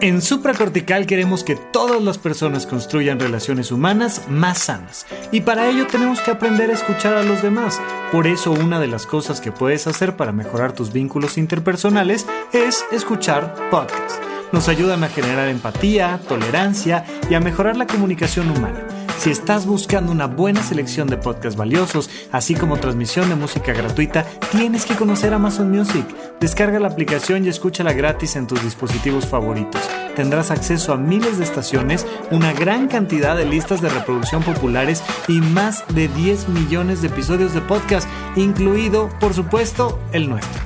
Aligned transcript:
En 0.00 0.22
Supracortical 0.22 1.06
queremos 1.06 1.42
que 1.42 1.56
todas 1.56 2.00
las 2.00 2.18
personas 2.18 2.66
construyan 2.66 3.18
relaciones 3.18 3.72
humanas 3.72 4.22
más 4.28 4.58
sanas 4.58 5.06
y 5.32 5.40
para 5.40 5.68
ello 5.68 5.88
tenemos 5.88 6.20
que 6.20 6.30
aprender 6.30 6.70
a 6.70 6.74
escuchar 6.74 7.14
a 7.14 7.24
los 7.24 7.42
demás. 7.42 7.80
Por 8.12 8.28
eso 8.28 8.52
una 8.52 8.78
de 8.78 8.86
las 8.86 9.06
cosas 9.06 9.40
que 9.40 9.50
puedes 9.50 9.88
hacer 9.88 10.14
para 10.16 10.30
mejorar 10.30 10.72
tus 10.72 10.92
vínculos 10.92 11.36
interpersonales 11.36 12.26
es 12.52 12.84
escuchar 12.92 13.56
podcasts. 13.70 14.20
Nos 14.52 14.68
ayudan 14.68 15.02
a 15.02 15.08
generar 15.08 15.48
empatía, 15.48 16.20
tolerancia 16.28 17.04
y 17.28 17.34
a 17.34 17.40
mejorar 17.40 17.76
la 17.76 17.88
comunicación 17.88 18.48
humana. 18.50 18.97
Si 19.18 19.30
estás 19.30 19.66
buscando 19.66 20.12
una 20.12 20.26
buena 20.26 20.62
selección 20.62 21.08
de 21.08 21.16
podcasts 21.16 21.56
valiosos, 21.56 22.08
así 22.30 22.54
como 22.54 22.76
transmisión 22.76 23.28
de 23.28 23.34
música 23.34 23.72
gratuita, 23.72 24.24
tienes 24.52 24.86
que 24.86 24.94
conocer 24.94 25.34
Amazon 25.34 25.72
Music. 25.72 26.06
Descarga 26.38 26.78
la 26.78 26.86
aplicación 26.86 27.44
y 27.44 27.48
escúchala 27.48 27.92
gratis 27.92 28.36
en 28.36 28.46
tus 28.46 28.62
dispositivos 28.62 29.26
favoritos. 29.26 29.82
Tendrás 30.14 30.52
acceso 30.52 30.92
a 30.92 30.96
miles 30.96 31.38
de 31.38 31.44
estaciones, 31.44 32.06
una 32.30 32.52
gran 32.52 32.86
cantidad 32.86 33.36
de 33.36 33.44
listas 33.44 33.82
de 33.82 33.88
reproducción 33.88 34.44
populares 34.44 35.02
y 35.26 35.40
más 35.40 35.82
de 35.96 36.06
10 36.06 36.50
millones 36.50 37.02
de 37.02 37.08
episodios 37.08 37.52
de 37.54 37.60
podcast, 37.60 38.08
incluido, 38.36 39.10
por 39.18 39.34
supuesto, 39.34 39.98
el 40.12 40.28
nuestro. 40.28 40.62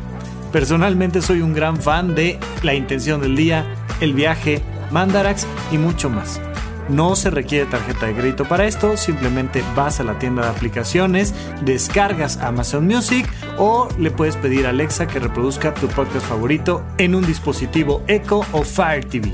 Personalmente 0.53 1.23
soy 1.23 1.41
un 1.41 1.55
gran 1.55 1.79
fan 1.79 2.15
de 2.15 2.39
La 2.63 2.75
Intención 2.75 3.23
del 3.23 3.35
Día, 3.35 3.65
El 4.03 4.13
Viaje, 4.13 4.61
Mandarax 4.91 5.47
y 5.71 5.79
mucho 5.79 6.11
más. 6.11 6.39
No 6.93 7.17
se 7.17 7.31
requiere 7.31 7.67
tarjeta 7.67 8.07
de 8.07 8.15
crédito 8.15 8.45
para 8.45 8.67
esto, 8.67 8.97
simplemente 8.99 9.65
vas 9.75 9.99
a 9.99 10.05
la 10.05 10.19
tienda 10.19 10.43
de 10.43 10.51
aplicaciones, 10.51 11.33
descargas 11.65 12.37
Amazon 12.37 12.87
Music 12.87 13.27
o 13.57 13.89
le 13.99 14.11
puedes 14.11 14.37
pedir 14.37 14.67
a 14.67 14.71
Alexa 14.71 15.07
que 15.07 15.19
reproduzca 15.19 15.73
tu 15.73 15.89
podcast 15.89 16.27
favorito 16.27 16.85
en 16.99 17.15
un 17.15 17.27
dispositivo 17.27 18.03
Echo 18.09 18.45
o 18.53 18.63
Fire 18.63 19.07
TV. 19.07 19.33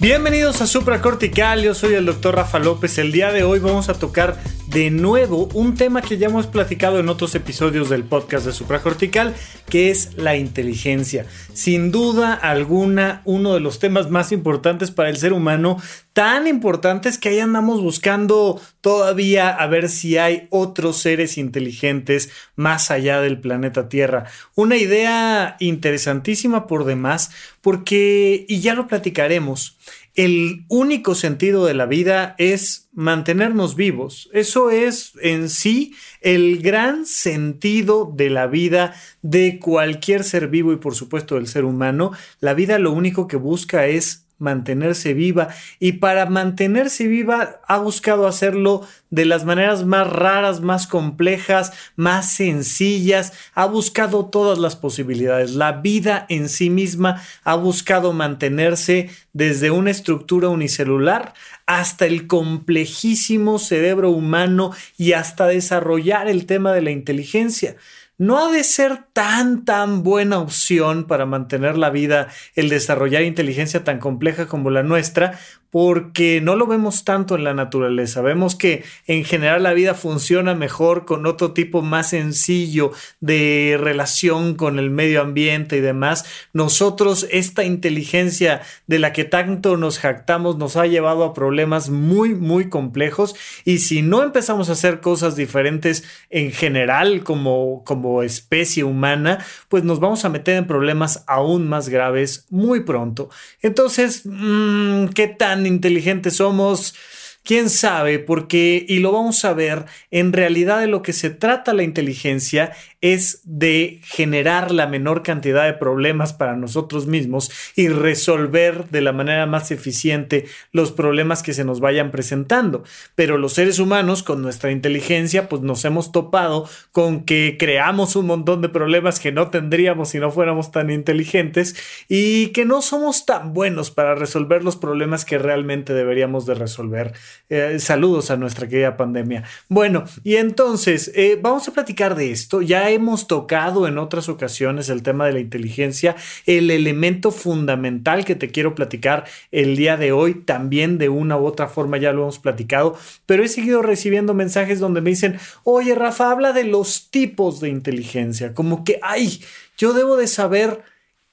Bienvenidos 0.00 0.62
a 0.62 0.66
Supracortical, 0.66 1.62
yo 1.62 1.74
soy 1.74 1.92
el 1.92 2.06
doctor 2.06 2.34
Rafa 2.34 2.58
López. 2.58 2.96
El 2.96 3.12
día 3.12 3.32
de 3.32 3.44
hoy 3.44 3.58
vamos 3.58 3.90
a 3.90 3.92
tocar 3.92 4.38
de 4.70 4.90
nuevo 4.90 5.48
un 5.52 5.74
tema 5.74 6.00
que 6.00 6.16
ya 6.16 6.28
hemos 6.28 6.46
platicado 6.46 7.00
en 7.00 7.08
otros 7.08 7.34
episodios 7.34 7.90
del 7.90 8.04
podcast 8.04 8.46
de 8.46 8.52
Supracortical, 8.52 9.34
que 9.68 9.90
es 9.90 10.14
la 10.16 10.36
inteligencia. 10.36 11.26
Sin 11.52 11.90
duda 11.90 12.34
alguna, 12.34 13.22
uno 13.24 13.54
de 13.54 13.60
los 13.60 13.80
temas 13.80 14.10
más 14.10 14.30
importantes 14.30 14.92
para 14.92 15.08
el 15.08 15.16
ser 15.16 15.32
humano, 15.32 15.78
tan 16.12 16.46
importantes 16.46 17.18
que 17.18 17.30
ahí 17.30 17.40
andamos 17.40 17.80
buscando 17.80 18.60
todavía 18.80 19.48
a 19.48 19.66
ver 19.66 19.88
si 19.88 20.18
hay 20.18 20.46
otros 20.50 20.98
seres 20.98 21.36
inteligentes 21.36 22.30
más 22.54 22.92
allá 22.92 23.20
del 23.20 23.40
planeta 23.40 23.88
Tierra. 23.88 24.26
Una 24.54 24.76
idea 24.76 25.56
interesantísima 25.58 26.68
por 26.68 26.84
demás, 26.84 27.32
porque, 27.60 28.44
y 28.48 28.60
ya 28.60 28.74
lo 28.74 28.86
platicaremos, 28.86 29.76
el 30.14 30.64
único 30.68 31.14
sentido 31.14 31.64
de 31.66 31.74
la 31.74 31.86
vida 31.86 32.34
es 32.38 32.88
mantenernos 32.92 33.76
vivos. 33.76 34.28
Eso 34.32 34.70
es 34.70 35.12
en 35.22 35.48
sí 35.48 35.94
el 36.20 36.60
gran 36.62 37.06
sentido 37.06 38.12
de 38.14 38.30
la 38.30 38.46
vida 38.46 38.94
de 39.22 39.58
cualquier 39.58 40.24
ser 40.24 40.48
vivo 40.48 40.72
y 40.72 40.76
por 40.76 40.94
supuesto 40.94 41.36
del 41.36 41.46
ser 41.46 41.64
humano. 41.64 42.12
La 42.40 42.54
vida 42.54 42.78
lo 42.78 42.92
único 42.92 43.28
que 43.28 43.36
busca 43.36 43.86
es 43.86 44.26
mantenerse 44.40 45.14
viva. 45.14 45.48
Y 45.78 45.92
para 45.92 46.26
mantenerse 46.26 47.06
viva 47.06 47.60
ha 47.68 47.78
buscado 47.78 48.26
hacerlo 48.26 48.86
de 49.10 49.24
las 49.24 49.44
maneras 49.44 49.84
más 49.84 50.08
raras, 50.08 50.60
más 50.60 50.86
complejas, 50.86 51.72
más 51.96 52.32
sencillas, 52.32 53.32
ha 53.54 53.66
buscado 53.66 54.26
todas 54.26 54.58
las 54.58 54.76
posibilidades. 54.76 55.52
La 55.52 55.72
vida 55.72 56.26
en 56.28 56.48
sí 56.48 56.70
misma 56.70 57.22
ha 57.44 57.54
buscado 57.54 58.12
mantenerse 58.12 59.10
desde 59.32 59.70
una 59.70 59.90
estructura 59.90 60.48
unicelular 60.48 61.34
hasta 61.66 62.06
el 62.06 62.26
complejísimo 62.26 63.58
cerebro 63.58 64.10
humano 64.10 64.72
y 64.96 65.12
hasta 65.12 65.46
desarrollar 65.46 66.28
el 66.28 66.46
tema 66.46 66.72
de 66.72 66.82
la 66.82 66.90
inteligencia 66.90 67.76
no 68.20 68.36
ha 68.38 68.52
de 68.52 68.64
ser 68.64 68.98
tan, 69.14 69.64
tan 69.64 70.02
buena 70.02 70.40
opción 70.40 71.04
para 71.04 71.24
mantener 71.24 71.78
la 71.78 71.88
vida 71.88 72.28
el 72.54 72.68
desarrollar 72.68 73.22
inteligencia 73.22 73.82
tan 73.82 73.98
compleja 73.98 74.46
como 74.46 74.68
la 74.68 74.82
nuestra, 74.82 75.38
porque 75.70 76.40
no 76.40 76.56
lo 76.56 76.66
vemos 76.66 77.04
tanto 77.04 77.36
en 77.36 77.44
la 77.44 77.54
naturaleza. 77.54 78.22
Vemos 78.22 78.56
que 78.56 78.84
en 79.06 79.24
general 79.24 79.62
la 79.62 79.72
vida 79.72 79.94
funciona 79.94 80.54
mejor 80.54 81.04
con 81.04 81.26
otro 81.26 81.52
tipo 81.52 81.82
más 81.82 82.10
sencillo 82.10 82.92
de 83.20 83.78
relación 83.80 84.54
con 84.54 84.78
el 84.78 84.90
medio 84.90 85.20
ambiente 85.20 85.76
y 85.76 85.80
demás. 85.80 86.24
Nosotros, 86.52 87.26
esta 87.30 87.64
inteligencia 87.64 88.62
de 88.86 88.98
la 88.98 89.12
que 89.12 89.24
tanto 89.24 89.76
nos 89.76 89.98
jactamos 89.98 90.58
nos 90.58 90.76
ha 90.76 90.86
llevado 90.86 91.24
a 91.24 91.34
problemas 91.34 91.88
muy, 91.88 92.34
muy 92.34 92.68
complejos 92.68 93.36
y 93.64 93.78
si 93.78 94.02
no 94.02 94.22
empezamos 94.22 94.68
a 94.68 94.72
hacer 94.72 95.00
cosas 95.00 95.36
diferentes 95.36 96.04
en 96.30 96.50
general 96.50 97.22
como, 97.22 97.84
como 97.84 98.22
especie 98.22 98.82
humana, 98.82 99.44
pues 99.68 99.84
nos 99.84 100.00
vamos 100.00 100.24
a 100.24 100.28
meter 100.28 100.56
en 100.56 100.66
problemas 100.66 101.24
aún 101.26 101.68
más 101.68 101.88
graves 101.88 102.46
muy 102.50 102.80
pronto. 102.80 103.30
Entonces, 103.62 104.22
mmm, 104.24 105.06
¿qué 105.14 105.28
tan 105.28 105.59
inteligentes 105.66 106.36
somos, 106.36 106.94
quién 107.42 107.70
sabe, 107.70 108.18
porque, 108.18 108.84
y 108.88 108.98
lo 108.98 109.12
vamos 109.12 109.44
a 109.44 109.52
ver, 109.54 109.86
en 110.10 110.32
realidad 110.32 110.80
de 110.80 110.86
lo 110.86 111.02
que 111.02 111.12
se 111.12 111.30
trata 111.30 111.72
la 111.72 111.82
inteligencia 111.82 112.72
es 113.00 113.40
de 113.44 114.00
generar 114.04 114.70
la 114.70 114.86
menor 114.86 115.22
cantidad 115.22 115.64
de 115.64 115.72
problemas 115.72 116.32
para 116.32 116.56
nosotros 116.56 117.06
mismos 117.06 117.50
y 117.74 117.88
resolver 117.88 118.88
de 118.90 119.00
la 119.00 119.12
manera 119.12 119.46
más 119.46 119.70
eficiente 119.70 120.46
los 120.72 120.92
problemas 120.92 121.42
que 121.42 121.54
se 121.54 121.64
nos 121.64 121.80
vayan 121.80 122.10
presentando. 122.10 122.84
Pero 123.14 123.38
los 123.38 123.54
seres 123.54 123.78
humanos, 123.78 124.22
con 124.22 124.42
nuestra 124.42 124.70
inteligencia, 124.70 125.48
pues 125.48 125.62
nos 125.62 125.84
hemos 125.84 126.12
topado 126.12 126.68
con 126.92 127.24
que 127.24 127.56
creamos 127.58 128.16
un 128.16 128.26
montón 128.26 128.60
de 128.60 128.68
problemas 128.68 129.18
que 129.18 129.32
no 129.32 129.48
tendríamos 129.48 130.10
si 130.10 130.18
no 130.18 130.30
fuéramos 130.30 130.70
tan 130.70 130.90
inteligentes 130.90 131.76
y 132.08 132.48
que 132.48 132.64
no 132.64 132.82
somos 132.82 133.24
tan 133.24 133.54
buenos 133.54 133.90
para 133.90 134.14
resolver 134.14 134.62
los 134.62 134.76
problemas 134.76 135.24
que 135.24 135.38
realmente 135.38 135.94
deberíamos 135.94 136.44
de 136.44 136.54
resolver. 136.54 137.14
Eh, 137.48 137.78
saludos 137.78 138.30
a 138.30 138.36
nuestra 138.36 138.68
querida 138.68 138.96
pandemia. 138.96 139.44
Bueno, 139.68 140.04
y 140.22 140.36
entonces 140.36 141.10
eh, 141.14 141.38
vamos 141.40 141.66
a 141.68 141.72
platicar 141.72 142.14
de 142.14 142.30
esto. 142.30 142.60
Ya 142.60 142.89
hemos 142.90 143.26
tocado 143.26 143.88
en 143.88 143.98
otras 143.98 144.28
ocasiones 144.28 144.88
el 144.88 145.02
tema 145.02 145.26
de 145.26 145.32
la 145.32 145.40
inteligencia, 145.40 146.16
el 146.46 146.70
elemento 146.70 147.30
fundamental 147.30 148.24
que 148.24 148.34
te 148.34 148.50
quiero 148.50 148.74
platicar 148.74 149.24
el 149.50 149.76
día 149.76 149.96
de 149.96 150.12
hoy, 150.12 150.34
también 150.34 150.98
de 150.98 151.08
una 151.08 151.36
u 151.36 151.46
otra 151.46 151.68
forma 151.68 151.98
ya 151.98 152.12
lo 152.12 152.22
hemos 152.22 152.38
platicado, 152.38 152.96
pero 153.26 153.42
he 153.42 153.48
seguido 153.48 153.82
recibiendo 153.82 154.34
mensajes 154.34 154.80
donde 154.80 155.00
me 155.00 155.10
dicen, 155.10 155.38
oye 155.64 155.94
Rafa, 155.94 156.30
habla 156.30 156.52
de 156.52 156.64
los 156.64 157.10
tipos 157.10 157.60
de 157.60 157.68
inteligencia, 157.68 158.54
como 158.54 158.84
que, 158.84 158.98
ay, 159.02 159.42
yo 159.76 159.92
debo 159.92 160.16
de 160.16 160.26
saber 160.26 160.82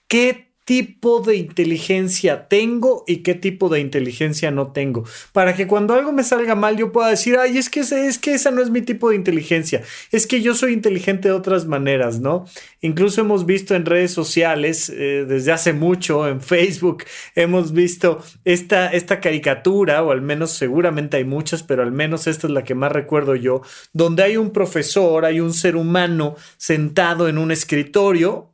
qué 0.07 0.46
tipo 0.67 1.21
de 1.21 1.37
inteligencia 1.37 2.49
tengo 2.49 3.05
y 3.07 3.23
qué 3.23 3.35
tipo 3.35 3.69
de 3.69 3.79
inteligencia 3.79 4.51
no 4.51 4.73
tengo. 4.73 5.05
Para 5.31 5.55
que 5.55 5.65
cuando 5.65 5.93
algo 5.93 6.11
me 6.11 6.25
salga 6.25 6.55
mal 6.55 6.75
yo 6.75 6.91
pueda 6.91 7.07
decir, 7.07 7.37
ay, 7.37 7.57
es 7.57 7.69
que, 7.69 7.79
es 7.79 8.19
que 8.19 8.33
esa 8.33 8.51
no 8.51 8.61
es 8.61 8.69
mi 8.69 8.81
tipo 8.81 9.09
de 9.09 9.15
inteligencia. 9.15 9.81
Es 10.11 10.27
que 10.27 10.41
yo 10.41 10.53
soy 10.55 10.73
inteligente 10.73 11.29
de 11.29 11.33
otras 11.33 11.67
maneras, 11.67 12.19
¿no? 12.19 12.47
Incluso 12.81 13.21
hemos 13.21 13.45
visto 13.45 13.75
en 13.75 13.85
redes 13.85 14.11
sociales, 14.11 14.89
eh, 14.89 15.23
desde 15.25 15.53
hace 15.53 15.71
mucho, 15.71 16.27
en 16.27 16.41
Facebook, 16.41 17.05
hemos 17.35 17.71
visto 17.71 18.21
esta, 18.43 18.89
esta 18.89 19.21
caricatura, 19.21 20.03
o 20.03 20.11
al 20.11 20.21
menos 20.21 20.51
seguramente 20.51 21.15
hay 21.15 21.23
muchas, 21.23 21.63
pero 21.63 21.81
al 21.81 21.93
menos 21.93 22.27
esta 22.27 22.45
es 22.45 22.51
la 22.51 22.65
que 22.65 22.75
más 22.75 22.91
recuerdo 22.91 23.35
yo, 23.35 23.61
donde 23.93 24.23
hay 24.23 24.35
un 24.35 24.51
profesor, 24.51 25.23
hay 25.23 25.39
un 25.39 25.53
ser 25.53 25.77
humano 25.77 26.35
sentado 26.57 27.29
en 27.29 27.37
un 27.37 27.53
escritorio 27.53 28.51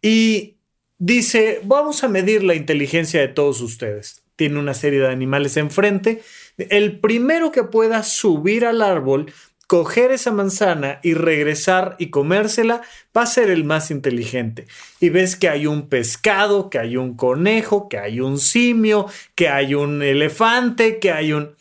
y 0.00 0.56
dice, 1.00 1.60
vamos 1.64 2.04
a 2.04 2.08
medir 2.08 2.44
la 2.44 2.54
inteligencia 2.54 3.20
de 3.20 3.28
todos 3.28 3.60
ustedes. 3.60 4.22
Tiene 4.36 4.60
una 4.60 4.74
serie 4.74 5.00
de 5.00 5.08
animales 5.08 5.56
enfrente. 5.56 6.22
El 6.56 7.00
primero 7.00 7.50
que 7.50 7.64
pueda 7.64 8.04
subir 8.04 8.64
al 8.64 8.82
árbol, 8.82 9.32
coger 9.66 10.12
esa 10.12 10.30
manzana 10.30 11.00
y 11.02 11.14
regresar 11.14 11.96
y 11.98 12.10
comérsela, 12.10 12.82
va 13.16 13.22
a 13.22 13.26
ser 13.26 13.50
el 13.50 13.64
más 13.64 13.90
inteligente. 13.90 14.66
Y 15.00 15.08
ves 15.08 15.36
que 15.36 15.48
hay 15.48 15.66
un 15.66 15.88
pescado, 15.88 16.70
que 16.70 16.78
hay 16.78 16.96
un 16.96 17.16
conejo, 17.16 17.88
que 17.88 17.98
hay 17.98 18.20
un 18.20 18.38
simio, 18.38 19.06
que 19.34 19.48
hay 19.48 19.74
un 19.74 20.02
elefante, 20.02 20.98
que 20.98 21.12
hay 21.12 21.32
un 21.32 21.54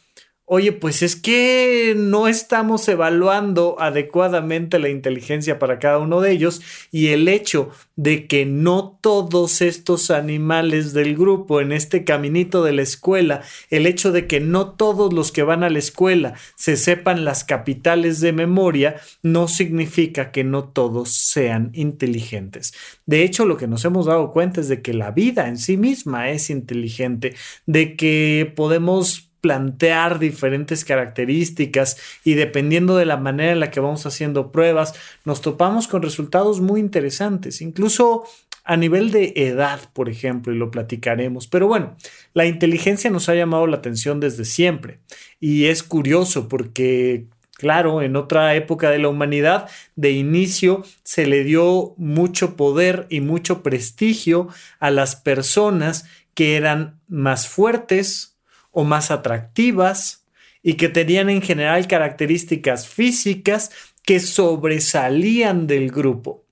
oye, 0.51 0.71
pues 0.71 1.03
es 1.03 1.15
que 1.15 1.93
no 1.95 2.27
estamos 2.27 2.87
evaluando 2.89 3.75
adecuadamente 3.79 4.79
la 4.79 4.89
inteligencia 4.89 5.59
para 5.59 5.77
cada 5.77 5.99
uno 5.99 6.21
de 6.21 6.31
ellos 6.31 6.61
y 6.91 7.09
el 7.09 7.27
hecho 7.27 7.69
de 7.95 8.25
que 8.25 8.47
no 8.47 8.97
todos 8.99 9.61
estos 9.61 10.09
animales 10.09 10.93
del 10.93 11.15
grupo 11.15 11.61
en 11.61 11.71
este 11.71 12.03
caminito 12.03 12.63
de 12.63 12.73
la 12.73 12.81
escuela, 12.81 13.43
el 13.69 13.85
hecho 13.85 14.11
de 14.11 14.25
que 14.25 14.39
no 14.39 14.71
todos 14.71 15.13
los 15.13 15.31
que 15.31 15.43
van 15.43 15.63
a 15.63 15.69
la 15.69 15.77
escuela 15.77 16.33
se 16.55 16.77
sepan 16.77 17.25
las 17.25 17.43
capitales 17.43 18.19
de 18.19 18.33
memoria, 18.33 18.95
no 19.21 19.47
significa 19.47 20.31
que 20.31 20.43
no 20.43 20.63
todos 20.63 21.11
sean 21.11 21.69
inteligentes. 21.75 22.73
De 23.05 23.23
hecho, 23.23 23.45
lo 23.45 23.55
que 23.55 23.67
nos 23.67 23.85
hemos 23.85 24.07
dado 24.07 24.31
cuenta 24.31 24.61
es 24.61 24.67
de 24.67 24.81
que 24.81 24.95
la 24.95 25.11
vida 25.11 25.47
en 25.47 25.59
sí 25.59 25.77
misma 25.77 26.31
es 26.31 26.49
inteligente, 26.49 27.35
de 27.67 27.95
que 27.95 28.51
podemos 28.55 29.28
plantear 29.41 30.19
diferentes 30.19 30.85
características 30.85 31.97
y 32.23 32.33
dependiendo 32.33 32.97
de 32.97 33.05
la 33.05 33.17
manera 33.17 33.51
en 33.51 33.59
la 33.59 33.71
que 33.71 33.79
vamos 33.79 34.05
haciendo 34.05 34.51
pruebas, 34.51 34.93
nos 35.25 35.41
topamos 35.41 35.87
con 35.87 36.01
resultados 36.01 36.61
muy 36.61 36.79
interesantes, 36.79 37.61
incluso 37.61 38.23
a 38.63 38.77
nivel 38.77 39.11
de 39.11 39.33
edad, 39.35 39.79
por 39.93 40.09
ejemplo, 40.09 40.53
y 40.53 40.57
lo 40.57 40.69
platicaremos. 40.69 41.47
Pero 41.47 41.67
bueno, 41.67 41.95
la 42.33 42.45
inteligencia 42.45 43.09
nos 43.09 43.27
ha 43.29 43.35
llamado 43.35 43.65
la 43.65 43.77
atención 43.77 44.19
desde 44.19 44.45
siempre 44.45 44.99
y 45.39 45.65
es 45.65 45.83
curioso 45.83 46.47
porque 46.47 47.27
Claro, 47.59 48.01
en 48.01 48.15
otra 48.15 48.55
época 48.55 48.89
de 48.89 48.99
la 48.99 49.09
humanidad, 49.09 49.69
de 49.97 50.11
inicio 50.11 50.85
se 51.03 51.27
le 51.27 51.43
dio 51.43 51.93
mucho 51.97 52.55
poder 52.55 53.05
y 53.09 53.19
mucho 53.19 53.63
prestigio 53.63 54.47
a 54.79 54.91
las 54.91 55.17
personas 55.17 56.05
que 56.35 56.55
eran 56.55 57.01
más 57.09 57.49
fuertes, 57.49 58.38
o 58.71 58.83
más 58.83 59.11
atractivas 59.11 60.25
y 60.61 60.73
que 60.73 60.89
tenían 60.89 61.29
en 61.29 61.41
general 61.41 61.87
características 61.87 62.87
físicas 62.87 63.71
que 64.03 64.19
sobresalían 64.19 65.67
del 65.67 65.91
grupo. 65.91 66.48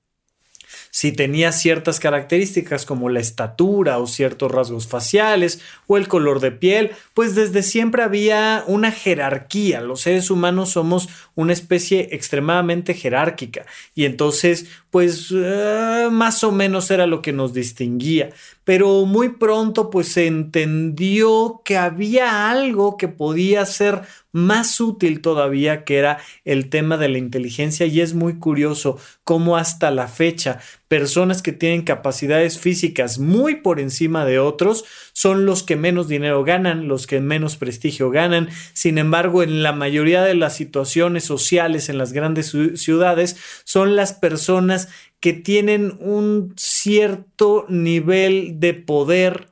Si 0.92 1.12
tenía 1.12 1.52
ciertas 1.52 2.00
características 2.00 2.86
como 2.86 3.10
la 3.10 3.20
estatura 3.20 4.00
o 4.00 4.08
ciertos 4.08 4.52
rasgos 4.52 4.88
faciales 4.88 5.62
o 5.86 5.98
el 5.98 6.08
color 6.08 6.40
de 6.40 6.52
piel, 6.52 6.92
pues 7.14 7.36
desde 7.36 7.64
siempre 7.64 8.04
había 8.04 8.64
una 8.68 8.92
jerarquía. 8.92 9.82
Los 9.82 10.02
seres 10.02 10.30
humanos 10.30 10.72
somos 10.72 11.10
una 11.36 11.54
especie 11.54 12.10
extremadamente 12.12 12.94
jerárquica 12.94 13.66
y 13.94 14.06
entonces 14.06 14.68
pues 14.90 15.32
eh, 15.36 16.08
más 16.12 16.44
o 16.44 16.52
menos 16.52 16.90
era 16.90 17.06
lo 17.06 17.22
que 17.22 17.34
nos 17.34 17.54
distinguía. 17.54 18.30
Pero 18.64 19.06
muy 19.06 19.30
pronto 19.30 19.90
pues 19.90 20.08
se 20.10 20.28
entendió 20.28 21.62
que 21.64 21.78
había 21.78 22.50
algo 22.50 22.98
que 22.98 23.08
podía 23.08 23.66
ser 23.66 24.02
más 24.32 24.80
útil 24.80 25.22
todavía, 25.22 25.84
que 25.84 25.98
era 25.98 26.20
el 26.46 26.70
tema 26.70 26.98
de 26.98 27.10
la 27.10 27.18
inteligencia 27.18 27.86
y 27.86 28.02
es 28.02 28.14
muy 28.14 28.40
curioso 28.40 28.98
cómo 29.28 29.58
hasta 29.58 29.92
la 29.92 30.08
fecha 30.08 30.62
personas 30.88 31.42
que 31.42 31.52
tienen 31.52 31.82
capacidades 31.82 32.60
físicas 32.60 33.20
muy 33.20 33.56
por 33.56 33.82
encima 33.82 34.24
de 34.24 34.40
otros 34.40 34.86
son 35.12 35.46
los 35.46 35.64
que 35.64 35.76
menos 35.76 36.08
dinero 36.08 36.46
ganan, 36.46 36.88
los 36.88 37.08
que 37.08 37.20
menos 37.20 37.58
prestigio 37.58 38.10
ganan. 38.10 38.48
Sin 38.72 38.98
embargo, 38.98 39.44
en 39.44 39.64
la 39.64 39.74
mayoría 39.74 40.24
de 40.24 40.34
las 40.34 40.56
situaciones 40.56 41.26
sociales 41.26 41.90
en 41.90 41.98
las 41.98 42.14
grandes 42.14 42.56
ciudades 42.76 43.36
son 43.66 43.98
las 43.98 44.14
personas 44.14 44.88
que 45.20 45.34
tienen 45.34 45.98
un 46.00 46.54
cierto 46.56 47.66
nivel 47.68 48.62
de 48.62 48.76
poder 48.76 49.50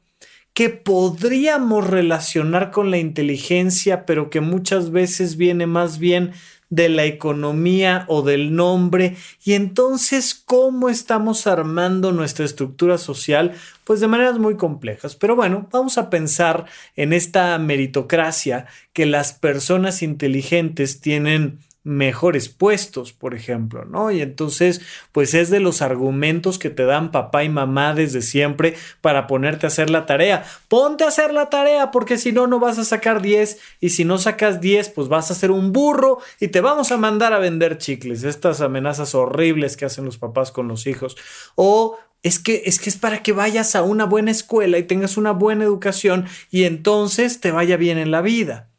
que 0.53 0.69
podríamos 0.69 1.85
relacionar 1.85 2.71
con 2.71 2.91
la 2.91 2.97
inteligencia, 2.97 4.05
pero 4.05 4.29
que 4.29 4.39
muchas 4.39 4.89
veces 4.89 5.35
viene 5.35 5.67
más 5.67 5.99
bien 5.99 6.31
de 6.69 6.89
la 6.89 7.05
economía 7.05 8.05
o 8.07 8.21
del 8.21 8.55
nombre. 8.55 9.15
Y 9.43 9.53
entonces, 9.53 10.33
¿cómo 10.33 10.89
estamos 10.89 11.47
armando 11.47 12.11
nuestra 12.11 12.45
estructura 12.45 12.97
social? 12.97 13.53
Pues 13.83 13.99
de 13.99 14.07
maneras 14.07 14.39
muy 14.39 14.55
complejas. 14.57 15.15
Pero 15.15 15.35
bueno, 15.35 15.67
vamos 15.71 15.97
a 15.97 16.09
pensar 16.09 16.65
en 16.95 17.13
esta 17.13 17.57
meritocracia 17.59 18.65
que 18.93 19.05
las 19.05 19.33
personas 19.33 20.01
inteligentes 20.01 21.01
tienen 21.01 21.59
mejores 21.85 22.49
puestos, 22.49 23.13
por 23.13 23.35
ejemplo, 23.35 23.85
¿no? 23.85 24.11
Y 24.11 24.19
entonces, 24.19 24.81
pues 25.11 25.35
es 25.35 25.51
de 25.51 25.59
los 25.59 25.83
argumentos 25.83 26.57
que 26.57 26.71
te 26.71 26.83
dan 26.83 27.11
papá 27.11 27.43
y 27.43 27.49
mamá 27.49 27.93
desde 27.93 28.23
siempre 28.23 28.75
para 29.01 29.27
ponerte 29.27 29.67
a 29.67 29.69
hacer 29.69 29.91
la 29.91 30.07
tarea. 30.07 30.43
Ponte 30.67 31.03
a 31.03 31.09
hacer 31.09 31.31
la 31.31 31.49
tarea 31.51 31.91
porque 31.91 32.17
si 32.17 32.31
no, 32.31 32.47
no 32.47 32.59
vas 32.59 32.79
a 32.79 32.85
sacar 32.85 33.21
10 33.21 33.59
y 33.79 33.91
si 33.91 34.03
no 34.03 34.17
sacas 34.17 34.59
10, 34.61 34.89
pues 34.89 35.07
vas 35.09 35.29
a 35.29 35.35
ser 35.35 35.51
un 35.51 35.71
burro 35.71 36.17
y 36.39 36.47
te 36.47 36.59
vamos 36.59 36.91
a 36.91 36.97
mandar 36.97 37.33
a 37.33 37.39
vender 37.39 37.77
chicles. 37.77 38.23
Estas 38.23 38.61
amenazas 38.61 39.13
horribles 39.13 39.77
que 39.77 39.85
hacen 39.85 40.05
los 40.05 40.17
papás 40.17 40.51
con 40.51 40.67
los 40.67 40.87
hijos. 40.87 41.15
O 41.53 41.99
es 42.23 42.39
que, 42.39 42.63
es 42.65 42.79
que 42.79 42.89
es 42.89 42.97
para 42.97 43.21
que 43.21 43.31
vayas 43.31 43.75
a 43.75 43.83
una 43.83 44.05
buena 44.05 44.31
escuela 44.31 44.79
y 44.79 44.83
tengas 44.83 45.17
una 45.17 45.33
buena 45.33 45.65
educación 45.65 46.25
y 46.49 46.63
entonces 46.63 47.39
te 47.39 47.51
vaya 47.51 47.77
bien 47.77 47.99
en 47.99 48.09
la 48.09 48.21
vida 48.21 48.71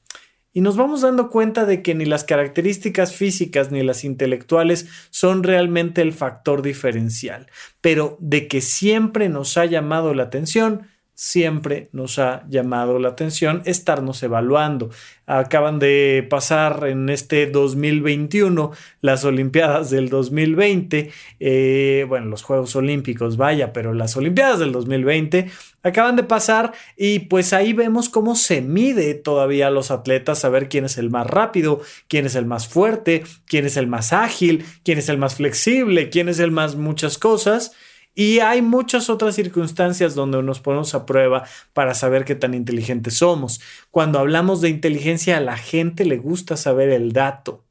y 0.56 0.62
nos 0.62 0.78
vamos 0.78 1.02
dando 1.02 1.28
cuenta 1.28 1.66
de 1.66 1.82
que 1.82 1.94
ni 1.94 2.06
las 2.06 2.24
características 2.24 3.14
físicas 3.14 3.70
ni 3.70 3.82
las 3.82 4.04
intelectuales 4.04 4.88
son 5.10 5.42
realmente 5.42 6.00
el 6.00 6.14
factor 6.14 6.62
diferencial, 6.62 7.48
pero 7.82 8.16
de 8.20 8.48
que 8.48 8.62
siempre 8.62 9.28
nos 9.28 9.58
ha 9.58 9.66
llamado 9.66 10.14
la 10.14 10.22
atención 10.22 10.88
siempre 11.16 11.88
nos 11.92 12.18
ha 12.18 12.44
llamado 12.46 12.98
la 12.98 13.08
atención 13.08 13.62
estarnos 13.64 14.22
evaluando. 14.22 14.90
Acaban 15.24 15.78
de 15.78 16.24
pasar 16.28 16.86
en 16.86 17.08
este 17.08 17.46
2021 17.46 18.70
las 19.00 19.24
Olimpiadas 19.24 19.90
del 19.90 20.10
2020, 20.10 21.10
eh, 21.40 22.04
bueno, 22.06 22.26
los 22.26 22.42
Juegos 22.42 22.76
Olímpicos, 22.76 23.38
vaya, 23.38 23.72
pero 23.72 23.94
las 23.94 24.14
Olimpiadas 24.16 24.58
del 24.58 24.72
2020 24.72 25.50
acaban 25.82 26.16
de 26.16 26.22
pasar 26.22 26.72
y 26.98 27.20
pues 27.20 27.54
ahí 27.54 27.72
vemos 27.72 28.10
cómo 28.10 28.36
se 28.36 28.60
mide 28.60 29.14
todavía 29.14 29.68
a 29.68 29.70
los 29.70 29.90
atletas, 29.90 30.44
a 30.44 30.50
ver 30.50 30.68
quién 30.68 30.84
es 30.84 30.98
el 30.98 31.08
más 31.08 31.26
rápido, 31.26 31.80
quién 32.08 32.26
es 32.26 32.34
el 32.34 32.44
más 32.44 32.68
fuerte, 32.68 33.24
quién 33.46 33.64
es 33.64 33.78
el 33.78 33.86
más 33.86 34.12
ágil, 34.12 34.66
quién 34.84 34.98
es 34.98 35.08
el 35.08 35.16
más 35.16 35.36
flexible, 35.36 36.10
quién 36.10 36.28
es 36.28 36.40
el 36.40 36.50
más 36.50 36.76
muchas 36.76 37.16
cosas. 37.16 37.72
Y 38.18 38.40
hay 38.40 38.62
muchas 38.62 39.10
otras 39.10 39.34
circunstancias 39.34 40.14
donde 40.14 40.42
nos 40.42 40.60
ponemos 40.60 40.94
a 40.94 41.04
prueba 41.04 41.44
para 41.74 41.92
saber 41.92 42.24
qué 42.24 42.34
tan 42.34 42.54
inteligentes 42.54 43.18
somos. 43.18 43.60
Cuando 43.90 44.18
hablamos 44.18 44.62
de 44.62 44.70
inteligencia, 44.70 45.36
a 45.36 45.40
la 45.40 45.58
gente 45.58 46.06
le 46.06 46.16
gusta 46.16 46.56
saber 46.56 46.88
el 46.88 47.12
dato. 47.12 47.66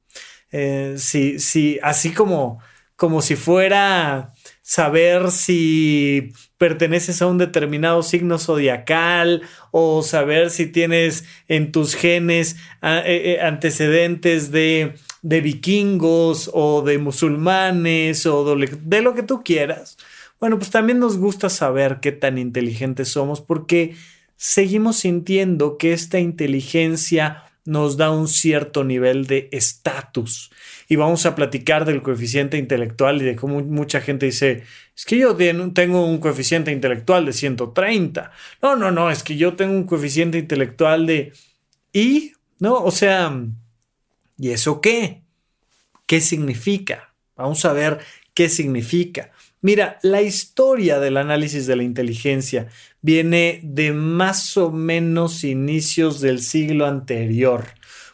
Eh, 0.52 0.98
si, 1.00 1.80
así 1.82 2.14
como, 2.14 2.60
como 2.96 3.24
si 3.24 3.36
fuera 3.36 4.34
saber 4.62 5.32
si 5.32 6.32
perteneces 6.60 7.24
a 7.24 7.28
un 7.28 7.40
determinado 7.40 8.04
signo 8.04 8.38
zodiacal 8.38 9.42
o 9.72 10.04
saber 10.04 10.52
si 10.52 10.68
tienes 10.68 11.26
en 11.48 11.72
tus 11.72 11.96
genes 11.96 12.56
eh, 12.84 13.02
eh, 13.06 13.40
antecedentes 13.42 14.52
de, 14.52 14.94
de, 15.24 15.42
vikingos 15.42 16.52
o 16.54 16.84
de 16.84 17.00
musulmanes 17.00 18.28
o 18.28 18.56
de 18.56 19.02
lo 19.02 19.16
que 19.16 19.24
tú 19.24 19.42
quieras. 19.44 19.98
Bueno, 20.46 20.60
pues 20.60 20.70
también 20.70 21.00
nos 21.00 21.18
gusta 21.18 21.50
saber 21.50 22.02
qué 22.02 22.12
tan 22.12 22.38
inteligentes 22.38 23.08
somos 23.08 23.42
porque 23.42 23.96
seguimos 24.36 24.98
sintiendo 24.98 25.80
que 25.80 25.92
esta 25.92 26.20
inteligencia 26.20 27.46
nos 27.66 27.98
da 27.98 28.12
un 28.12 28.28
cierto 28.28 28.84
nivel 28.84 29.26
de 29.26 29.50
estatus. 29.52 30.52
Y 30.88 30.98
vamos 30.98 31.26
a 31.26 31.34
platicar 31.34 31.84
del 31.84 32.04
coeficiente 32.04 32.60
intelectual 32.60 33.24
y 33.24 33.26
de 33.26 33.36
cómo 33.36 33.60
mucha 33.62 34.02
gente 34.02 34.28
dice, 34.28 34.62
es 34.96 35.06
que 35.06 35.18
yo 35.18 35.36
tengo 35.36 36.06
un 36.06 36.20
coeficiente 36.20 36.72
intelectual 36.72 37.26
de 37.26 37.34
130. 37.34 38.32
No, 38.62 38.76
no, 38.76 38.92
no, 38.92 39.10
es 39.10 39.24
que 39.24 39.38
yo 39.38 39.56
tengo 39.56 39.74
un 39.74 39.86
coeficiente 39.86 40.38
intelectual 40.38 41.08
de... 41.08 41.34
¿Y? 41.92 42.34
¿No? 42.60 42.84
O 42.84 42.92
sea, 42.92 43.36
¿y 44.38 44.52
eso 44.52 44.80
qué? 44.80 45.24
¿Qué 46.06 46.22
significa? 46.22 47.16
Vamos 47.36 47.66
a 47.66 47.74
ver 47.74 47.98
qué 48.36 48.48
significa. 48.48 49.32
Mira, 49.66 49.98
la 50.04 50.22
historia 50.22 51.00
del 51.00 51.18
análisis 51.18 51.66
de 51.66 51.76
la 51.76 51.82
inteligencia 51.82 52.68
viene 53.02 53.62
de 53.64 53.94
más 53.94 54.58
o 54.58 54.70
menos 54.70 55.44
inicios 55.44 56.22
del 56.22 56.40
siglo 56.44 56.86
anterior. 56.86 57.66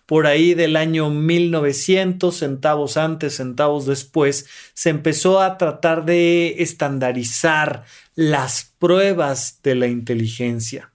por 0.05 0.27
ahí 0.27 0.53
del 0.53 0.77
año 0.77 1.09
1900, 1.09 2.33
centavos 2.33 2.95
antes, 2.95 3.35
centavos 3.35 3.85
después, 3.85 4.45
se 4.73 4.91
empezó 4.91 5.41
a 5.41 5.57
tratar 5.57 6.05
de 6.05 6.55
estandarizar 6.59 7.83
las 8.15 8.73
pruebas 8.79 9.59
de 9.61 9.75
la 9.75 9.87
inteligencia. 9.87 10.93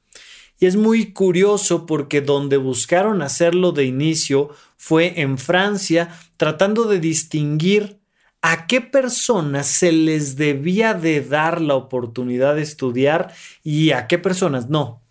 Y 0.59 0.65
es 0.65 0.77
muy 0.77 1.13
curioso 1.13 1.85
porque 1.85 2.23
donde 2.23 2.57
buscaron 2.57 3.21
hacerlo 3.21 3.73
de 3.73 3.85
inicio 3.85 4.49
fue 4.79 5.21
en 5.21 5.37
Francia, 5.37 6.19
tratando 6.39 6.85
de 6.85 6.99
distinguir 6.99 7.96
a 8.49 8.69
qué 8.69 8.81
personas 8.81 9.67
se 9.67 9.91
les 9.91 10.37
debía 10.37 10.95
de 10.95 11.21
dar 11.21 11.61
la 11.61 11.75
oportunidad 11.75 12.55
de 12.55 12.63
estudiar 12.63 13.35
y 13.65 13.91
a 13.91 14.07
qué 14.07 14.19
personas 14.19 14.69
no. 14.69 15.03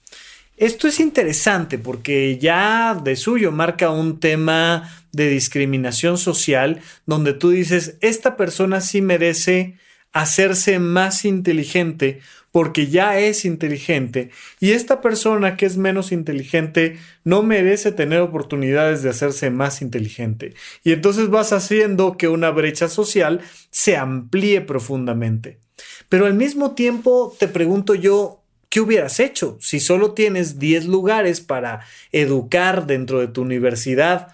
Esto 0.55 0.87
es 0.87 1.01
interesante 1.01 1.77
porque 1.77 2.37
ya 2.37 2.95
de 2.95 3.17
suyo 3.17 3.51
marca 3.51 3.89
un 3.89 4.21
tema 4.21 4.89
de 5.11 5.27
discriminación 5.27 6.17
social 6.17 6.79
donde 7.05 7.33
tú 7.33 7.49
dices, 7.49 7.97
esta 7.99 8.37
persona 8.37 8.79
sí 8.79 9.01
merece 9.01 9.77
hacerse 10.15 10.79
más 10.79 11.25
inteligente 11.25 12.21
porque 12.51 12.87
ya 12.87 13.19
es 13.19 13.43
inteligente 13.43 14.29
y 14.61 14.71
esta 14.71 15.01
persona 15.01 15.57
que 15.57 15.65
es 15.65 15.75
menos 15.75 16.13
inteligente 16.13 16.97
no 17.25 17.43
merece 17.43 17.91
tener 17.91 18.21
oportunidades 18.21 19.03
de 19.03 19.09
hacerse 19.09 19.49
más 19.49 19.81
inteligente. 19.81 20.53
Y 20.85 20.93
entonces 20.93 21.29
vas 21.29 21.51
haciendo 21.51 22.15
que 22.15 22.29
una 22.29 22.49
brecha 22.51 22.87
social 22.87 23.41
se 23.71 23.97
amplíe 23.97 24.61
profundamente. 24.61 25.59
Pero 26.07 26.27
al 26.27 26.33
mismo 26.33 26.75
tiempo 26.75 27.35
te 27.37 27.49
pregunto 27.49 27.93
yo, 27.93 28.41
¿qué 28.69 28.79
hubieras 28.79 29.19
hecho 29.19 29.57
si 29.59 29.81
solo 29.81 30.13
tienes 30.13 30.57
10 30.57 30.85
lugares 30.85 31.41
para 31.41 31.81
educar 32.13 32.85
dentro 32.85 33.19
de 33.19 33.27
tu 33.27 33.41
universidad 33.41 34.29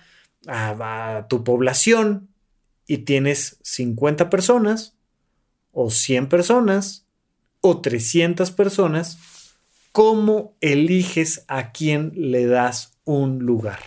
a, 0.46 1.26
tu 1.28 1.44
población 1.44 2.30
y 2.86 3.00
tienes 3.00 3.58
50 3.64 4.30
personas 4.30 4.96
o 5.72 5.90
100 5.90 6.28
personas 6.28 7.06
o 7.62 7.80
300 7.80 8.52
personas, 8.52 9.18
¿cómo 9.92 10.56
eliges 10.62 11.46
a 11.48 11.72
quién 11.72 12.12
le 12.16 12.46
das 12.48 12.98
un 13.04 13.40
lugar? 13.40 13.80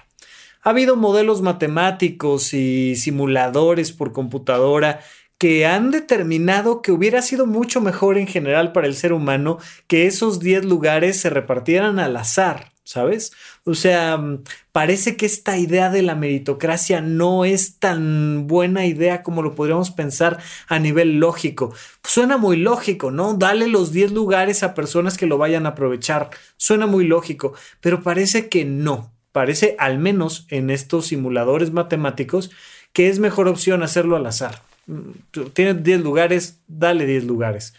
Ha 0.63 0.71
habido 0.71 0.97
modelos 0.97 1.43
matemáticos 1.43 2.55
y 2.55 2.97
simuladores 2.97 3.93
por 3.93 4.13
computadora 4.13 5.01
que 5.39 5.67
han 5.67 5.91
determinado 5.91 6.81
que 6.81 6.93
hubiera 6.93 7.21
sido 7.21 7.47
mucho 7.47 7.81
mejor 7.81 8.17
en 8.17 8.27
general 8.27 8.73
para 8.73 8.87
el 8.87 8.95
ser 8.95 9.13
humano 9.13 9.59
que 9.89 10.07
esos 10.07 10.41
10 10.41 10.65
lugares 10.65 11.21
se 11.21 11.29
repartieran 11.29 11.99
al 11.99 12.17
azar, 12.17 12.74
¿sabes? 12.85 13.33
O 13.65 13.75
sea, 13.75 14.17
mm, 14.19 14.45
parece 14.73 15.17
que 15.17 15.27
esta 15.27 15.59
idea 15.59 15.91
de 15.91 16.03
la 16.03 16.15
meritocracia 16.15 17.01
no 17.01 17.45
es 17.45 17.79
tan 17.79 18.47
buena 18.47 18.87
idea 18.87 19.23
como 19.23 19.43
lo 19.43 19.55
podríamos 19.55 19.91
pensar 19.91 20.39
a 20.69 20.79
nivel 20.79 21.19
lógico. 21.19 21.75
Suena 22.03 22.37
muy 22.37 22.57
lógico, 22.57 23.11
¿no? 23.11 23.35
Dale 23.35 23.67
los 23.69 23.93
10 23.93 24.13
lugares 24.13 24.63
a 24.63 24.75
personas 24.75 25.17
que 25.17 25.27
lo 25.27 25.39
vayan 25.39 25.67
a 25.67 25.71
aprovechar. 25.71 26.31
Suena 26.57 26.87
muy 26.87 27.07
lógico, 27.07 27.55
pero 27.81 28.03
parece 28.03 28.49
que 28.49 28.65
no. 28.65 29.13
Parece, 29.33 29.75
al 29.81 29.99
menos 29.99 30.47
en 30.49 30.71
estos 30.71 31.07
simuladores 31.07 31.73
matemáticos, 31.73 32.51
que 32.93 33.09
es 33.09 33.19
mejor 33.19 33.49
opción 33.49 33.83
hacerlo 33.83 34.15
al 34.17 34.27
azar. 34.27 34.63
Mm, 34.87 35.11
tienes 35.55 35.83
10 35.83 36.03
lugares, 36.03 36.61
dale 36.69 37.07
10 37.07 37.25
lugares. 37.25 37.75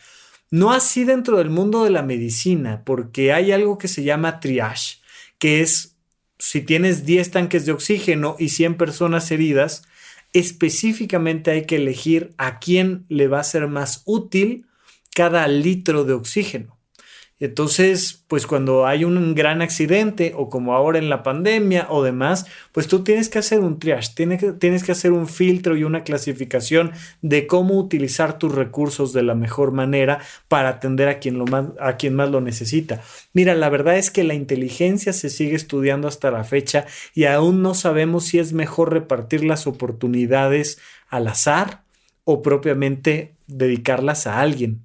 No 0.55 0.71
así 0.71 1.03
dentro 1.03 1.37
del 1.39 1.49
mundo 1.49 1.83
de 1.83 1.89
la 1.89 2.01
medicina, 2.01 2.83
porque 2.85 3.33
hay 3.33 3.51
algo 3.51 3.77
que 3.77 3.89
se 3.89 4.05
llama 4.05 4.39
triage, 4.39 5.01
que 5.37 5.59
es 5.59 5.97
si 6.39 6.61
tienes 6.61 7.05
10 7.05 7.29
tanques 7.31 7.65
de 7.65 7.73
oxígeno 7.73 8.37
y 8.39 8.47
100 8.47 8.77
personas 8.77 9.29
heridas, 9.31 9.83
específicamente 10.31 11.51
hay 11.51 11.65
que 11.65 11.75
elegir 11.75 12.33
a 12.37 12.59
quién 12.59 13.05
le 13.09 13.27
va 13.27 13.41
a 13.41 13.43
ser 13.43 13.67
más 13.67 14.01
útil 14.05 14.65
cada 15.13 15.45
litro 15.49 16.05
de 16.05 16.13
oxígeno. 16.13 16.74
Entonces, 17.37 18.23
pues 18.29 18.47
cuando 18.47 18.87
hay 18.87 19.03
un 19.03 19.35
gran 19.35 19.61
accidente 19.61 20.31
o 20.37 20.49
como 20.49 20.73
ahora 20.73 20.99
en 20.99 21.09
la 21.09 21.21
pandemia 21.21 21.87
o 21.89 22.01
demás, 22.01 22.45
pues 22.71 22.87
tú 22.87 23.03
tienes 23.03 23.27
que 23.27 23.39
hacer 23.39 23.59
un 23.59 23.77
triage, 23.77 24.13
tienes 24.15 24.83
que, 24.83 24.91
hacer 24.93 25.11
un 25.11 25.27
filtro 25.27 25.75
y 25.75 25.83
una 25.83 26.05
clasificación 26.05 26.93
de 27.21 27.45
cómo 27.45 27.77
utilizar 27.77 28.39
tus 28.39 28.55
recursos 28.55 29.11
de 29.11 29.23
la 29.23 29.35
mejor 29.35 29.73
manera 29.73 30.19
para 30.47 30.69
atender 30.69 31.09
a 31.09 31.19
quien, 31.19 31.37
lo 31.37 31.45
más, 31.45 31.65
a 31.81 31.97
quien 31.97 32.15
más 32.15 32.29
lo 32.29 32.39
necesita. 32.39 33.01
Mira, 33.33 33.53
la 33.53 33.67
verdad 33.67 33.97
es 33.97 34.11
que 34.11 34.23
la 34.23 34.33
inteligencia 34.33 35.11
se 35.11 35.29
sigue 35.29 35.55
estudiando 35.55 36.07
hasta 36.07 36.31
la 36.31 36.45
fecha 36.45 36.85
y 37.13 37.25
aún 37.25 37.61
no 37.61 37.73
sabemos 37.73 38.27
si 38.27 38.39
es 38.39 38.53
mejor 38.53 38.93
repartir 38.93 39.43
las 39.43 39.67
oportunidades 39.67 40.79
al 41.09 41.27
azar 41.27 41.83
o 42.23 42.41
propiamente 42.41 43.35
dedicarlas 43.47 44.25
a 44.25 44.39
alguien. 44.39 44.84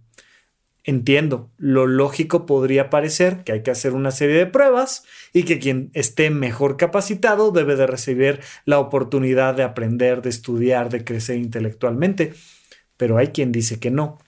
Entiendo, 0.85 1.51
lo 1.59 1.87
lógico 1.87 2.47
podría 2.47 2.89
parecer 2.89 3.45
que 3.45 3.53
hay 3.53 3.63
que 3.63 3.71
hacer 3.71 3.93
una 3.93 4.11
serie 4.11 4.37
de 4.37 4.47
pruebas 4.47 5.05
y 5.33 5.43
que 5.43 5.59
quien 5.59 5.91
esté 5.93 6.31
mejor 6.31 6.79
capacitado 6.79 7.51
debe 7.51 7.77
de 7.77 7.87
recibir 7.87 8.41
la 8.65 8.79
oportunidad 8.79 9.55
de 9.55 9.63
aprender, 9.63 10.23
de 10.23 10.31
estudiar, 10.31 10.89
de 10.89 11.05
crecer 11.05 11.37
intelectualmente, 11.37 12.33
pero 12.97 13.19
hay 13.19 13.29
quien 13.29 13.53
dice 13.53 13.79
que 13.79 13.91
no 13.91 14.19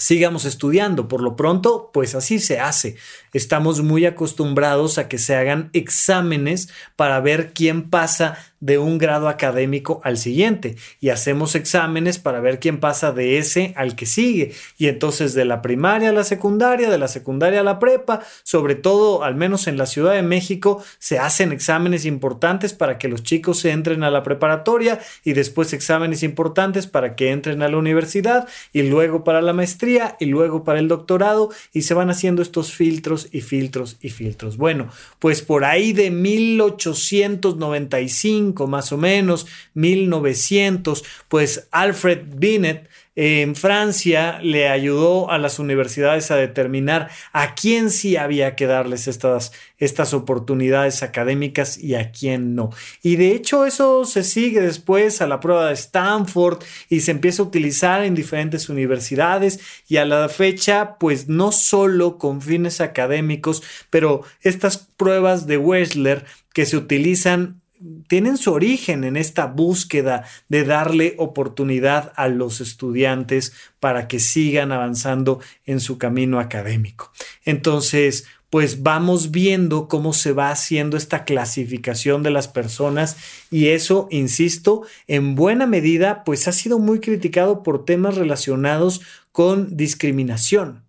sigamos 0.00 0.44
estudiando. 0.44 1.06
Por 1.08 1.22
lo 1.22 1.36
pronto, 1.36 1.90
pues 1.92 2.14
así 2.14 2.38
se 2.40 2.58
hace. 2.58 2.96
Estamos 3.32 3.82
muy 3.82 4.06
acostumbrados 4.06 4.98
a 4.98 5.08
que 5.08 5.18
se 5.18 5.36
hagan 5.36 5.70
exámenes 5.72 6.70
para 6.96 7.20
ver 7.20 7.52
quién 7.52 7.90
pasa 7.90 8.38
de 8.60 8.78
un 8.78 8.98
grado 8.98 9.28
académico 9.28 10.00
al 10.04 10.18
siguiente 10.18 10.76
y 11.00 11.08
hacemos 11.08 11.54
exámenes 11.54 12.18
para 12.18 12.40
ver 12.40 12.60
quién 12.60 12.78
pasa 12.78 13.10
de 13.10 13.38
ese 13.38 13.72
al 13.76 13.96
que 13.96 14.04
sigue 14.04 14.52
y 14.76 14.88
entonces 14.88 15.32
de 15.32 15.46
la 15.46 15.62
primaria 15.62 16.10
a 16.10 16.12
la 16.12 16.24
secundaria, 16.24 16.90
de 16.90 16.98
la 16.98 17.08
secundaria 17.08 17.60
a 17.60 17.64
la 17.64 17.78
prepa, 17.78 18.20
sobre 18.42 18.74
todo 18.74 19.24
al 19.24 19.34
menos 19.34 19.66
en 19.66 19.78
la 19.78 19.86
Ciudad 19.86 20.12
de 20.12 20.22
México 20.22 20.84
se 20.98 21.18
hacen 21.18 21.52
exámenes 21.52 22.04
importantes 22.04 22.74
para 22.74 22.98
que 22.98 23.08
los 23.08 23.22
chicos 23.22 23.60
se 23.60 23.70
entren 23.70 24.04
a 24.04 24.10
la 24.10 24.22
preparatoria 24.22 25.00
y 25.24 25.32
después 25.32 25.72
exámenes 25.72 26.22
importantes 26.22 26.86
para 26.86 27.16
que 27.16 27.30
entren 27.30 27.62
a 27.62 27.68
la 27.68 27.78
universidad 27.78 28.46
y 28.74 28.82
luego 28.82 29.24
para 29.24 29.40
la 29.40 29.54
maestría 29.54 30.16
y 30.20 30.26
luego 30.26 30.64
para 30.64 30.80
el 30.80 30.88
doctorado 30.88 31.48
y 31.72 31.80
se 31.82 31.94
van 31.94 32.10
haciendo 32.10 32.42
estos 32.42 32.72
filtros 32.72 33.28
y 33.32 33.40
filtros 33.40 33.96
y 34.02 34.10
filtros. 34.10 34.58
Bueno, 34.58 34.90
pues 35.18 35.40
por 35.40 35.64
ahí 35.64 35.94
de 35.94 36.10
1895 36.10 38.49
más 38.66 38.92
o 38.92 38.96
menos, 38.96 39.46
1900, 39.74 41.04
pues 41.28 41.68
Alfred 41.70 42.20
Binet 42.36 42.88
en 43.16 43.56
Francia 43.56 44.38
le 44.40 44.68
ayudó 44.68 45.30
a 45.30 45.36
las 45.36 45.58
universidades 45.58 46.30
a 46.30 46.36
determinar 46.36 47.10
a 47.32 47.54
quién 47.54 47.90
sí 47.90 48.16
había 48.16 48.54
que 48.54 48.66
darles 48.66 49.08
estas, 49.08 49.52
estas 49.78 50.14
oportunidades 50.14 51.02
académicas 51.02 51.76
y 51.76 51.96
a 51.96 52.12
quién 52.12 52.54
no. 52.54 52.70
Y 53.02 53.16
de 53.16 53.32
hecho 53.32 53.66
eso 53.66 54.04
se 54.04 54.22
sigue 54.22 54.60
después 54.60 55.20
a 55.20 55.26
la 55.26 55.40
prueba 55.40 55.66
de 55.66 55.74
Stanford 55.74 56.62
y 56.88 57.00
se 57.00 57.10
empieza 57.10 57.42
a 57.42 57.46
utilizar 57.46 58.04
en 58.04 58.14
diferentes 58.14 58.68
universidades 58.68 59.60
y 59.86 59.96
a 59.98 60.04
la 60.04 60.28
fecha 60.28 60.96
pues 60.98 61.28
no 61.28 61.52
solo 61.52 62.16
con 62.16 62.40
fines 62.40 62.80
académicos, 62.80 63.62
pero 63.90 64.22
estas 64.40 64.78
pruebas 64.96 65.46
de 65.46 65.58
Wechsler 65.58 66.24
que 66.54 66.64
se 66.64 66.76
utilizan 66.76 67.59
tienen 68.08 68.36
su 68.36 68.52
origen 68.52 69.04
en 69.04 69.16
esta 69.16 69.46
búsqueda 69.46 70.24
de 70.48 70.64
darle 70.64 71.14
oportunidad 71.18 72.12
a 72.16 72.28
los 72.28 72.60
estudiantes 72.60 73.52
para 73.78 74.06
que 74.08 74.20
sigan 74.20 74.72
avanzando 74.72 75.40
en 75.64 75.80
su 75.80 75.96
camino 75.96 76.40
académico. 76.40 77.10
Entonces, 77.44 78.26
pues 78.50 78.82
vamos 78.82 79.30
viendo 79.30 79.88
cómo 79.88 80.12
se 80.12 80.32
va 80.32 80.50
haciendo 80.50 80.96
esta 80.96 81.24
clasificación 81.24 82.22
de 82.22 82.30
las 82.30 82.48
personas 82.48 83.16
y 83.50 83.68
eso, 83.68 84.08
insisto, 84.10 84.82
en 85.06 85.36
buena 85.36 85.66
medida, 85.66 86.24
pues 86.24 86.48
ha 86.48 86.52
sido 86.52 86.80
muy 86.80 86.98
criticado 86.98 87.62
por 87.62 87.84
temas 87.84 88.16
relacionados 88.16 89.00
con 89.30 89.76
discriminación, 89.76 90.82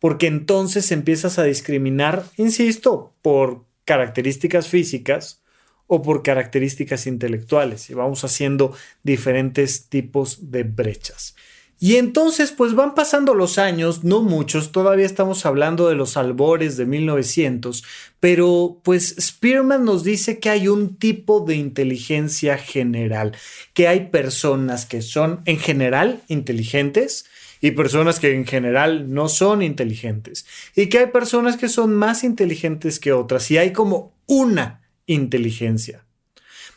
porque 0.00 0.26
entonces 0.26 0.90
empiezas 0.90 1.38
a 1.38 1.44
discriminar, 1.44 2.24
insisto, 2.36 3.14
por 3.22 3.64
características 3.84 4.66
físicas, 4.66 5.40
o 5.86 6.02
por 6.02 6.22
características 6.22 7.06
intelectuales 7.06 7.90
y 7.90 7.94
vamos 7.94 8.24
haciendo 8.24 8.74
diferentes 9.02 9.88
tipos 9.88 10.50
de 10.50 10.64
brechas. 10.64 11.34
Y 11.78 11.96
entonces 11.96 12.52
pues 12.52 12.74
van 12.74 12.94
pasando 12.94 13.34
los 13.34 13.58
años, 13.58 14.02
no 14.02 14.22
muchos, 14.22 14.72
todavía 14.72 15.04
estamos 15.04 15.44
hablando 15.44 15.88
de 15.88 15.94
los 15.94 16.16
albores 16.16 16.78
de 16.78 16.86
1900, 16.86 17.84
pero 18.18 18.80
pues 18.82 19.14
Spearman 19.20 19.84
nos 19.84 20.02
dice 20.02 20.38
que 20.38 20.48
hay 20.48 20.68
un 20.68 20.96
tipo 20.96 21.40
de 21.40 21.56
inteligencia 21.56 22.56
general, 22.56 23.36
que 23.74 23.88
hay 23.88 24.08
personas 24.08 24.86
que 24.86 25.02
son 25.02 25.42
en 25.44 25.58
general 25.58 26.22
inteligentes, 26.28 27.26
y 27.60 27.70
personas 27.72 28.20
que 28.20 28.34
en 28.34 28.46
general 28.46 29.12
no 29.12 29.28
son 29.28 29.62
inteligentes. 29.62 30.46
Y 30.74 30.86
que 30.86 30.98
hay 30.98 31.06
personas 31.06 31.56
que 31.56 31.68
son 31.68 31.94
más 31.94 32.22
inteligentes 32.22 33.00
que 33.00 33.12
otras. 33.12 33.50
Y 33.50 33.58
hay 33.58 33.72
como 33.72 34.12
una 34.26 34.85
inteligencia. 35.06 36.04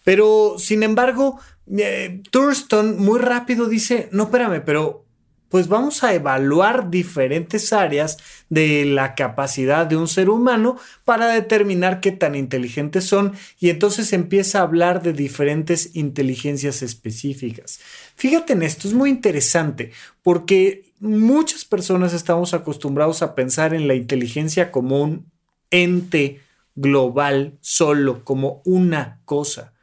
Pero, 0.03 0.55
sin 0.57 0.83
embargo, 0.83 1.39
eh, 1.77 2.21
Thurston 2.31 2.97
muy 2.97 3.19
rápido 3.19 3.67
dice, 3.67 4.09
no, 4.11 4.23
espérame, 4.23 4.63
pero 4.65 5.05
pues 5.49 5.67
vamos 5.67 6.03
a 6.03 6.13
evaluar 6.13 6.89
diferentes 6.89 7.73
áreas 7.73 8.17
de 8.49 8.85
la 8.85 9.15
capacidad 9.15 9.85
de 9.85 9.97
un 9.97 10.07
ser 10.07 10.29
humano 10.29 10.77
para 11.05 11.27
determinar 11.27 11.99
qué 11.99 12.11
tan 12.11 12.35
inteligentes 12.35 13.05
son 13.05 13.33
y 13.59 13.69
entonces 13.69 14.13
empieza 14.13 14.59
a 14.59 14.63
hablar 14.63 15.01
de 15.01 15.13
diferentes 15.13 15.95
inteligencias 15.95 16.81
específicas. 16.83 17.79
Fíjate 18.15 18.53
en 18.53 18.61
esto, 18.61 18.87
es 18.87 18.93
muy 18.93 19.09
interesante 19.09 19.91
porque 20.21 20.93
muchas 20.99 21.65
personas 21.65 22.13
estamos 22.13 22.53
acostumbrados 22.53 23.21
a 23.21 23.33
pensar 23.33 23.73
en 23.73 23.87
la 23.87 23.95
inteligencia 23.95 24.71
como 24.71 25.01
un 25.01 25.25
ente 25.71 26.41
global 26.79 27.57
solo, 27.61 28.23
como 28.23 28.61
una 28.65 29.21
cosa. 29.25 29.73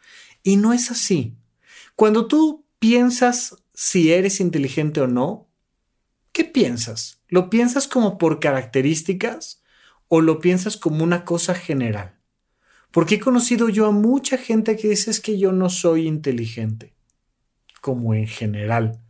Y 0.42 0.56
no 0.56 0.72
es 0.72 0.90
así. 0.90 1.36
Cuando 1.94 2.26
tú 2.26 2.64
piensas 2.78 3.56
si 3.74 4.12
eres 4.12 4.40
inteligente 4.40 5.00
o 5.00 5.06
no, 5.06 5.46
¿Qué 6.36 6.44
piensas? 6.44 7.22
¿Lo 7.28 7.48
piensas 7.48 7.88
como 7.88 8.18
por 8.18 8.40
características 8.40 9.62
o 10.08 10.20
lo 10.20 10.38
piensas 10.38 10.76
como 10.76 11.02
una 11.02 11.24
cosa 11.24 11.54
general? 11.54 12.18
Porque 12.90 13.14
he 13.14 13.20
conocido 13.20 13.70
yo 13.70 13.86
a 13.86 13.90
mucha 13.90 14.36
gente 14.36 14.76
que 14.76 14.90
dice 14.90 15.18
que 15.22 15.38
yo 15.38 15.52
no 15.52 15.70
soy 15.70 16.06
inteligente, 16.06 16.92
como 17.80 18.12
en 18.12 18.26
general, 18.26 19.00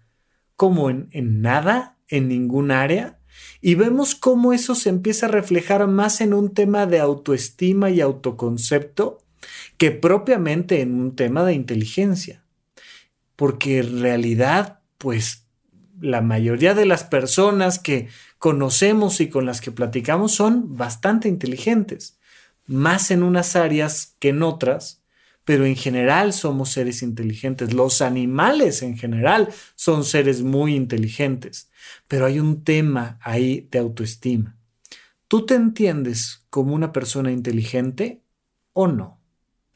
como 0.55 0.89
en, 0.89 1.09
en 1.11 1.43
nada, 1.43 1.99
en 2.07 2.29
ningún 2.29 2.71
área, 2.71 3.16
y 3.61 3.75
vemos 3.75 4.15
cómo 4.15 4.53
eso 4.53 4.75
se 4.75 4.89
empieza 4.89 5.27
a 5.27 5.31
reflejar 5.31 5.87
más 5.87 6.21
en 6.21 6.35
un 6.35 6.53
tema 6.53 6.87
de 6.87 7.01
autoestima 7.01 7.91
y 7.91 8.01
autoconcepto 8.01 9.19
que 9.79 9.91
propiamente 9.91 10.81
en 10.81 11.01
un 11.01 11.17
tema 11.17 11.45
de 11.45 11.55
inteligencia. 11.55 12.43
Porque 13.35 13.79
en 13.79 14.01
realidad, 14.01 14.81
pues 14.99 15.45
la 16.01 16.21
mayoría 16.21 16.75
de 16.75 16.87
las 16.87 17.05
personas 17.05 17.79
que 17.79 18.09
conocemos 18.39 19.21
y 19.21 19.29
con 19.29 19.47
las 19.47 19.61
que 19.61 19.73
platicamos 19.73 20.33
son 20.33 20.77
bastante 20.77 21.29
inteligentes, 21.29 22.19
más 22.67 23.11
en 23.11 23.23
unas 23.23 23.57
áreas 23.57 24.15
que 24.19 24.31
en 24.31 24.43
otras, 24.43 25.03
pero 25.45 25.65
en 25.65 25.77
general 25.77 26.33
somos 26.33 26.71
seres 26.71 27.03
inteligentes. 27.03 27.73
Los 27.73 28.03
animales 28.03 28.83
en 28.83 28.99
general 28.99 29.49
son 29.77 30.05
seres 30.05 30.43
muy 30.43 30.75
inteligentes, 30.75 31.71
pero 32.09 32.27
hay 32.27 32.39
un 32.39 32.65
tema 32.65 33.19
ahí 33.23 33.69
de 33.71 33.79
autoestima. 33.79 34.57
¿Tú 35.29 35.45
te 35.45 35.55
entiendes 35.55 36.45
como 36.51 36.75
una 36.75 36.93
persona 36.93 37.33
inteligente 37.33 38.23
o 38.73 38.87
no? 38.87 39.21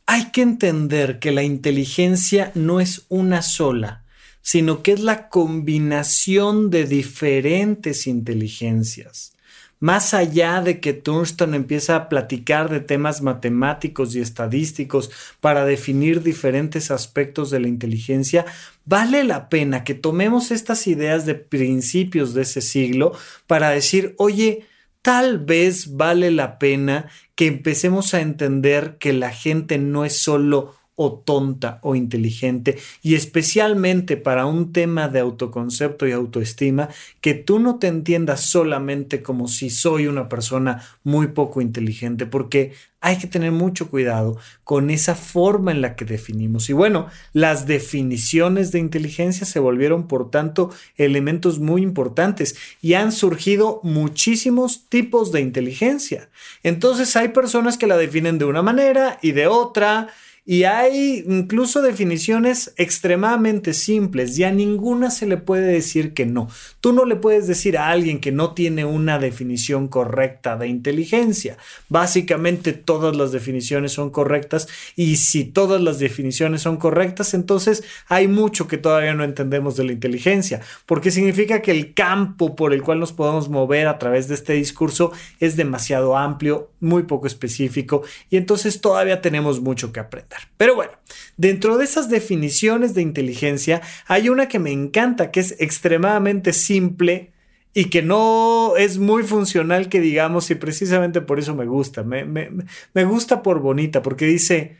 Hay 0.07 0.31
que 0.33 0.43
entender 0.43 1.19
que 1.19 1.33
la 1.33 1.43
inteligencia 1.43 2.53
no 2.55 2.81
es 2.81 3.07
una 3.09 3.43
sola, 3.43 4.05
sino 4.43 4.83
que 4.83 4.93
es 4.93 5.01
la 5.01 5.29
combinación 5.29 6.71
de 6.71 6.85
diferentes 6.87 8.07
inteligencias. 8.07 9.35
Más 9.81 10.13
allá 10.13 10.61
de 10.61 10.79
que 10.79 10.93
Thurston 10.93 11.55
empieza 11.55 11.97
a 11.97 12.09
platicar 12.11 12.69
de 12.69 12.81
temas 12.81 13.23
matemáticos 13.23 14.15
y 14.15 14.21
estadísticos 14.21 15.11
para 15.41 15.65
definir 15.65 16.23
diferentes 16.23 16.91
aspectos 16.91 17.51
de 17.51 17.61
la 17.61 17.69
inteligencia, 17.69 18.45
vale 18.85 19.25
la 19.25 19.49
pena 19.49 19.83
que 19.83 19.95
tomemos 19.95 20.51
estas 20.51 20.87
ideas 20.87 21.25
de 21.25 21.35
principios 21.35 22.35
de 22.35 22.43
ese 22.43 22.61
siglo 22.61 23.13
para 23.47 23.71
decir, 23.71 24.15
oye, 24.19 24.67
tal 25.01 25.39
vez 25.39 25.97
vale 25.97 26.31
la 26.31 26.59
pena 26.59 27.09
que 27.35 27.47
empecemos 27.47 28.13
a 28.13 28.21
entender 28.21 28.99
que 28.99 29.15
la 29.15 29.31
gente 29.31 29.79
no 29.79 30.05
es 30.05 30.19
solo 30.19 30.75
o 31.03 31.15
tonta 31.15 31.79
o 31.81 31.95
inteligente 31.95 32.77
y 33.01 33.15
especialmente 33.15 34.19
para 34.19 34.45
un 34.45 34.71
tema 34.71 35.09
de 35.09 35.21
autoconcepto 35.21 36.07
y 36.07 36.13
autoestima, 36.13 36.91
que 37.23 37.33
tú 37.33 37.59
no 37.59 37.79
te 37.79 37.87
entiendas 37.87 38.43
solamente 38.43 39.23
como 39.23 39.49
si 39.49 39.71
soy 39.71 40.09
una 40.09 40.29
persona 40.29 40.83
muy 41.03 41.29
poco 41.29 41.63
inteligente, 41.63 42.27
porque 42.27 42.73
hay 43.01 43.17
que 43.17 43.27
tener 43.27 43.51
mucho 43.51 43.89
cuidado 43.89 44.37
con 44.63 44.91
esa 44.91 45.15
forma 45.15 45.71
en 45.71 45.81
la 45.81 45.97
que 45.97 46.05
definimos. 46.05 46.69
Y 46.69 46.75
bueno, 46.75 47.07
las 47.33 47.65
definiciones 47.65 48.71
de 48.71 48.79
inteligencia 48.79 49.47
se 49.47 49.59
volvieron, 49.59 50.07
por 50.07 50.31
tanto, 50.31 50.71
elementos 50.99 51.61
muy 51.61 51.81
importantes 51.81 52.57
y 52.83 52.93
han 52.93 53.13
surgido 53.13 53.81
muchísimos 53.85 54.87
tipos 54.91 55.33
de 55.33 55.41
inteligencia. 55.41 56.29
Entonces 56.63 57.17
hay 57.17 57.29
personas 57.29 57.79
que 57.79 57.87
la 57.87 57.97
definen 57.97 58.37
de 58.37 58.45
una 58.45 58.61
manera 58.61 59.19
y 59.23 59.33
de 59.33 59.47
otra 59.47 60.09
y 60.51 60.65
hay 60.65 61.25
incluso 61.29 61.81
definiciones 61.81 62.75
extremadamente 62.77 63.73
simples 63.73 64.37
y 64.37 64.43
a 64.43 64.51
ninguna 64.51 65.13
se 65.13 65.27
le 65.27 65.37
puede 65.37 65.73
decir 65.73 66.13
que 66.13 66.27
no. 66.27 66.49
Tú 66.81 66.93
no 66.93 67.05
le 67.05 67.15
puedes 67.15 67.47
decir 67.47 67.79
a 67.79 67.91
alguien 67.91 68.19
que 68.19 68.33
no 68.33 68.53
tiene 68.53 68.85
una 68.85 69.21
definición 69.21 69.87
correcta 69.87 70.57
de 70.57 70.67
inteligencia. 70.67 71.57
Básicamente 71.89 72.73
todas 72.73 73.15
las 73.15 73.31
definiciones 73.31 73.93
son 73.93 74.11
correctas 74.11 74.67
y 74.97 75.19
si 75.19 75.45
todas 75.45 75.81
las 75.81 76.01
definiciones 76.01 76.63
son 76.63 76.79
correctas, 76.79 77.33
entonces 77.33 77.85
hay 78.09 78.27
mucho 78.27 78.67
que 78.67 78.77
todavía 78.77 79.15
no 79.15 79.23
entendemos 79.23 79.77
de 79.77 79.85
la 79.85 79.93
inteligencia, 79.93 80.63
porque 80.85 81.13
significa 81.13 81.63
que 81.63 81.71
el 81.71 81.95
campo 81.95 82.57
por 82.57 82.75
el 82.75 82.83
cual 82.83 82.99
nos 82.99 83.13
podemos 83.13 83.49
mover 83.49 83.87
a 83.87 84.01
través 84.01 84.27
de 84.27 84.35
este 84.35 84.55
discurso 84.55 85.13
es 85.39 85.55
demasiado 85.55 86.17
amplio, 86.17 86.71
muy 86.81 87.05
poco 87.05 87.29
específico 87.29 88.03
y 88.31 88.37
entonces 88.37 88.81
todavía 88.81 89.21
tenemos 89.21 89.61
mucho 89.61 89.93
que 89.93 90.01
aprender. 90.01 90.40
Pero 90.57 90.75
bueno, 90.75 90.93
dentro 91.37 91.79
de 91.79 91.85
esas 91.85 92.09
definiciones 92.09 92.95
de 92.95 93.03
inteligencia 93.03 93.81
hay 94.07 94.29
una 94.29 94.49
que 94.49 94.59
me 94.59 94.73
encanta, 94.73 95.31
que 95.31 95.41
es 95.41 95.57
extremadamente 95.61 96.53
simple 96.53 97.33
y 97.73 97.87
que 97.87 98.03
no 98.03 98.77
es 98.77 98.99
muy 98.99 99.23
funcional, 99.23 99.89
que 99.89 100.01
digamos, 100.01 100.51
y 100.51 100.57
precisamente 100.57 101.21
por 101.21 101.39
eso 101.39 101.55
me 101.55 101.67
gusta. 101.67 102.03
Me, 102.03 102.25
me 102.25 103.05
gusta 103.05 103.43
por 103.43 103.61
bonita, 103.61 104.03
porque 104.03 104.27
dice, 104.27 104.77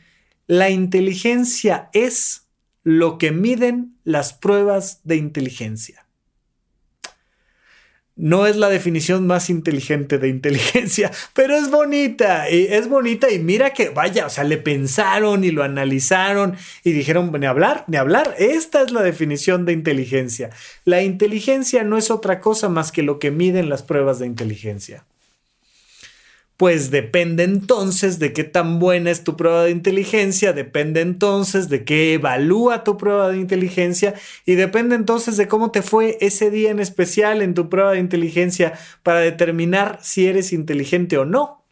la 0.47 0.69
inteligencia 0.69 1.89
es 1.93 2.47
lo 2.83 3.17
que 3.17 3.31
miden 3.31 3.95
las 4.03 4.33
pruebas 4.33 5.01
de 5.03 5.15
inteligencia 5.15 6.05
no 8.15 8.45
es 8.45 8.55
la 8.55 8.69
definición 8.69 9.25
más 9.25 9.49
inteligente 9.49 10.17
de 10.17 10.27
inteligencia, 10.27 11.11
pero 11.33 11.55
es 11.55 11.69
bonita, 11.69 12.49
y 12.49 12.67
es 12.69 12.87
bonita 12.87 13.31
y 13.31 13.39
mira 13.39 13.73
que 13.73 13.89
vaya, 13.89 14.25
o 14.25 14.29
sea, 14.29 14.43
le 14.43 14.57
pensaron 14.57 15.43
y 15.43 15.51
lo 15.51 15.63
analizaron 15.63 16.55
y 16.83 16.91
dijeron, 16.91 17.31
ni 17.39 17.45
hablar, 17.45 17.85
ni 17.87 17.97
hablar, 17.97 18.35
esta 18.37 18.81
es 18.81 18.91
la 18.91 19.01
definición 19.01 19.65
de 19.65 19.73
inteligencia. 19.73 20.49
La 20.85 21.03
inteligencia 21.03 21.83
no 21.83 21.97
es 21.97 22.11
otra 22.11 22.39
cosa 22.39 22.69
más 22.69 22.91
que 22.91 23.03
lo 23.03 23.19
que 23.19 23.31
miden 23.31 23.69
las 23.69 23.83
pruebas 23.83 24.19
de 24.19 24.27
inteligencia 24.27 25.05
pues 26.61 26.91
depende 26.91 27.41
entonces 27.41 28.19
de 28.19 28.33
qué 28.33 28.43
tan 28.43 28.77
buena 28.77 29.09
es 29.09 29.23
tu 29.23 29.35
prueba 29.35 29.63
de 29.63 29.71
inteligencia, 29.71 30.53
depende 30.53 31.01
entonces 31.01 31.69
de 31.69 31.83
qué 31.83 32.13
evalúa 32.13 32.83
tu 32.83 32.97
prueba 32.99 33.29
de 33.29 33.39
inteligencia 33.39 34.13
y 34.45 34.53
depende 34.53 34.93
entonces 34.93 35.37
de 35.37 35.47
cómo 35.47 35.71
te 35.71 35.81
fue 35.81 36.19
ese 36.21 36.51
día 36.51 36.69
en 36.69 36.79
especial 36.79 37.41
en 37.41 37.55
tu 37.55 37.67
prueba 37.67 37.93
de 37.93 37.99
inteligencia 37.99 38.73
para 39.01 39.21
determinar 39.21 39.97
si 40.03 40.27
eres 40.27 40.53
inteligente 40.53 41.17
o 41.17 41.25
no. 41.25 41.65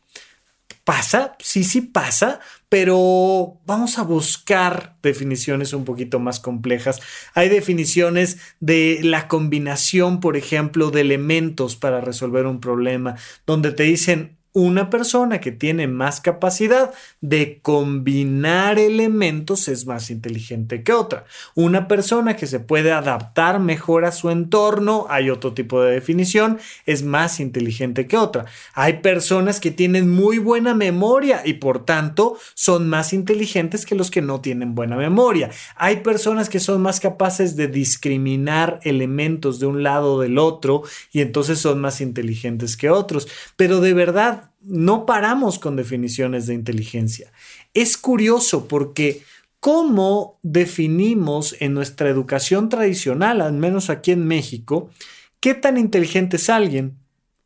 ¿Pasa? 0.86 1.36
Sí, 1.38 1.64
sí 1.64 1.82
pasa, 1.82 2.40
pero 2.68 3.60
vamos 3.68 4.00
a 4.00 4.02
buscar 4.02 4.98
definiciones 5.04 5.74
un 5.74 5.86
poquito 5.86 6.18
más 6.18 6.40
complejas. 6.40 7.00
Hay 7.36 7.48
definiciones 7.50 8.40
de 8.60 9.02
la 9.04 9.28
combinación, 9.28 10.20
por 10.20 10.36
ejemplo, 10.36 10.90
de 10.90 11.02
elementos 11.02 11.76
para 11.76 12.02
resolver 12.02 12.48
un 12.48 12.60
problema, 12.60 13.18
donde 13.46 13.72
te 13.72 13.84
dicen 13.84 14.39
una 14.54 14.90
persona 14.90 15.40
que 15.40 15.52
tiene 15.52 15.88
más 15.88 16.22
capacidad 16.22 16.92
de 17.22 17.60
combinar 17.62 18.80
elementos 18.80 19.68
es 19.68 19.86
más 19.86 20.10
inteligente 20.10 20.84
que 20.84 20.92
otra. 20.92 21.26
Una 21.54 21.88
persona 21.88 22.36
que 22.36 22.48
se 22.48 22.60
puede 22.60 22.92
adaptar 22.92 23.60
mejor 23.60 24.06
a 24.06 24.12
su 24.12 24.30
entorno, 24.32 25.06
hay 25.10 25.30
otro 25.30 25.54
tipo 25.54 25.82
de 25.82 25.94
definición, 25.94 26.60
es 26.86 27.04
más 27.04 27.40
inteligente 27.40 28.08
que 28.08 28.18
otra. 28.18 28.46
Hay 28.74 29.02
personas 29.02 29.60
que 29.60 29.72
tienen 29.72 30.10
muy 30.10 30.40
buena 30.40 30.74
memoria 30.74 31.42
y 31.46 31.54
por 31.54 31.86
tanto 31.86 32.38
son 32.56 32.90
más 32.90 33.14
inteligentes 33.14 33.86
que 33.86 33.96
los 33.96 34.10
que 34.10 34.22
no 34.22 34.42
tienen 34.42 34.74
buena 34.74 34.96
memoria. 34.96 35.52
Hay 35.76 35.98
personas 35.98 36.50
que 36.50 36.60
son 36.60 36.82
más 36.82 37.00
capaces 37.00 37.56
de 37.56 37.68
discriminar 37.68 38.80
elementos 38.84 39.60
de 39.60 39.68
un 39.68 39.84
lado 39.84 40.16
o 40.16 40.22
del 40.22 40.38
otro 40.40 40.84
y 41.12 41.22
entonces 41.22 41.60
son 41.60 41.80
más 41.80 42.02
inteligentes 42.02 42.78
que 42.78 42.90
otros. 42.90 43.28
Pero 43.56 43.80
de 43.80 43.94
verdad, 43.94 44.39
no 44.62 45.06
paramos 45.06 45.60
con 45.60 45.76
definiciones 45.76 46.48
de 46.48 46.54
inteligencia. 46.54 47.32
Es 47.74 47.98
curioso 47.98 48.68
porque 48.68 49.24
cómo 49.60 50.40
definimos 50.44 51.56
en 51.60 51.74
nuestra 51.74 52.10
educación 52.10 52.70
tradicional, 52.70 53.42
al 53.42 53.54
menos 53.54 53.90
aquí 53.90 54.12
en 54.12 54.26
México, 54.26 54.90
qué 55.40 55.54
tan 55.54 55.78
inteligente 55.78 56.38
es 56.38 56.50
alguien. 56.50 56.98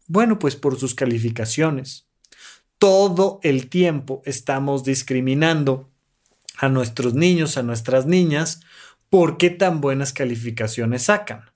Bueno, 0.07 0.39
pues 0.39 0.55
por 0.55 0.77
sus 0.77 0.95
calificaciones. 0.95 2.07
Todo 2.77 3.39
el 3.43 3.69
tiempo 3.69 4.21
estamos 4.25 4.83
discriminando 4.83 5.89
a 6.57 6.69
nuestros 6.69 7.13
niños, 7.13 7.57
a 7.57 7.63
nuestras 7.63 8.05
niñas, 8.05 8.61
por 9.09 9.37
qué 9.37 9.49
tan 9.49 9.79
buenas 9.79 10.11
calificaciones 10.11 11.03
sacan. 11.03 11.52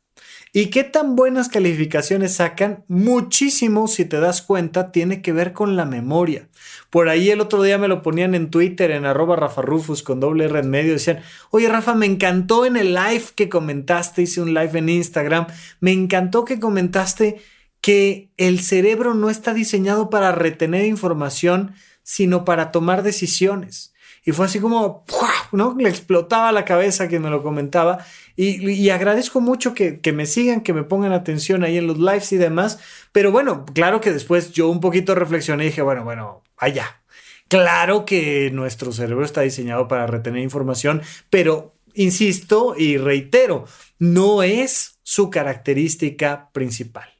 ¿Y 0.53 0.67
qué 0.67 0.83
tan 0.83 1.15
buenas 1.15 1.49
calificaciones 1.49 2.36
sacan? 2.36 2.86
Muchísimo, 2.88 3.88
si 3.88 4.05
te 4.05 4.19
das 4.19 4.41
cuenta, 4.41 4.91
tiene 4.91 5.21
que 5.21 5.33
ver 5.33 5.53
con 5.53 5.75
la 5.75 5.86
memoria. 5.86 6.47
Por 6.89 7.10
ahí 7.10 7.29
el 7.29 7.41
otro 7.41 7.62
día 7.62 7.77
me 7.77 7.88
lo 7.88 8.01
ponían 8.01 8.33
en 8.33 8.49
Twitter, 8.49 8.91
en 8.91 9.05
arroba 9.05 9.36
Rafa 9.36 9.62
Rufus 9.62 10.03
con 10.03 10.19
doble 10.19 10.45
R 10.45 10.60
en 10.60 10.69
medio. 10.69 10.93
Decían, 10.93 11.21
oye 11.51 11.67
Rafa, 11.67 11.95
me 11.95 12.05
encantó 12.05 12.65
en 12.65 12.77
el 12.77 12.93
live 12.93 13.25
que 13.36 13.49
comentaste, 13.49 14.21
hice 14.21 14.41
un 14.41 14.53
live 14.53 14.79
en 14.79 14.89
Instagram, 14.89 15.47
me 15.79 15.91
encantó 15.91 16.45
que 16.45 16.60
comentaste 16.60 17.41
que 17.81 18.31
el 18.38 18.60
cerebro 18.60 19.13
no 19.13 19.29
está 19.29 19.53
diseñado 19.53 20.10
para 20.10 20.31
retener 20.31 20.86
información, 20.86 21.73
sino 22.03 22.45
para 22.45 22.71
tomar 22.71 23.03
decisiones. 23.03 23.93
Y 24.27 24.33
fue 24.33 24.45
así 24.45 24.60
como, 24.60 25.05
¿no? 25.53 25.75
Le 25.77 25.88
explotaba 25.88 26.51
la 26.51 26.65
cabeza 26.65 27.07
que 27.07 27.19
me 27.19 27.29
lo 27.29 27.43
comentaba. 27.43 28.05
Y, 28.39 28.89
agradezco 28.91 29.41
mucho 29.41 29.73
que, 29.73 30.00
que, 30.00 30.13
me 30.13 30.28
sigan, 30.28 30.62
que 30.62 30.71
me 30.71 30.84
pongan 30.84 31.12
atención 31.12 31.63
ahí 31.63 31.78
en 31.78 31.88
los 31.88 31.97
lives 31.97 32.32
y 32.32 32.38
demás. 32.38 32.80
Pero 33.12 33.32
bueno, 33.32 33.65
claro 33.73 34.00
que 34.00 34.13
después 34.13 34.52
yo 34.52 34.69
un 34.69 34.80
poquito 34.80 35.15
reflexioné 35.15 35.63
y 35.63 35.67
dije, 35.67 35.82
bueno, 35.82 36.04
bueno, 36.04 36.43
allá. 36.56 37.02
Claro 37.47 38.06
que 38.06 38.52
nuestro 38.54 38.91
cerebro 38.91 39.26
está 39.26 39.41
diseñado 39.41 39.88
para 39.88 40.06
retener 40.06 40.43
información, 40.43 41.02
pero 41.32 41.73
insisto 41.95 42.76
y 42.78 42.97
reitero, 42.97 43.65
no 43.97 44.43
es 44.43 45.00
su 45.02 45.32
característica 45.32 46.50
principal. 46.52 47.16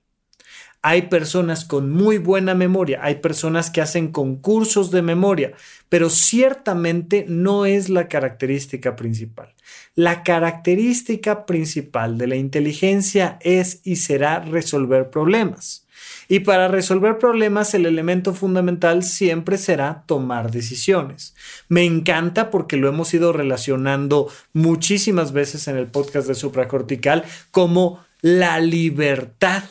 Hay 0.89 1.02
personas 1.02 1.65
con 1.65 1.91
muy 1.91 2.17
buena 2.17 2.56
memoria, 2.56 3.02
hay 3.04 3.15
personas 3.15 3.69
que 3.69 3.82
hacen 3.82 4.10
concursos 4.10 4.89
de 4.89 5.02
memoria, 5.02 5.52
pero 5.89 6.10
ciertamente 6.10 7.26
no 7.28 7.65
es 7.65 7.89
la 7.89 8.08
característica 8.08 8.95
principal. 8.95 9.54
La 9.95 10.23
característica 10.23 11.45
principal 11.45 12.17
de 12.17 12.28
la 12.28 12.38
inteligencia 12.38 13.38
es 13.41 13.82
y 13.84 13.97
será 13.97 14.39
resolver 14.39 15.10
problemas. 15.10 15.86
Y 16.30 16.39
para 16.39 16.69
resolver 16.69 17.17
problemas 17.17 17.73
el 17.73 17.86
elemento 17.86 18.34
fundamental 18.34 19.04
siempre 19.04 19.58
será 19.58 20.06
tomar 20.06 20.52
decisiones. 20.52 21.36
Me 21.67 21.84
encanta 21.84 22.50
porque 22.50 22.78
lo 22.78 22.88
hemos 22.88 23.13
ido 23.13 23.34
relacionando 23.34 24.32
muchísimas 24.54 25.34
veces 25.34 25.67
en 25.67 25.76
el 25.76 25.88
podcast 25.88 26.30
de 26.30 26.36
supracortical 26.36 27.26
como 27.52 28.06
la 28.21 28.62
libertad 28.62 29.63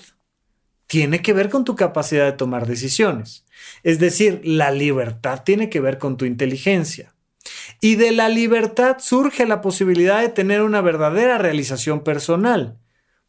tiene 0.87 1.23
que 1.23 1.33
ver 1.33 1.51
con 1.51 1.65
tu 1.65 1.77
capacidad 1.77 2.25
de 2.25 2.33
tomar 2.33 2.67
decisiones. 2.67 3.45
Es 3.83 3.99
decir, 3.99 4.41
la 4.45 4.71
libertad 4.71 5.43
tiene 5.45 5.69
que 5.69 5.81
ver 5.81 5.99
con 5.99 6.17
tu 6.17 6.25
inteligencia. 6.25 7.15
Y 7.81 7.97
de 7.97 8.13
la 8.13 8.29
libertad 8.29 8.97
surge 8.99 9.47
la 9.47 9.61
posibilidad 9.61 10.21
de 10.21 10.29
tener 10.29 10.63
una 10.63 10.81
verdadera 10.81 11.39
realización 11.39 12.03
personal. 12.03 12.79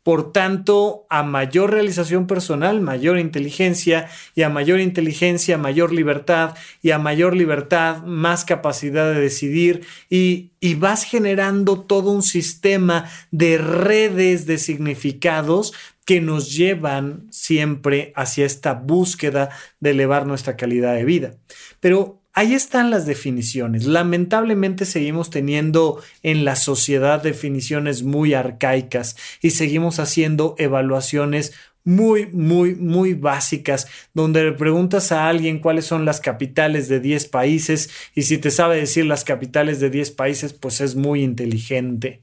Por 0.04 0.32
tanto, 0.32 1.06
a 1.10 1.22
mayor 1.22 1.72
realización 1.72 2.28
personal, 2.28 2.80
mayor 2.80 3.20
inteligencia, 3.20 4.08
y 4.36 4.44
a 4.44 4.50
mayor 4.50 4.80
inteligencia, 4.80 5.58
mayor 5.58 5.92
libertad, 5.92 6.56
y 6.82 6.92
a 6.92 6.98
mayor 6.98 7.36
libertad, 7.36 8.04
más 8.04 8.46
capacidad 8.46 9.14
de 9.14 9.20
decidir, 9.20 9.86
y, 10.10 10.52
y 10.62 10.76
vas 10.76 11.04
generando 11.04 11.82
todo 11.82 12.12
un 12.12 12.24
sistema 12.24 13.10
de 13.32 13.58
redes 13.58 14.46
de 14.46 14.60
significados 14.60 15.74
que 16.08 16.22
nos 16.22 16.56
llevan 16.56 17.28
siempre 17.32 18.14
hacia 18.16 18.46
esta 18.46 18.74
búsqueda 18.74 19.50
de 19.82 19.90
elevar 19.90 20.26
nuestra 20.26 20.56
calidad 20.56 20.96
de 20.96 21.04
vida. 21.04 21.36
Pero 21.82 22.22
ahí 22.32 22.54
están 22.54 22.92
las 22.92 23.06
definiciones. 23.06 23.86
Lamentablemente 23.86 24.86
seguimos 24.86 25.30
teniendo 25.30 26.02
en 26.24 26.46
la 26.46 26.56
sociedad 26.56 27.22
definiciones 27.22 28.04
muy 28.04 28.34
arcaicas 28.34 29.18
y 29.42 29.50
seguimos 29.50 30.00
haciendo 30.00 30.56
evaluaciones 30.58 31.52
muy, 31.84 32.28
muy, 32.28 32.76
muy 32.76 33.14
básicas, 33.14 33.88
donde 34.14 34.46
le 34.46 34.54
preguntas 34.54 35.12
a 35.12 35.28
alguien 35.28 35.60
cuáles 35.60 35.88
son 35.88 36.06
las 36.06 36.22
capitales 36.22 36.88
de 36.88 37.02
10 37.02 37.28
países 37.28 37.90
y 38.16 38.22
si 38.22 38.38
te 38.38 38.50
sabe 38.50 38.78
decir 38.78 39.06
las 39.06 39.26
capitales 39.26 39.82
de 39.82 39.90
10 39.90 40.12
países, 40.12 40.54
pues 40.54 40.80
es 40.80 40.96
muy 40.96 41.22
inteligente. 41.22 42.22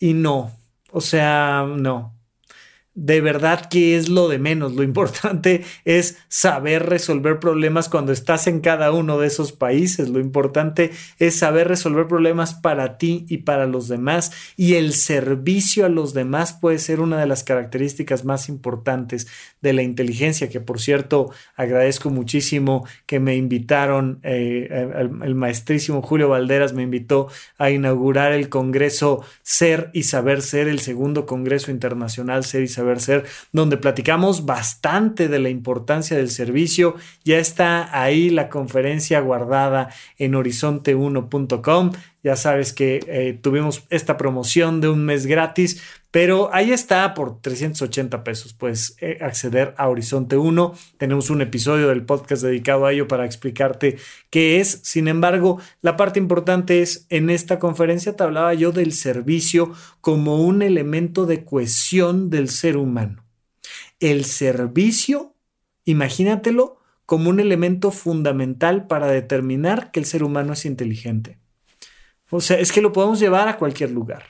Y 0.00 0.14
no, 0.14 0.58
o 0.90 1.00
sea, 1.00 1.64
no 1.68 2.20
de 2.94 3.22
verdad 3.22 3.70
que 3.70 3.96
es 3.96 4.08
lo 4.08 4.28
de 4.28 4.38
menos. 4.38 4.74
Lo 4.74 4.82
importante 4.82 5.64
es 5.84 6.18
saber 6.28 6.86
resolver 6.86 7.38
problemas 7.40 7.88
cuando 7.88 8.12
estás 8.12 8.46
en 8.46 8.60
cada 8.60 8.92
uno 8.92 9.18
de 9.18 9.26
esos 9.26 9.52
países. 9.52 10.08
Lo 10.08 10.20
importante 10.20 10.90
es 11.18 11.36
saber 11.36 11.68
resolver 11.68 12.06
problemas 12.06 12.54
para 12.54 12.98
ti 12.98 13.24
y 13.28 13.38
para 13.38 13.66
los 13.66 13.88
demás. 13.88 14.32
Y 14.56 14.74
el 14.74 14.92
servicio 14.92 15.86
a 15.86 15.88
los 15.88 16.12
demás 16.12 16.52
puede 16.52 16.78
ser 16.78 17.00
una 17.00 17.18
de 17.18 17.26
las 17.26 17.44
características 17.44 18.24
más 18.24 18.48
importantes 18.48 19.26
de 19.62 19.72
la 19.72 19.82
inteligencia, 19.82 20.48
que 20.48 20.60
por 20.60 20.80
cierto 20.80 21.30
agradezco 21.56 22.10
muchísimo 22.10 22.86
que 23.06 23.20
me 23.20 23.36
invitaron, 23.36 24.18
eh, 24.22 24.68
el, 24.70 25.22
el 25.22 25.34
maestrísimo 25.34 26.02
Julio 26.02 26.28
Valderas 26.28 26.72
me 26.72 26.82
invitó 26.82 27.28
a 27.58 27.70
inaugurar 27.70 28.32
el 28.32 28.48
Congreso 28.48 29.24
Ser 29.42 29.90
y 29.92 30.02
Saber 30.02 30.42
Ser, 30.42 30.68
el 30.68 30.80
segundo 30.80 31.26
Congreso 31.26 31.70
Internacional 31.70 32.44
Ser 32.44 32.62
y 32.62 32.68
Saber 32.68 32.81
ser, 33.00 33.24
donde 33.52 33.76
platicamos 33.76 34.46
bastante 34.46 35.28
de 35.28 35.38
la 35.38 35.48
importancia 35.48 36.16
del 36.16 36.30
servicio. 36.30 36.96
Ya 37.24 37.38
está 37.38 37.88
ahí 38.00 38.30
la 38.30 38.48
conferencia 38.48 39.20
guardada 39.20 39.90
en 40.18 40.32
horizonte1.com. 40.32 41.92
Ya 42.22 42.36
sabes 42.36 42.72
que 42.72 43.00
eh, 43.08 43.38
tuvimos 43.40 43.84
esta 43.90 44.16
promoción 44.16 44.80
de 44.80 44.88
un 44.88 45.04
mes 45.04 45.26
gratis, 45.26 45.82
pero 46.12 46.50
ahí 46.52 46.72
está 46.72 47.14
por 47.14 47.40
380 47.40 48.22
pesos. 48.22 48.52
Puedes 48.52 48.96
eh, 49.00 49.16
acceder 49.22 49.74
a 49.78 49.88
Horizonte 49.88 50.36
1. 50.36 50.74
Tenemos 50.98 51.30
un 51.30 51.40
episodio 51.40 51.88
del 51.88 52.04
podcast 52.04 52.42
dedicado 52.42 52.84
a 52.84 52.92
ello 52.92 53.08
para 53.08 53.24
explicarte 53.24 53.96
qué 54.28 54.60
es. 54.60 54.82
Sin 54.84 55.08
embargo, 55.08 55.58
la 55.80 55.96
parte 55.96 56.20
importante 56.20 56.82
es, 56.82 57.06
en 57.08 57.30
esta 57.30 57.58
conferencia 57.58 58.14
te 58.14 58.22
hablaba 58.22 58.52
yo 58.52 58.72
del 58.72 58.92
servicio 58.92 59.72
como 60.02 60.36
un 60.42 60.60
elemento 60.60 61.24
de 61.24 61.46
cohesión 61.46 62.28
del 62.28 62.50
ser 62.50 62.76
humano. 62.76 63.24
El 63.98 64.26
servicio, 64.26 65.34
imagínatelo, 65.86 66.76
como 67.06 67.30
un 67.30 67.40
elemento 67.40 67.90
fundamental 67.90 68.86
para 68.86 69.06
determinar 69.06 69.90
que 69.90 70.00
el 70.00 70.06
ser 70.06 70.24
humano 70.24 70.52
es 70.52 70.66
inteligente. 70.66 71.38
O 72.28 72.42
sea, 72.42 72.58
es 72.58 72.70
que 72.70 72.82
lo 72.82 72.92
podemos 72.92 73.18
llevar 73.18 73.48
a 73.48 73.56
cualquier 73.56 73.92
lugar. 73.92 74.24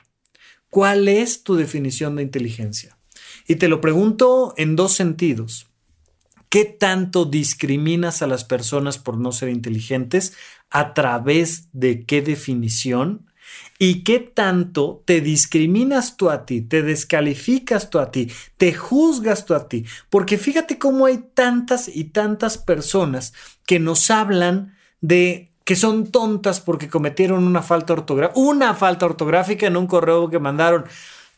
¿Cuál 0.73 1.07
es 1.07 1.43
tu 1.43 1.53
definición 1.53 2.15
de 2.15 2.23
inteligencia? 2.23 2.97
Y 3.47 3.57
te 3.57 3.67
lo 3.67 3.79
pregunto 3.79 4.55
en 4.57 4.75
dos 4.75 4.93
sentidos. 4.93 5.67
¿Qué 6.49 6.65
tanto 6.65 7.25
discriminas 7.25 8.23
a 8.23 8.27
las 8.27 8.43
personas 8.43 8.97
por 8.97 9.19
no 9.19 9.31
ser 9.31 9.49
inteligentes? 9.49 10.33
¿A 10.71 10.95
través 10.95 11.67
de 11.73 12.07
qué 12.07 12.23
definición? 12.23 13.27
¿Y 13.77 14.03
qué 14.03 14.17
tanto 14.17 15.03
te 15.05 15.21
discriminas 15.21 16.17
tú 16.17 16.31
a 16.31 16.43
ti, 16.43 16.61
te 16.61 16.81
descalificas 16.81 17.91
tú 17.91 17.99
a 17.99 18.09
ti, 18.09 18.31
te 18.57 18.73
juzgas 18.73 19.45
tú 19.45 19.53
a 19.53 19.69
ti? 19.69 19.85
Porque 20.09 20.39
fíjate 20.39 20.79
cómo 20.79 21.05
hay 21.05 21.23
tantas 21.35 21.87
y 21.87 22.05
tantas 22.05 22.57
personas 22.57 23.33
que 23.67 23.79
nos 23.79 24.09
hablan 24.09 24.75
de 25.01 25.52
que 25.63 25.75
son 25.75 26.11
tontas 26.11 26.59
porque 26.59 26.89
cometieron 26.89 27.45
una 27.45 27.61
falta 27.61 27.93
ortográfica, 27.93 28.39
una 28.39 28.73
falta 28.73 29.05
ortográfica 29.05 29.67
en 29.67 29.77
un 29.77 29.87
correo 29.87 30.29
que 30.29 30.39
mandaron. 30.39 30.85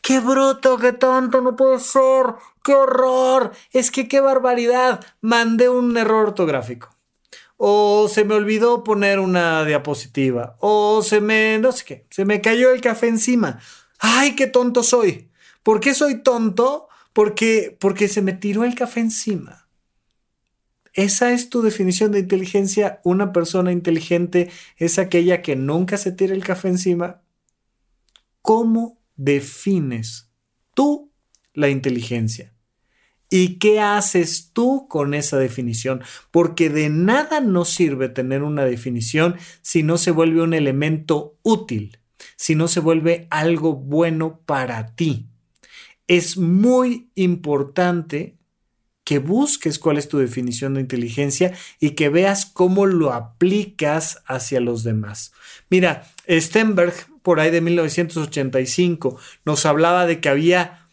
¡Qué 0.00 0.20
bruto, 0.20 0.78
qué 0.78 0.92
tonto, 0.92 1.40
no 1.40 1.56
puede 1.56 1.80
ser! 1.80 2.34
¡Qué 2.62 2.74
horror! 2.74 3.52
Es 3.72 3.90
que 3.90 4.06
qué 4.06 4.20
barbaridad. 4.20 5.04
Mandé 5.20 5.68
un 5.68 5.96
error 5.96 6.28
ortográfico. 6.28 6.90
O 7.56 8.08
se 8.08 8.24
me 8.24 8.34
olvidó 8.34 8.84
poner 8.84 9.18
una 9.18 9.64
diapositiva. 9.64 10.56
O 10.60 11.02
se 11.02 11.20
me, 11.20 11.58
no 11.58 11.72
sé 11.72 11.84
qué, 11.84 12.06
se 12.10 12.24
me 12.24 12.40
cayó 12.40 12.72
el 12.72 12.80
café 12.80 13.08
encima. 13.08 13.58
¡Ay, 13.98 14.36
qué 14.36 14.46
tonto 14.46 14.82
soy! 14.82 15.30
¿Por 15.62 15.80
qué 15.80 15.94
soy 15.94 16.22
tonto? 16.22 16.88
Porque, 17.12 17.76
porque 17.80 18.08
se 18.08 18.22
me 18.22 18.32
tiró 18.32 18.62
el 18.62 18.74
café 18.74 19.00
encima. 19.00 19.65
¿Esa 20.96 21.32
es 21.32 21.50
tu 21.50 21.60
definición 21.60 22.10
de 22.10 22.20
inteligencia? 22.20 23.00
¿Una 23.04 23.30
persona 23.30 23.70
inteligente 23.70 24.48
es 24.78 24.98
aquella 24.98 25.42
que 25.42 25.54
nunca 25.54 25.98
se 25.98 26.10
tira 26.10 26.34
el 26.34 26.42
café 26.42 26.68
encima? 26.68 27.20
¿Cómo 28.40 28.98
defines 29.14 30.30
tú 30.72 31.12
la 31.52 31.68
inteligencia? 31.68 32.54
¿Y 33.28 33.58
qué 33.58 33.78
haces 33.80 34.52
tú 34.54 34.88
con 34.88 35.12
esa 35.12 35.36
definición? 35.36 36.00
Porque 36.30 36.70
de 36.70 36.88
nada 36.88 37.40
nos 37.40 37.68
sirve 37.68 38.08
tener 38.08 38.42
una 38.42 38.64
definición 38.64 39.36
si 39.60 39.82
no 39.82 39.98
se 39.98 40.12
vuelve 40.12 40.40
un 40.40 40.54
elemento 40.54 41.36
útil, 41.42 41.98
si 42.36 42.54
no 42.54 42.68
se 42.68 42.80
vuelve 42.80 43.26
algo 43.28 43.74
bueno 43.74 44.40
para 44.46 44.94
ti. 44.94 45.28
Es 46.08 46.38
muy 46.38 47.10
importante 47.16 48.35
que 49.06 49.20
busques 49.20 49.78
cuál 49.78 49.98
es 49.98 50.08
tu 50.08 50.18
definición 50.18 50.74
de 50.74 50.80
inteligencia 50.80 51.54
y 51.78 51.90
que 51.90 52.08
veas 52.08 52.44
cómo 52.44 52.86
lo 52.86 53.12
aplicas 53.12 54.20
hacia 54.26 54.58
los 54.58 54.82
demás. 54.82 55.32
Mira, 55.70 56.10
Stenberg, 56.28 56.92
por 57.22 57.38
ahí 57.38 57.52
de 57.52 57.60
1985, 57.60 59.16
nos 59.44 59.64
hablaba 59.64 60.06
de 60.06 60.20
que 60.20 60.28
había 60.28 60.88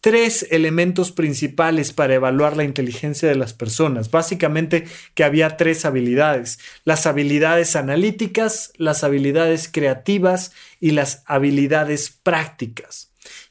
tres 0.00 0.46
elementos 0.52 1.10
principales 1.10 1.92
para 1.92 2.14
evaluar 2.14 2.56
la 2.56 2.62
inteligencia 2.62 3.28
de 3.28 3.34
las 3.34 3.54
personas. 3.54 4.12
Básicamente 4.12 4.86
que 5.14 5.24
había 5.24 5.56
tres 5.56 5.84
habilidades. 5.84 6.60
Las 6.84 7.06
habilidades 7.06 7.74
analíticas, 7.74 8.72
las 8.76 9.02
habilidades 9.02 9.68
creativas 9.68 10.52
y 10.78 10.92
las 10.92 11.24
habilidades 11.26 12.16
prácticas. 12.22 13.07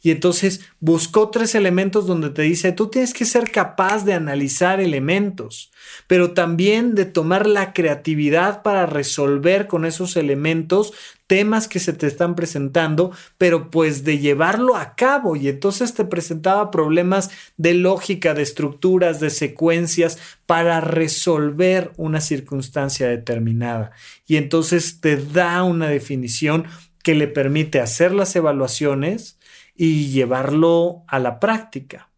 Y 0.08 0.12
entonces 0.12 0.62
buscó 0.80 1.32
tres 1.32 1.54
elementos 1.54 2.08
donde 2.08 2.30
te 2.30 2.43
dice, 2.43 2.72
tú 2.72 2.88
tienes 2.88 3.13
que 3.13 3.26
ser 3.26 3.52
capaz 3.52 4.06
de 4.06 4.13
analizar 4.13 4.80
elementos, 4.80 5.70
pero 6.08 6.32
también 6.32 6.96
de 6.96 7.04
tomar 7.04 7.46
la 7.46 7.74
creatividad 7.74 8.62
para 8.62 8.86
resolver 8.86 9.67
con 9.67 9.84
esos 9.84 10.15
elementos 10.15 10.93
temas 11.28 11.67
que 11.67 11.82
se 11.82 11.91
te 11.91 12.08
están 12.08 12.36
presentando, 12.36 13.12
pero 13.38 13.70
pues 13.70 14.06
de 14.06 14.20
llevarlo 14.20 14.78
a 14.78 14.96
cabo. 14.96 15.36
Y 15.36 15.50
entonces 15.50 15.93
te 15.93 16.06
presentaba 16.06 16.72
problemas 16.72 17.30
de 17.58 17.74
lógica, 17.74 18.34
de 18.34 18.43
estructuras, 18.43 19.20
de 19.20 19.30
secuencias 19.30 20.20
para 20.46 20.80
resolver 20.80 21.91
una 21.98 22.22
circunstancia 22.22 23.10
determinada. 23.10 23.91
Y 24.26 24.38
entonces 24.38 25.02
te 25.02 25.17
da 25.17 25.63
una 25.63 25.89
definición 25.89 26.63
que 27.04 27.13
le 27.13 27.28
permite 27.28 27.82
hacer 27.82 28.13
las 28.13 28.34
evaluaciones, 28.38 29.37
y 29.77 30.07
llevarlo 30.07 31.03
a 31.07 31.19
la 31.19 31.39
práctica. 31.39 32.09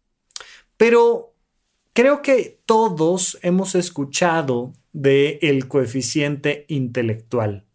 Pero 0.76 1.34
creo 1.92 2.22
que 2.22 2.60
todos 2.64 3.38
hemos 3.42 3.74
escuchado 3.74 4.72
del 4.92 5.38
el 5.42 5.68
coeficiente 5.68 6.64
intelectual, 6.68 7.66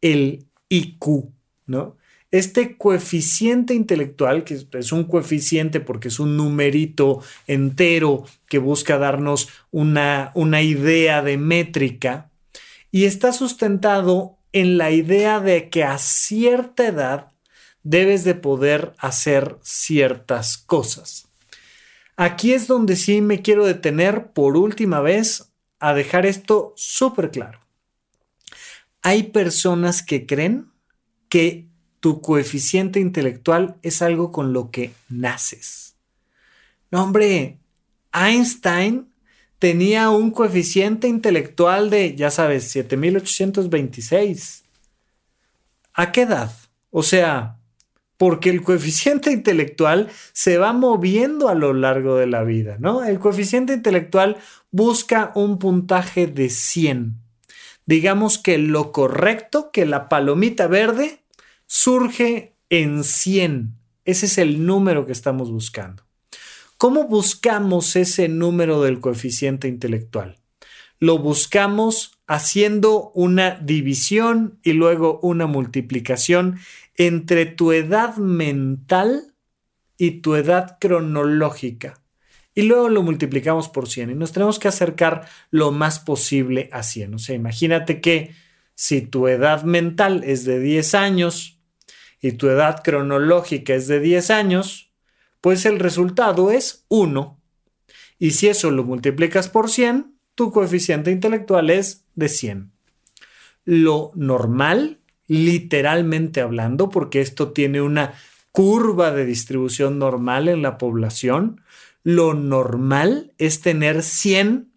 el 0.00 0.46
IQ, 0.68 1.30
¿no? 1.66 1.96
Este 2.30 2.76
coeficiente 2.76 3.74
intelectual, 3.74 4.44
que 4.44 4.66
es 4.72 4.92
un 4.92 5.04
coeficiente 5.04 5.80
porque 5.80 6.08
es 6.08 6.20
un 6.20 6.36
numerito 6.36 7.22
entero 7.46 8.24
que 8.46 8.58
busca 8.58 8.98
darnos 8.98 9.48
una, 9.70 10.30
una 10.34 10.60
idea 10.60 11.22
de 11.22 11.38
métrica, 11.38 12.30
y 12.90 13.04
está 13.04 13.32
sustentado 13.32 14.38
en 14.52 14.78
la 14.78 14.90
idea 14.90 15.40
de 15.40 15.68
que 15.68 15.84
a 15.84 15.98
cierta 15.98 16.86
edad 16.86 17.32
debes 17.88 18.22
de 18.24 18.34
poder 18.34 18.92
hacer 18.98 19.56
ciertas 19.62 20.58
cosas. 20.58 21.26
Aquí 22.16 22.52
es 22.52 22.66
donde 22.66 22.96
sí 22.96 23.22
me 23.22 23.40
quiero 23.40 23.64
detener 23.64 24.32
por 24.32 24.58
última 24.58 25.00
vez 25.00 25.52
a 25.80 25.94
dejar 25.94 26.26
esto 26.26 26.74
súper 26.76 27.30
claro. 27.30 27.60
Hay 29.00 29.22
personas 29.24 30.02
que 30.02 30.26
creen 30.26 30.70
que 31.30 31.66
tu 32.00 32.20
coeficiente 32.20 33.00
intelectual 33.00 33.78
es 33.82 34.02
algo 34.02 34.32
con 34.32 34.52
lo 34.52 34.70
que 34.70 34.92
naces. 35.08 35.96
No, 36.90 37.04
hombre, 37.04 37.56
Einstein 38.12 39.10
tenía 39.58 40.10
un 40.10 40.30
coeficiente 40.30 41.08
intelectual 41.08 41.88
de, 41.88 42.14
ya 42.14 42.30
sabes, 42.30 42.70
7826. 42.70 44.64
¿A 45.94 46.12
qué 46.12 46.22
edad? 46.22 46.52
O 46.90 47.02
sea, 47.02 47.57
porque 48.18 48.50
el 48.50 48.62
coeficiente 48.62 49.32
intelectual 49.32 50.10
se 50.32 50.58
va 50.58 50.74
moviendo 50.74 51.48
a 51.48 51.54
lo 51.54 51.72
largo 51.72 52.16
de 52.16 52.26
la 52.26 52.42
vida, 52.42 52.76
¿no? 52.78 53.04
El 53.04 53.18
coeficiente 53.18 53.72
intelectual 53.72 54.36
busca 54.70 55.32
un 55.34 55.58
puntaje 55.58 56.26
de 56.26 56.50
100. 56.50 57.16
Digamos 57.86 58.36
que 58.36 58.58
lo 58.58 58.92
correcto, 58.92 59.70
que 59.72 59.86
la 59.86 60.10
palomita 60.10 60.66
verde 60.66 61.22
surge 61.66 62.56
en 62.68 63.04
100. 63.04 63.74
Ese 64.04 64.26
es 64.26 64.36
el 64.36 64.66
número 64.66 65.06
que 65.06 65.12
estamos 65.12 65.50
buscando. 65.50 66.02
¿Cómo 66.76 67.04
buscamos 67.04 67.96
ese 67.96 68.28
número 68.28 68.82
del 68.82 69.00
coeficiente 69.00 69.68
intelectual? 69.68 70.38
Lo 70.98 71.18
buscamos 71.18 72.17
haciendo 72.28 73.10
una 73.14 73.56
división 73.56 74.60
y 74.62 74.74
luego 74.74 75.18
una 75.22 75.46
multiplicación 75.46 76.58
entre 76.94 77.46
tu 77.46 77.72
edad 77.72 78.16
mental 78.16 79.34
y 79.96 80.20
tu 80.20 80.34
edad 80.34 80.76
cronológica. 80.78 82.00
Y 82.54 82.62
luego 82.62 82.88
lo 82.90 83.02
multiplicamos 83.02 83.68
por 83.68 83.88
100 83.88 84.10
y 84.10 84.14
nos 84.14 84.32
tenemos 84.32 84.58
que 84.58 84.68
acercar 84.68 85.26
lo 85.50 85.72
más 85.72 86.00
posible 86.00 86.68
a 86.72 86.82
100. 86.82 87.14
O 87.14 87.18
sea, 87.18 87.34
imagínate 87.34 88.00
que 88.00 88.34
si 88.74 89.00
tu 89.00 89.26
edad 89.26 89.62
mental 89.62 90.22
es 90.24 90.44
de 90.44 90.60
10 90.60 90.94
años 90.94 91.60
y 92.20 92.32
tu 92.32 92.48
edad 92.48 92.82
cronológica 92.82 93.74
es 93.74 93.86
de 93.86 94.00
10 94.00 94.30
años, 94.30 94.92
pues 95.40 95.64
el 95.64 95.78
resultado 95.78 96.50
es 96.50 96.84
1. 96.88 97.40
Y 98.18 98.32
si 98.32 98.48
eso 98.48 98.70
lo 98.70 98.84
multiplicas 98.84 99.48
por 99.48 99.70
100, 99.70 100.17
tu 100.38 100.52
coeficiente 100.52 101.10
intelectual 101.10 101.68
es 101.68 102.04
de 102.14 102.28
100. 102.28 102.70
Lo 103.64 104.12
normal 104.14 105.00
literalmente 105.26 106.40
hablando, 106.40 106.90
porque 106.90 107.20
esto 107.20 107.50
tiene 107.50 107.82
una 107.82 108.14
curva 108.52 109.10
de 109.10 109.26
distribución 109.26 109.98
normal 109.98 110.46
en 110.46 110.62
la 110.62 110.78
población, 110.78 111.60
lo 112.04 112.34
normal 112.34 113.34
es 113.38 113.62
tener 113.62 114.04
100 114.04 114.72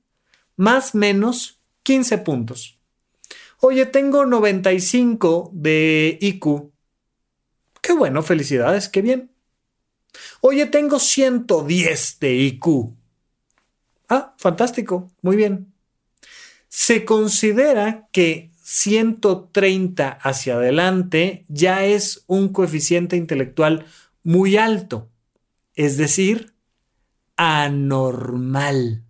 más 0.55 0.95
menos 0.95 1.61
15 1.83 2.17
puntos. 2.17 2.79
Oye, 3.59 3.85
tengo 3.85 4.25
95 4.25 5.51
de 5.53 6.17
IQ. 6.19 6.71
Qué 7.83 7.93
bueno, 7.93 8.23
felicidades, 8.23 8.89
qué 8.89 9.03
bien. 9.03 9.31
Oye, 10.41 10.65
tengo 10.65 10.97
110 10.97 12.19
de 12.19 12.33
IQ. 12.33 13.00
Ah, 14.13 14.35
fantástico, 14.37 15.09
muy 15.21 15.37
bien. 15.37 15.73
Se 16.67 17.05
considera 17.05 18.09
que 18.11 18.51
130 18.61 20.09
hacia 20.09 20.55
adelante 20.55 21.45
ya 21.47 21.85
es 21.85 22.25
un 22.27 22.49
coeficiente 22.49 23.15
intelectual 23.15 23.85
muy 24.21 24.57
alto, 24.57 25.07
es 25.75 25.95
decir, 25.95 26.53
anormal. 27.37 29.05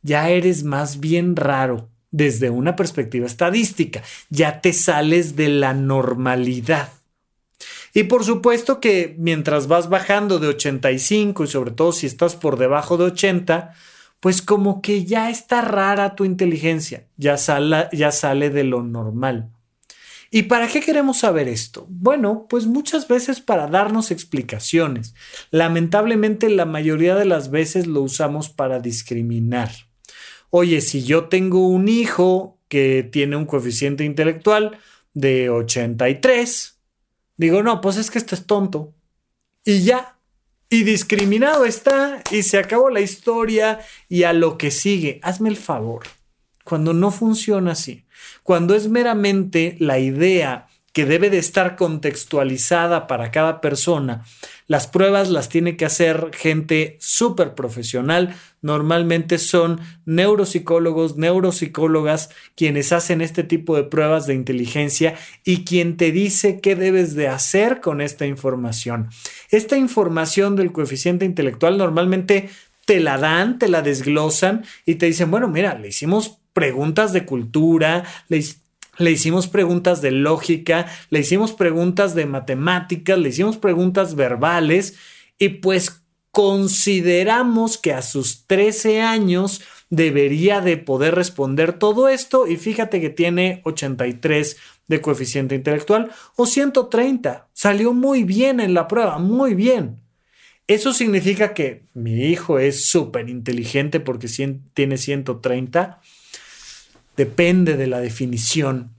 Ya 0.00 0.30
eres 0.30 0.64
más 0.64 1.00
bien 1.00 1.36
raro 1.36 1.90
desde 2.10 2.48
una 2.48 2.76
perspectiva 2.76 3.26
estadística, 3.26 4.02
ya 4.30 4.62
te 4.62 4.72
sales 4.72 5.36
de 5.36 5.50
la 5.50 5.74
normalidad. 5.74 6.94
Y 7.92 8.04
por 8.04 8.24
supuesto 8.24 8.80
que 8.80 9.14
mientras 9.18 9.66
vas 9.66 9.90
bajando 9.90 10.38
de 10.38 10.48
85 10.48 11.44
y 11.44 11.46
sobre 11.46 11.72
todo 11.72 11.92
si 11.92 12.06
estás 12.06 12.36
por 12.36 12.56
debajo 12.56 12.96
de 12.96 13.04
80, 13.04 13.74
pues 14.20 14.42
como 14.42 14.82
que 14.82 15.04
ya 15.04 15.30
está 15.30 15.60
rara 15.62 16.14
tu 16.14 16.24
inteligencia, 16.24 17.06
ya 17.16 17.36
sale, 17.36 17.88
ya 17.92 18.10
sale 18.10 18.50
de 18.50 18.64
lo 18.64 18.82
normal. 18.82 19.50
¿Y 20.30 20.42
para 20.42 20.68
qué 20.68 20.80
queremos 20.80 21.18
saber 21.18 21.48
esto? 21.48 21.86
Bueno, 21.88 22.46
pues 22.50 22.66
muchas 22.66 23.08
veces 23.08 23.40
para 23.40 23.66
darnos 23.66 24.10
explicaciones. 24.10 25.14
Lamentablemente 25.50 26.50
la 26.50 26.66
mayoría 26.66 27.14
de 27.14 27.24
las 27.24 27.50
veces 27.50 27.86
lo 27.86 28.02
usamos 28.02 28.50
para 28.50 28.78
discriminar. 28.80 29.70
Oye, 30.50 30.80
si 30.82 31.04
yo 31.04 31.28
tengo 31.28 31.66
un 31.68 31.88
hijo 31.88 32.58
que 32.68 33.08
tiene 33.10 33.36
un 33.36 33.46
coeficiente 33.46 34.04
intelectual 34.04 34.78
de 35.14 35.48
83, 35.48 36.78
digo, 37.38 37.62
no, 37.62 37.80
pues 37.80 37.96
es 37.96 38.10
que 38.10 38.18
este 38.18 38.34
es 38.34 38.46
tonto. 38.46 38.94
Y 39.64 39.82
ya, 39.82 40.17
y 40.70 40.84
discriminado 40.84 41.64
está 41.64 42.22
y 42.30 42.42
se 42.42 42.58
acabó 42.58 42.90
la 42.90 43.00
historia 43.00 43.80
y 44.08 44.24
a 44.24 44.32
lo 44.32 44.58
que 44.58 44.70
sigue. 44.70 45.20
Hazme 45.22 45.48
el 45.48 45.56
favor. 45.56 46.02
Cuando 46.64 46.92
no 46.92 47.10
funciona 47.10 47.72
así, 47.72 48.04
cuando 48.42 48.74
es 48.74 48.88
meramente 48.88 49.76
la 49.80 49.98
idea 49.98 50.66
que 50.92 51.06
debe 51.06 51.30
de 51.30 51.38
estar 51.38 51.76
contextualizada 51.76 53.06
para 53.06 53.30
cada 53.30 53.60
persona. 53.60 54.24
Las 54.68 54.86
pruebas 54.86 55.30
las 55.30 55.48
tiene 55.48 55.78
que 55.78 55.86
hacer 55.86 56.30
gente 56.34 56.98
súper 57.00 57.54
profesional. 57.54 58.36
Normalmente 58.60 59.38
son 59.38 59.80
neuropsicólogos, 60.04 61.16
neuropsicólogas 61.16 62.28
quienes 62.54 62.92
hacen 62.92 63.22
este 63.22 63.44
tipo 63.44 63.76
de 63.76 63.84
pruebas 63.84 64.26
de 64.26 64.34
inteligencia 64.34 65.14
y 65.42 65.64
quien 65.64 65.96
te 65.96 66.12
dice 66.12 66.60
qué 66.60 66.76
debes 66.76 67.14
de 67.14 67.28
hacer 67.28 67.80
con 67.80 68.02
esta 68.02 68.26
información. 68.26 69.08
Esta 69.50 69.78
información 69.78 70.54
del 70.54 70.70
coeficiente 70.70 71.24
intelectual 71.24 71.78
normalmente 71.78 72.50
te 72.84 73.00
la 73.00 73.16
dan, 73.16 73.58
te 73.58 73.68
la 73.68 73.80
desglosan 73.80 74.66
y 74.84 74.96
te 74.96 75.06
dicen, 75.06 75.30
bueno, 75.30 75.48
mira, 75.48 75.78
le 75.78 75.88
hicimos 75.88 76.38
preguntas 76.52 77.14
de 77.14 77.24
cultura, 77.24 78.04
le 78.28 78.44
le 78.98 79.10
hicimos 79.10 79.48
preguntas 79.48 80.02
de 80.02 80.10
lógica, 80.10 80.86
le 81.10 81.20
hicimos 81.20 81.52
preguntas 81.52 82.14
de 82.14 82.26
matemáticas, 82.26 83.18
le 83.18 83.30
hicimos 83.30 83.56
preguntas 83.56 84.14
verbales 84.14 84.96
y 85.38 85.48
pues 85.48 86.02
consideramos 86.30 87.78
que 87.78 87.92
a 87.92 88.02
sus 88.02 88.46
13 88.46 89.00
años 89.00 89.62
debería 89.90 90.60
de 90.60 90.76
poder 90.76 91.14
responder 91.14 91.72
todo 91.72 92.08
esto 92.08 92.46
y 92.46 92.56
fíjate 92.56 93.00
que 93.00 93.10
tiene 93.10 93.62
83 93.64 94.56
de 94.86 95.00
coeficiente 95.00 95.54
intelectual 95.54 96.10
o 96.36 96.46
130. 96.46 97.48
Salió 97.52 97.92
muy 97.92 98.24
bien 98.24 98.60
en 98.60 98.74
la 98.74 98.88
prueba, 98.88 99.18
muy 99.18 99.54
bien. 99.54 100.00
¿Eso 100.66 100.92
significa 100.92 101.54
que 101.54 101.84
mi 101.94 102.24
hijo 102.24 102.58
es 102.58 102.86
súper 102.90 103.30
inteligente 103.30 104.00
porque 104.00 104.28
tiene 104.74 104.98
130? 104.98 106.00
Depende 107.18 107.76
de 107.76 107.88
la 107.88 107.98
definición. 107.98 108.94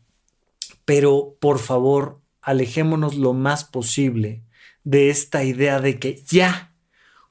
Pero 0.84 1.38
por 1.39 1.58
favor, 1.58 2.19
alejémonos 2.41 3.15
lo 3.15 3.32
más 3.34 3.63
posible 3.63 4.43
de 4.84 5.10
esta 5.10 5.45
idea 5.45 5.79
de 5.79 5.99
que 5.99 6.21
ya 6.27 6.73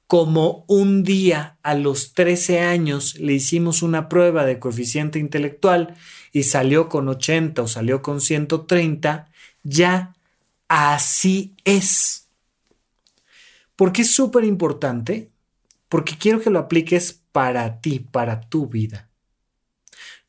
como 0.07 0.65
un 0.67 1.05
día 1.05 1.59
a 1.63 1.75
los 1.75 2.15
13 2.15 2.61
años 2.61 3.17
le 3.17 3.35
hicimos 3.35 3.83
una 3.83 4.09
prueba 4.09 4.47
de 4.47 4.59
coeficiente 4.59 5.19
intelectual 5.19 5.95
y 6.33 6.45
salió 6.45 6.89
con 6.89 7.07
80 7.09 7.61
o 7.61 7.69
salió 7.69 8.01
con 8.01 8.23
130, 8.23 9.31
ya 9.65 10.17
así 10.69 11.55
es. 11.65 12.29
¿Por 13.77 13.93
qué 13.93 14.03
es 14.03 14.11
súper 14.11 14.45
importante? 14.45 15.29
Porque 15.91 16.17
quiero 16.17 16.41
que 16.41 16.49
lo 16.49 16.61
apliques 16.61 17.21
para 17.31 17.83
ti, 17.83 17.99
para 17.99 18.41
tu 18.41 18.67
vida. 18.69 19.08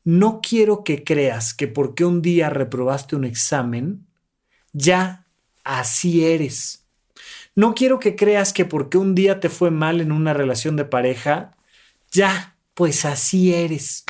No 0.04 0.40
quiero 0.42 0.84
que 0.84 1.04
creas 1.04 1.54
que 1.54 1.68
porque 1.68 2.04
un 2.04 2.22
día 2.22 2.50
reprobaste 2.50 3.16
un 3.16 3.24
examen, 3.24 4.06
ya 4.72 5.26
así 5.64 6.24
eres 6.24 6.80
no 7.54 7.74
quiero 7.74 7.98
que 7.98 8.16
creas 8.16 8.52
que 8.52 8.64
porque 8.64 8.98
un 8.98 9.14
día 9.14 9.40
te 9.40 9.48
fue 9.48 9.70
mal 9.70 10.00
en 10.00 10.12
una 10.12 10.32
relación 10.32 10.76
de 10.76 10.84
pareja, 10.84 11.56
ya, 12.10 12.56
pues 12.74 13.04
así 13.04 13.52
eres. 13.52 14.04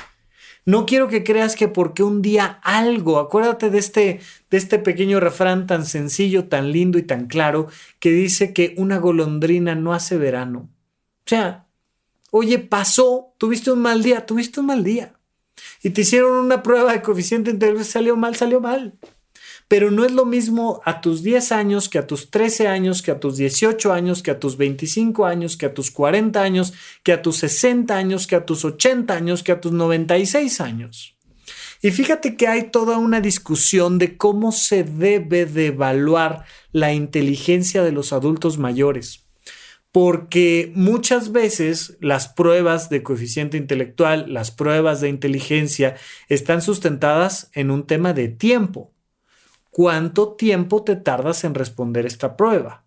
No 0.67 0.87
quiero 0.87 1.09
que 1.09 1.25
creas 1.25 1.57
que 1.57 1.67
porque 1.67 2.03
un 2.03 2.23
día 2.23 2.61
algo, 2.63 3.19
acuérdate 3.19 3.71
de 3.71 3.79
este, 3.79 4.21
de 4.51 4.57
este 4.57 4.79
pequeño 4.79 5.19
refrán 5.19 5.67
tan 5.67 5.87
sencillo, 5.87 6.49
tan 6.49 6.71
lindo 6.71 6.99
y 6.99 7.03
tan 7.03 7.27
claro, 7.27 7.69
que 7.99 8.11
dice 8.11 8.53
que 8.53 8.75
una 8.77 8.99
golondrina 8.99 9.75
no 9.75 9.95
hace 9.95 10.19
verano. 10.19 10.69
O 11.21 11.29
sea, 11.29 11.67
oye, 12.31 12.59
pasó, 12.59 13.35
tuviste 13.39 13.73
un 13.73 13.81
mal 13.81 14.03
día, 14.03 14.27
tuviste 14.27 14.61
un 14.61 14.67
mal 14.67 14.85
día. 14.85 15.15
Y 15.83 15.91
te 15.91 16.03
hicieron 16.03 16.33
una 16.33 16.63
prueba 16.63 16.93
de 16.93 17.03
coeficiente 17.03 17.51
intelectual, 17.51 17.87
salió 17.87 18.17
mal, 18.17 18.37
salió 18.37 18.61
mal 18.61 18.99
pero 19.71 19.93
no 19.93 20.05
es 20.05 20.11
lo 20.11 20.27
mismo 20.27 20.81
a 20.85 21.01
tus 21.01 21.23
10 21.23 21.53
años 21.53 21.89
que 21.89 21.99
a 21.99 22.07
tus 22.09 22.33
13 22.33 22.67
años, 22.67 23.03
que 23.03 23.13
a 23.13 23.21
tus 23.21 23.37
18 23.37 23.93
años, 23.93 24.21
que 24.21 24.33
a 24.33 24.41
tus 24.41 24.57
25 24.57 25.27
años, 25.27 25.57
que 25.57 25.67
a 25.67 25.73
tus 25.73 25.93
40 25.93 26.43
años, 26.43 26.73
que 27.05 27.13
a 27.13 27.23
tus 27.23 27.37
60 27.37 27.97
años, 27.97 28.27
que 28.27 28.35
a 28.35 28.45
tus 28.45 28.65
80 28.65 29.15
años, 29.15 29.45
que 29.45 29.53
a 29.53 29.61
tus 29.61 29.71
96 29.71 30.61
años. 30.61 31.15
Y 31.83 31.93
fíjate 31.93 32.37
que 32.37 32.49
hay 32.49 32.73
toda 32.73 32.99
una 32.99 33.21
discusión 33.21 33.99
de 33.99 34.17
cómo 34.17 34.51
se 34.51 34.83
debe 34.83 35.47
de 35.47 35.67
evaluar 35.69 36.45
la 36.73 36.93
inteligencia 36.93 37.85
de 37.85 37.93
los 37.93 38.13
adultos 38.13 38.59
mayores. 38.59 39.30
Porque 39.93 40.73
muchas 40.75 41.33
veces 41.33 41.97
las 42.01 42.29
pruebas 42.29 42.91
de 42.91 43.03
coeficiente 43.03 43.57
intelectual, 43.57 44.33
las 44.33 44.51
pruebas 44.51 45.01
de 45.01 45.09
inteligencia, 45.09 45.97
están 46.29 46.63
sustentadas 46.63 47.51
en 47.55 47.71
un 47.71 47.87
tema 47.87 48.13
de 48.13 48.29
tiempo 48.29 48.93
cuánto 49.71 50.35
tiempo 50.35 50.83
te 50.83 50.97
tardas 50.97 51.45
en 51.45 51.55
responder 51.55 52.07
esta 52.07 52.37
prueba. 52.37 52.85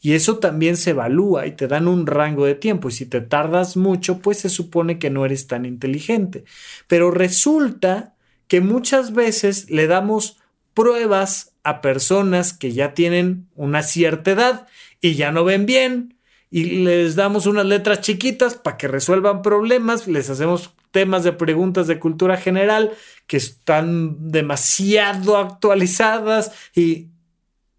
Y 0.00 0.14
eso 0.14 0.38
también 0.38 0.76
se 0.76 0.90
evalúa 0.90 1.46
y 1.46 1.52
te 1.52 1.68
dan 1.68 1.86
un 1.86 2.06
rango 2.06 2.44
de 2.44 2.56
tiempo. 2.56 2.88
Y 2.88 2.92
si 2.92 3.06
te 3.06 3.20
tardas 3.20 3.76
mucho, 3.76 4.18
pues 4.18 4.38
se 4.38 4.48
supone 4.48 4.98
que 4.98 5.10
no 5.10 5.24
eres 5.24 5.46
tan 5.46 5.64
inteligente. 5.64 6.44
Pero 6.88 7.10
resulta 7.10 8.16
que 8.48 8.60
muchas 8.60 9.12
veces 9.12 9.70
le 9.70 9.86
damos 9.86 10.38
pruebas 10.74 11.54
a 11.62 11.80
personas 11.80 12.52
que 12.52 12.72
ya 12.72 12.94
tienen 12.94 13.48
una 13.54 13.82
cierta 13.82 14.32
edad 14.32 14.66
y 15.00 15.14
ya 15.14 15.30
no 15.30 15.44
ven 15.44 15.66
bien 15.66 16.18
y 16.54 16.64
les 16.84 17.16
damos 17.16 17.46
unas 17.46 17.64
letras 17.64 18.02
chiquitas 18.02 18.56
para 18.56 18.76
que 18.76 18.86
resuelvan 18.86 19.40
problemas, 19.40 20.06
les 20.06 20.28
hacemos 20.28 20.74
temas 20.90 21.24
de 21.24 21.32
preguntas 21.32 21.86
de 21.86 21.98
cultura 21.98 22.36
general 22.36 22.92
que 23.26 23.38
están 23.38 24.30
demasiado 24.30 25.38
actualizadas 25.38 26.52
y, 26.74 27.08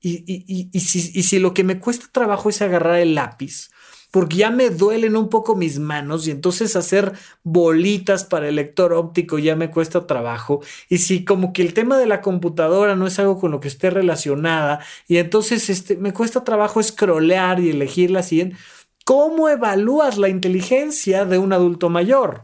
y, 0.02 0.70
y, 0.74 0.80
si, 0.80 1.12
y 1.14 1.22
si 1.22 1.38
lo 1.38 1.54
que 1.54 1.64
me 1.64 1.80
cuesta 1.80 2.08
trabajo 2.12 2.50
es 2.50 2.64
agarrar 2.64 2.96
el 2.96 3.14
lápiz, 3.14 3.70
porque 4.14 4.38
ya 4.38 4.52
me 4.52 4.70
duelen 4.70 5.16
un 5.16 5.28
poco 5.28 5.56
mis 5.56 5.80
manos 5.80 6.28
y 6.28 6.32
entonces 6.32 6.76
hacer 6.76 7.14
bolitas 7.42 8.24
para 8.24 8.48
el 8.48 8.58
lector 8.58 8.94
óptico 8.94 9.40
ya 9.40 9.56
me 9.56 9.72
cuesta 9.72 10.06
trabajo. 10.06 10.62
Y 10.88 11.00
si 11.00 11.26
como 11.26 11.52
que 11.52 11.64
el 11.64 11.74
tema 11.74 11.98
de 11.98 12.06
la 12.06 12.22
computadora 12.22 12.96
no 12.96 13.08
es 13.08 13.18
algo 13.18 13.40
con 13.40 13.50
lo 13.50 13.60
que 13.60 13.70
esté 13.70 13.90
relacionada 13.90 14.82
y 15.08 15.18
entonces 15.18 15.68
este, 15.72 15.98
me 15.98 16.14
cuesta 16.14 16.44
trabajo 16.44 16.84
scrollear 16.84 17.60
y 17.60 17.72
elegir 17.72 18.12
la 18.12 18.22
siguiente, 18.22 18.56
¿cómo 19.04 19.50
evalúas 19.50 20.20
la 20.20 20.30
inteligencia 20.30 21.26
de 21.26 21.40
un 21.40 21.52
adulto 21.52 21.90
mayor? 21.90 22.44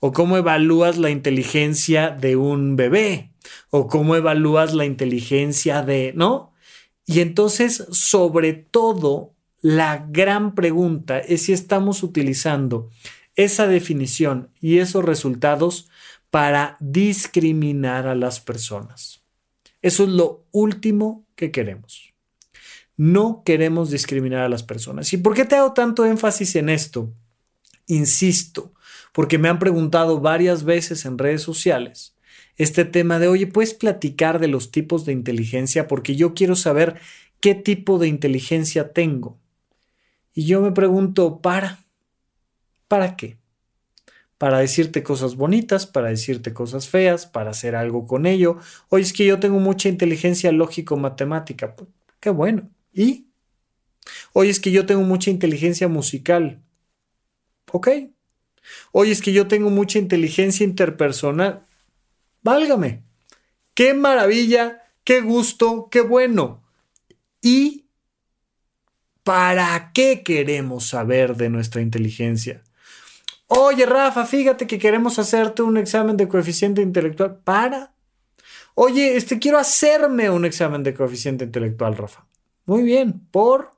¿O 0.00 0.10
cómo 0.10 0.36
evalúas 0.36 0.98
la 0.98 1.10
inteligencia 1.10 2.10
de 2.10 2.34
un 2.34 2.74
bebé? 2.74 3.30
¿O 3.70 3.86
cómo 3.86 4.16
evalúas 4.16 4.74
la 4.74 4.84
inteligencia 4.84 5.82
de, 5.82 6.12
¿no? 6.16 6.52
Y 7.06 7.20
entonces, 7.20 7.86
sobre 7.92 8.52
todo, 8.52 9.33
la 9.64 10.06
gran 10.10 10.54
pregunta 10.54 11.18
es 11.18 11.44
si 11.44 11.54
estamos 11.54 12.02
utilizando 12.02 12.90
esa 13.34 13.66
definición 13.66 14.50
y 14.60 14.76
esos 14.80 15.02
resultados 15.02 15.88
para 16.28 16.76
discriminar 16.80 18.06
a 18.06 18.14
las 18.14 18.40
personas. 18.40 19.22
Eso 19.80 20.02
es 20.04 20.10
lo 20.10 20.44
último 20.52 21.24
que 21.34 21.50
queremos. 21.50 22.12
No 22.98 23.42
queremos 23.42 23.88
discriminar 23.88 24.42
a 24.42 24.50
las 24.50 24.62
personas. 24.62 25.10
¿Y 25.14 25.16
por 25.16 25.34
qué 25.34 25.46
te 25.46 25.56
hago 25.56 25.72
tanto 25.72 26.04
énfasis 26.04 26.56
en 26.56 26.68
esto? 26.68 27.14
Insisto, 27.86 28.74
porque 29.14 29.38
me 29.38 29.48
han 29.48 29.58
preguntado 29.58 30.20
varias 30.20 30.64
veces 30.64 31.06
en 31.06 31.16
redes 31.16 31.40
sociales 31.40 32.14
este 32.56 32.84
tema 32.84 33.18
de, 33.18 33.28
oye, 33.28 33.46
¿puedes 33.46 33.72
platicar 33.72 34.40
de 34.40 34.48
los 34.48 34.70
tipos 34.70 35.06
de 35.06 35.12
inteligencia? 35.12 35.88
Porque 35.88 36.16
yo 36.16 36.34
quiero 36.34 36.54
saber 36.54 37.00
qué 37.40 37.54
tipo 37.54 37.98
de 37.98 38.08
inteligencia 38.08 38.92
tengo. 38.92 39.40
Y 40.34 40.46
yo 40.46 40.60
me 40.60 40.72
pregunto, 40.72 41.40
¿para? 41.40 41.84
¿Para 42.88 43.16
qué? 43.16 43.38
Para 44.36 44.58
decirte 44.58 45.02
cosas 45.04 45.36
bonitas, 45.36 45.86
para 45.86 46.08
decirte 46.08 46.52
cosas 46.52 46.88
feas, 46.88 47.26
para 47.26 47.50
hacer 47.50 47.76
algo 47.76 48.06
con 48.06 48.26
ello. 48.26 48.58
Oye, 48.88 49.04
es 49.04 49.12
que 49.12 49.24
yo 49.24 49.38
tengo 49.38 49.60
mucha 49.60 49.88
inteligencia 49.88 50.50
lógico-matemática. 50.50 51.76
Pues, 51.76 51.88
qué 52.18 52.30
bueno. 52.30 52.68
¿Y? 52.92 53.28
Oye, 54.32 54.50
es 54.50 54.60
que 54.60 54.72
yo 54.72 54.86
tengo 54.86 55.02
mucha 55.02 55.30
inteligencia 55.30 55.88
musical. 55.88 56.60
Ok. 57.72 57.88
Oye, 58.92 59.12
es 59.12 59.22
que 59.22 59.32
yo 59.32 59.46
tengo 59.46 59.70
mucha 59.70 59.98
inteligencia 59.98 60.64
interpersonal. 60.64 61.64
Válgame. 62.42 63.04
Qué 63.74 63.94
maravilla, 63.94 64.82
qué 65.04 65.20
gusto, 65.20 65.88
qué 65.90 66.00
bueno. 66.00 66.62
¿Y 67.40 67.83
¿Para 69.24 69.90
qué 69.92 70.22
queremos 70.22 70.86
saber 70.86 71.36
de 71.36 71.48
nuestra 71.48 71.80
inteligencia? 71.80 72.62
Oye, 73.46 73.86
Rafa, 73.86 74.26
fíjate 74.26 74.66
que 74.66 74.78
queremos 74.78 75.18
hacerte 75.18 75.62
un 75.62 75.76
examen 75.76 76.16
de 76.16 76.28
coeficiente 76.28 76.82
intelectual. 76.82 77.40
¿Para? 77.42 77.94
Oye, 78.74 79.16
este, 79.16 79.38
quiero 79.38 79.58
hacerme 79.58 80.30
un 80.30 80.44
examen 80.44 80.82
de 80.82 80.94
coeficiente 80.94 81.44
intelectual, 81.44 81.96
Rafa. 81.96 82.26
Muy 82.66 82.82
bien, 82.82 83.26
¿por? 83.30 83.72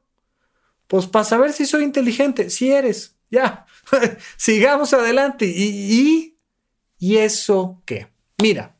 Pues 0.86 1.06
para 1.06 1.24
saber 1.24 1.52
si 1.52 1.66
soy 1.66 1.84
inteligente. 1.84 2.50
Si 2.50 2.70
eres, 2.70 3.16
ya. 3.30 3.66
Sigamos 4.36 4.94
adelante. 4.94 5.46
¿Y, 5.46 5.62
¿Y? 5.62 6.38
¿Y 6.98 7.16
eso 7.18 7.82
qué? 7.84 8.08
Mira, 8.40 8.75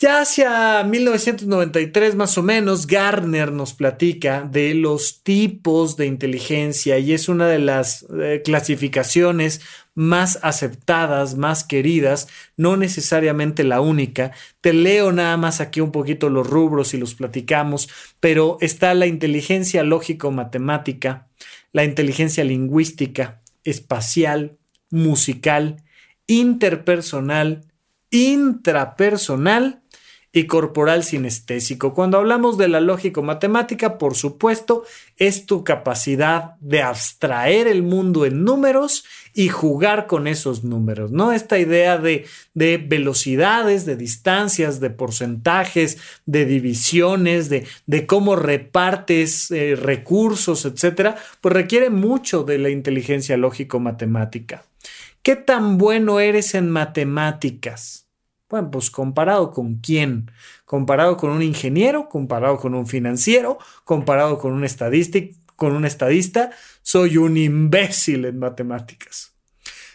ya 0.00 0.22
hacia 0.22 0.82
1993 0.82 2.14
más 2.14 2.38
o 2.38 2.42
menos, 2.42 2.86
Garner 2.86 3.52
nos 3.52 3.74
platica 3.74 4.48
de 4.50 4.72
los 4.72 5.22
tipos 5.22 5.98
de 5.98 6.06
inteligencia 6.06 6.98
y 6.98 7.12
es 7.12 7.28
una 7.28 7.46
de 7.46 7.58
las 7.58 8.06
eh, 8.18 8.40
clasificaciones 8.42 9.60
más 9.94 10.38
aceptadas, 10.40 11.36
más 11.36 11.64
queridas, 11.64 12.28
no 12.56 12.78
necesariamente 12.78 13.62
la 13.62 13.82
única. 13.82 14.32
Te 14.62 14.72
leo 14.72 15.12
nada 15.12 15.36
más 15.36 15.60
aquí 15.60 15.82
un 15.82 15.92
poquito 15.92 16.30
los 16.30 16.48
rubros 16.48 16.94
y 16.94 16.96
los 16.96 17.14
platicamos, 17.14 17.90
pero 18.20 18.56
está 18.62 18.94
la 18.94 19.06
inteligencia 19.06 19.82
lógico-matemática, 19.82 21.28
la 21.72 21.84
inteligencia 21.84 22.42
lingüística, 22.42 23.42
espacial, 23.64 24.56
musical, 24.88 25.82
interpersonal, 26.26 27.66
intrapersonal 28.08 29.79
y 30.32 30.46
corporal 30.46 31.02
sinestésico. 31.02 31.92
Cuando 31.92 32.18
hablamos 32.18 32.56
de 32.56 32.68
la 32.68 32.80
lógico-matemática, 32.80 33.98
por 33.98 34.14
supuesto, 34.14 34.84
es 35.16 35.44
tu 35.44 35.64
capacidad 35.64 36.54
de 36.60 36.82
abstraer 36.82 37.66
el 37.66 37.82
mundo 37.82 38.24
en 38.24 38.44
números 38.44 39.04
y 39.34 39.48
jugar 39.48 40.06
con 40.06 40.28
esos 40.28 40.62
números, 40.62 41.10
¿no? 41.10 41.32
Esta 41.32 41.58
idea 41.58 41.98
de, 41.98 42.26
de 42.54 42.78
velocidades, 42.78 43.86
de 43.86 43.96
distancias, 43.96 44.78
de 44.78 44.90
porcentajes, 44.90 45.98
de 46.26 46.44
divisiones, 46.46 47.48
de, 47.48 47.66
de 47.86 48.06
cómo 48.06 48.36
repartes 48.36 49.50
eh, 49.50 49.74
recursos, 49.74 50.64
etcétera, 50.64 51.16
pues 51.40 51.54
requiere 51.54 51.90
mucho 51.90 52.44
de 52.44 52.58
la 52.58 52.70
inteligencia 52.70 53.36
lógico-matemática. 53.36 54.64
¿Qué 55.22 55.36
tan 55.36 55.76
bueno 55.76 56.20
eres 56.20 56.54
en 56.54 56.70
matemáticas? 56.70 58.09
Bueno, 58.50 58.70
pues 58.72 58.90
comparado 58.90 59.52
con 59.52 59.76
quién? 59.76 60.30
Comparado 60.64 61.16
con 61.16 61.30
un 61.30 61.40
ingeniero, 61.42 62.08
comparado 62.08 62.58
con 62.58 62.74
un 62.74 62.86
financiero, 62.86 63.58
comparado 63.84 64.38
con 64.38 64.52
un 64.52 64.66
con 65.56 65.72
un 65.76 65.84
estadista, 65.84 66.50
soy 66.82 67.16
un 67.16 67.36
imbécil 67.36 68.24
en 68.24 68.38
matemáticas. 68.38 69.36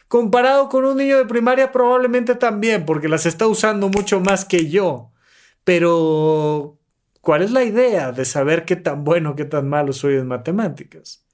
Comparado 0.07 0.69
con 0.69 0.85
un 0.85 0.97
niño 0.97 1.17
de 1.17 1.25
primaria, 1.25 1.71
probablemente 1.71 2.35
también, 2.35 2.85
porque 2.85 3.09
las 3.09 3.25
está 3.25 3.47
usando 3.47 3.89
mucho 3.89 4.21
más 4.21 4.45
que 4.45 4.69
yo. 4.69 5.11
Pero, 5.65 6.79
¿cuál 7.21 7.41
es 7.41 7.51
la 7.51 7.63
idea 7.63 8.11
de 8.11 8.25
saber 8.25 8.65
qué 8.65 8.75
tan 8.77 9.03
bueno, 9.03 9.35
qué 9.35 9.45
tan 9.45 9.67
malo 9.67 9.91
soy 9.93 10.15
en 10.15 10.27
matemáticas? 10.27 11.24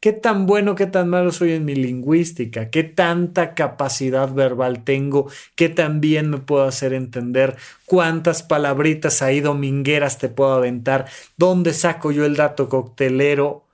¿Qué 0.00 0.14
tan 0.14 0.46
bueno, 0.46 0.76
qué 0.76 0.86
tan 0.86 1.10
malo 1.10 1.30
soy 1.30 1.52
en 1.52 1.66
mi 1.66 1.74
lingüística? 1.74 2.70
¿Qué 2.70 2.84
tanta 2.84 3.54
capacidad 3.54 4.32
verbal 4.32 4.82
tengo? 4.82 5.30
¿Qué 5.54 5.68
tan 5.68 6.00
bien 6.00 6.30
me 6.30 6.38
puedo 6.38 6.64
hacer 6.64 6.94
entender? 6.94 7.56
¿Cuántas 7.84 8.42
palabritas 8.42 9.20
ahí 9.20 9.40
domingueras 9.40 10.16
te 10.16 10.30
puedo 10.30 10.54
aventar? 10.54 11.06
¿Dónde 11.36 11.74
saco 11.74 12.12
yo 12.12 12.24
el 12.24 12.36
dato 12.36 12.70
coctelero? 12.70 13.66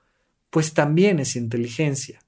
Pues 0.49 0.73
también 0.73 1.19
es 1.19 1.37
inteligencia. 1.37 2.19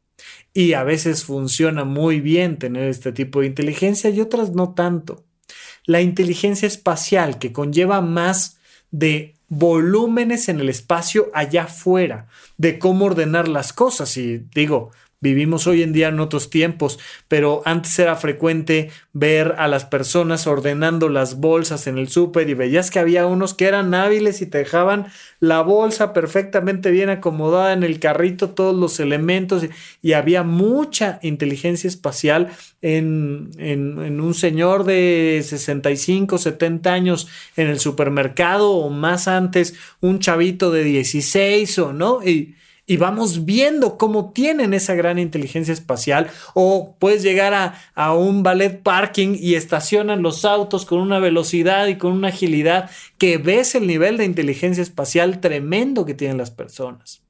Y 0.54 0.74
a 0.74 0.84
veces 0.86 1.26
funciona 1.26 1.84
muy 1.84 2.22
bien 2.22 2.58
tener 2.58 2.88
este 2.88 3.12
tipo 3.12 3.42
de 3.42 3.48
inteligencia 3.48 4.10
y 4.10 4.22
otras 4.22 4.52
no 4.52 4.74
tanto. 4.76 5.26
La 5.84 6.00
inteligencia 6.00 6.68
espacial, 6.68 7.38
que 7.38 7.52
conlleva 7.52 8.00
más 8.00 8.60
de 8.92 9.36
volúmenes 9.50 10.48
en 10.48 10.60
el 10.60 10.70
espacio 10.70 11.30
allá 11.34 11.64
afuera, 11.64 12.28
de 12.58 12.80
cómo 12.80 13.06
ordenar 13.06 13.48
las 13.48 13.74
cosas. 13.74 14.16
Y 14.18 14.46
digo, 14.54 14.92
Vivimos 15.22 15.68
hoy 15.68 15.84
en 15.84 15.92
día 15.92 16.08
en 16.08 16.22
otros 16.22 16.50
tiempos, 16.50 16.98
pero 17.28 17.62
antes 17.66 18.00
era 18.00 18.16
frecuente 18.16 18.90
ver 19.12 19.56
a 19.58 19.68
las 19.68 19.84
personas 19.84 20.48
ordenando 20.48 21.10
las 21.10 21.42
bolsas 21.42 21.88
en 21.88 21.98
el 21.98 22.08
súper 22.08 22.50
y 22.50 22.54
veías 22.54 22.90
que 22.90 23.00
había 23.00 23.26
unos 23.26 23.54
que 23.54 23.66
eran 23.66 23.94
hábiles 23.94 24.42
y 24.42 24.46
te 24.46 24.60
dejaban 24.60 25.08
la 25.42 25.60
bolsa 25.60 26.14
perfectamente 26.14 26.90
bien 26.90 27.10
acomodada 27.10 27.74
en 27.74 27.84
el 27.84 28.00
carrito, 28.00 28.52
todos 28.52 28.74
los 28.74 29.02
elementos 29.02 29.66
y, 30.02 30.14
había 30.14 30.44
mucha 30.44 31.20
inteligencia 31.22 31.88
espacial 31.90 32.50
en, 32.82 33.52
en, 33.58 34.22
un 34.22 34.34
señor 34.34 34.86
de 34.86 35.42
65, 35.46 36.38
70 36.38 36.94
años 36.94 37.28
en 37.58 37.68
el 37.68 37.80
supermercado 37.80 38.72
o 38.72 38.90
más 38.90 39.28
antes 39.28 39.76
un 40.00 40.20
chavito 40.20 40.72
de 40.72 40.84
16 40.84 41.80
o 41.80 41.94
no. 41.94 42.24
Y, 42.24 42.56
y 42.90 42.98
vamos 42.98 43.46
viendo 43.46 44.00
cómo 44.00 44.32
tienen 44.32 44.74
esa 44.74 44.96
gran 44.96 45.20
inteligencia 45.20 45.76
espacial 45.76 46.32
o 46.56 46.96
puedes 46.98 47.22
llegar 47.22 47.54
a, 47.54 47.80
a, 47.94 48.16
un 48.16 48.42
ballet 48.42 48.82
parking 48.82 49.38
y 49.40 49.54
estacionan 49.54 50.24
los 50.24 50.44
autos 50.44 50.88
con 50.88 51.00
una 51.00 51.20
velocidad 51.20 51.86
y 51.86 52.00
con 52.00 52.14
una 52.14 52.30
agilidad 52.30 52.90
que 53.20 53.38
ves 53.38 53.76
el 53.76 53.86
nivel 53.86 54.18
de 54.18 54.26
inteligencia 54.26 54.82
espacial 54.82 55.40
tremendo 55.40 56.04
que 56.04 56.16
tienen 56.16 56.40
las 56.40 56.50
personas. 56.50 57.22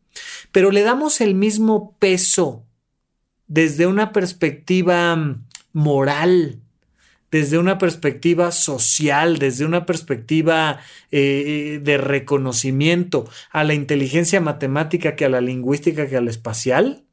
Pero 0.54 0.72
le 0.72 0.82
damos 0.82 1.20
el 1.20 1.36
mismo 1.36 1.94
peso 2.00 2.64
desde 3.48 3.86
una 3.86 4.14
perspectiva 4.14 5.14
mm, 5.14 5.46
moral, 5.74 6.62
desde 7.32 7.58
una 7.58 7.78
perspectiva 7.78 8.52
social, 8.52 9.38
desde 9.38 9.66
una 9.66 9.86
perspectiva 9.86 10.80
eh, 11.12 11.80
de 11.82 11.98
reconocimiento 11.98 13.30
a 13.52 13.64
la 13.64 13.74
inteligencia 13.74 14.42
matemática 14.42 15.16
que 15.16 15.26
a 15.26 15.30
la 15.30 15.42
lingüística 15.42 16.08
que 16.08 16.18
a 16.18 16.22
la 16.22 16.32
espacial? 16.32 17.04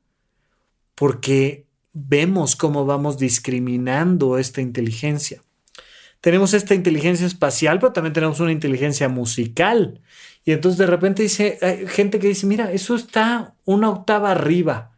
Porque 0.95 1.67
vemos 1.93 2.57
cómo 2.57 2.87
vamos 2.87 3.19
discriminando 3.19 4.39
esta 4.39 4.61
inteligencia. 4.61 5.43
Tenemos 6.21 6.55
esta 6.55 6.75
inteligencia 6.75 7.27
espacial, 7.27 7.79
pero 7.79 7.93
también 7.93 8.13
tenemos 8.13 8.41
una 8.41 8.53
inteligencia 8.53 9.09
musical. 9.09 10.01
Y 10.45 10.53
entonces 10.53 10.79
de 10.79 10.87
repente 10.87 11.23
dice, 11.23 11.59
hay 11.61 11.87
gente 11.87 12.19
que 12.19 12.29
dice, 12.29 12.47
mira, 12.47 12.73
eso 12.73 12.95
está 12.95 13.55
una 13.65 13.91
octava 13.91 14.31
arriba. 14.31 14.96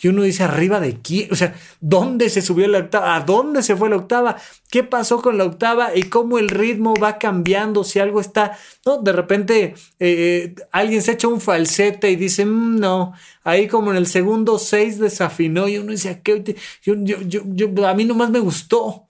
Y 0.00 0.08
uno 0.08 0.22
dice, 0.22 0.44
¿arriba 0.44 0.78
de 0.78 1.00
quién? 1.00 1.32
O 1.32 1.34
sea, 1.34 1.56
¿dónde 1.80 2.30
se 2.30 2.40
subió 2.40 2.68
la 2.68 2.78
octava? 2.78 3.16
¿A 3.16 3.20
dónde 3.20 3.64
se 3.64 3.74
fue 3.74 3.90
la 3.90 3.96
octava? 3.96 4.36
¿Qué 4.70 4.84
pasó 4.84 5.20
con 5.20 5.38
la 5.38 5.44
octava? 5.44 5.96
¿Y 5.96 6.04
cómo 6.04 6.38
el 6.38 6.48
ritmo 6.48 6.94
va 6.94 7.18
cambiando? 7.18 7.82
Si 7.82 7.98
algo 7.98 8.20
está, 8.20 8.56
¿no? 8.86 8.98
De 8.98 9.12
repente 9.12 9.74
eh, 9.98 10.54
alguien 10.70 11.02
se 11.02 11.12
echa 11.12 11.26
un 11.26 11.40
falsete 11.40 12.10
y 12.10 12.16
dice, 12.16 12.44
mm, 12.46 12.78
no, 12.78 13.12
ahí 13.42 13.66
como 13.66 13.90
en 13.90 13.96
el 13.96 14.06
segundo 14.06 14.60
seis 14.60 15.00
desafinó 15.00 15.66
y 15.66 15.78
uno 15.78 15.90
dice, 15.90 16.20
¿qué? 16.22 16.56
Yo, 16.82 16.94
yo, 16.96 17.18
yo, 17.44 17.86
a 17.86 17.94
mí 17.94 18.04
nomás 18.04 18.30
me 18.30 18.40
gustó. 18.40 19.08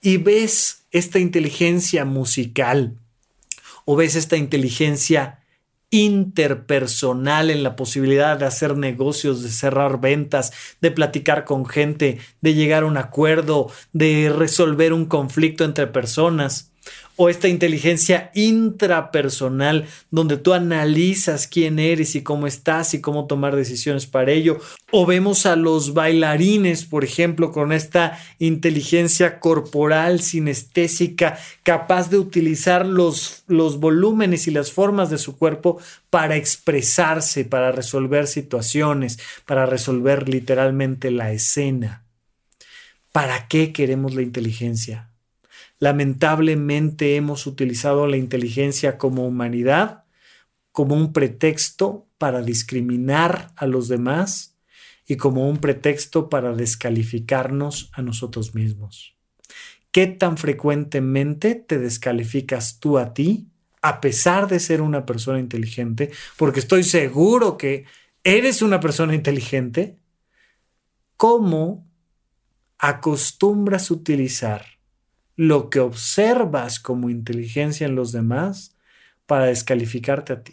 Y 0.00 0.16
ves 0.16 0.86
esta 0.92 1.18
inteligencia 1.18 2.04
musical 2.04 2.96
o 3.84 3.96
ves 3.96 4.14
esta 4.14 4.36
inteligencia 4.36 5.39
interpersonal 5.90 7.50
en 7.50 7.62
la 7.62 7.76
posibilidad 7.76 8.38
de 8.38 8.46
hacer 8.46 8.76
negocios, 8.76 9.42
de 9.42 9.50
cerrar 9.50 10.00
ventas, 10.00 10.52
de 10.80 10.90
platicar 10.90 11.44
con 11.44 11.66
gente, 11.66 12.18
de 12.40 12.54
llegar 12.54 12.84
a 12.84 12.86
un 12.86 12.96
acuerdo, 12.96 13.70
de 13.92 14.32
resolver 14.34 14.92
un 14.92 15.06
conflicto 15.06 15.64
entre 15.64 15.88
personas 15.88 16.69
o 17.22 17.28
esta 17.28 17.48
inteligencia 17.48 18.30
intrapersonal 18.32 19.86
donde 20.10 20.38
tú 20.38 20.54
analizas 20.54 21.46
quién 21.46 21.78
eres 21.78 22.14
y 22.14 22.22
cómo 22.22 22.46
estás 22.46 22.94
y 22.94 23.02
cómo 23.02 23.26
tomar 23.26 23.54
decisiones 23.56 24.06
para 24.06 24.32
ello. 24.32 24.58
O 24.90 25.04
vemos 25.04 25.44
a 25.44 25.54
los 25.54 25.92
bailarines, 25.92 26.86
por 26.86 27.04
ejemplo, 27.04 27.52
con 27.52 27.72
esta 27.72 28.18
inteligencia 28.38 29.38
corporal, 29.38 30.22
sinestésica, 30.22 31.38
capaz 31.62 32.08
de 32.08 32.16
utilizar 32.16 32.86
los, 32.86 33.44
los 33.48 33.80
volúmenes 33.80 34.48
y 34.48 34.50
las 34.50 34.72
formas 34.72 35.10
de 35.10 35.18
su 35.18 35.36
cuerpo 35.36 35.78
para 36.08 36.36
expresarse, 36.36 37.44
para 37.44 37.70
resolver 37.70 38.28
situaciones, 38.28 39.18
para 39.44 39.66
resolver 39.66 40.26
literalmente 40.26 41.10
la 41.10 41.32
escena. 41.32 42.02
¿Para 43.12 43.46
qué 43.46 43.74
queremos 43.74 44.14
la 44.14 44.22
inteligencia? 44.22 45.09
Lamentablemente 45.80 47.16
hemos 47.16 47.46
utilizado 47.46 48.06
la 48.06 48.16
inteligencia 48.16 48.98
como 48.98 49.26
humanidad 49.26 50.04
como 50.72 50.94
un 50.94 51.12
pretexto 51.12 52.06
para 52.18 52.42
discriminar 52.42 53.52
a 53.56 53.66
los 53.66 53.88
demás 53.88 54.56
y 55.06 55.16
como 55.16 55.48
un 55.48 55.58
pretexto 55.58 56.28
para 56.28 56.54
descalificarnos 56.54 57.90
a 57.92 58.02
nosotros 58.02 58.54
mismos. 58.54 59.16
¿Qué 59.90 60.06
tan 60.06 60.36
frecuentemente 60.36 61.56
te 61.56 61.78
descalificas 61.78 62.78
tú 62.78 62.98
a 62.98 63.12
ti 63.12 63.48
a 63.82 64.00
pesar 64.00 64.46
de 64.46 64.60
ser 64.60 64.82
una 64.82 65.04
persona 65.04 65.40
inteligente? 65.40 66.10
Porque 66.36 66.60
estoy 66.60 66.84
seguro 66.84 67.56
que 67.56 67.86
eres 68.22 68.62
una 68.62 68.78
persona 68.78 69.14
inteligente. 69.14 69.98
¿Cómo 71.16 71.86
acostumbras 72.78 73.90
utilizar 73.90 74.79
lo 75.40 75.70
que 75.70 75.80
observas 75.80 76.78
como 76.80 77.08
inteligencia 77.08 77.86
en 77.86 77.94
los 77.94 78.12
demás 78.12 78.76
para 79.24 79.46
descalificarte 79.46 80.34
a 80.34 80.42
ti. 80.42 80.52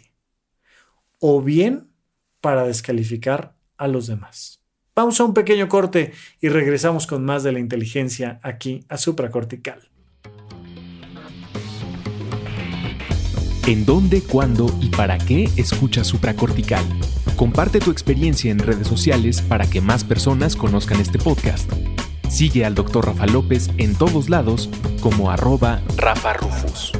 O 1.18 1.42
bien 1.42 1.90
para 2.40 2.64
descalificar 2.64 3.54
a 3.76 3.86
los 3.86 4.06
demás. 4.06 4.62
Vamos 4.96 5.20
a 5.20 5.24
un 5.24 5.34
pequeño 5.34 5.68
corte 5.68 6.14
y 6.40 6.48
regresamos 6.48 7.06
con 7.06 7.22
más 7.22 7.42
de 7.42 7.52
la 7.52 7.58
inteligencia 7.58 8.40
aquí 8.42 8.86
a 8.88 8.96
supracortical. 8.96 9.90
¿En 13.66 13.84
dónde, 13.84 14.22
cuándo 14.22 14.74
y 14.80 14.88
para 14.88 15.18
qué 15.18 15.50
escucha 15.58 16.02
supracortical? 16.02 16.86
Comparte 17.36 17.78
tu 17.80 17.90
experiencia 17.90 18.50
en 18.50 18.58
redes 18.58 18.86
sociales 18.86 19.42
para 19.42 19.68
que 19.68 19.82
más 19.82 20.02
personas 20.02 20.56
conozcan 20.56 20.98
este 20.98 21.18
podcast. 21.18 21.70
Sigue 22.28 22.64
al 22.64 22.74
Dr. 22.74 23.06
Rafa 23.06 23.26
López 23.26 23.70
en 23.78 23.94
todos 23.94 24.28
lados 24.28 24.68
como 25.00 25.30
arroba 25.30 25.80
Rafa 25.96 26.34
Rufus. 26.34 26.92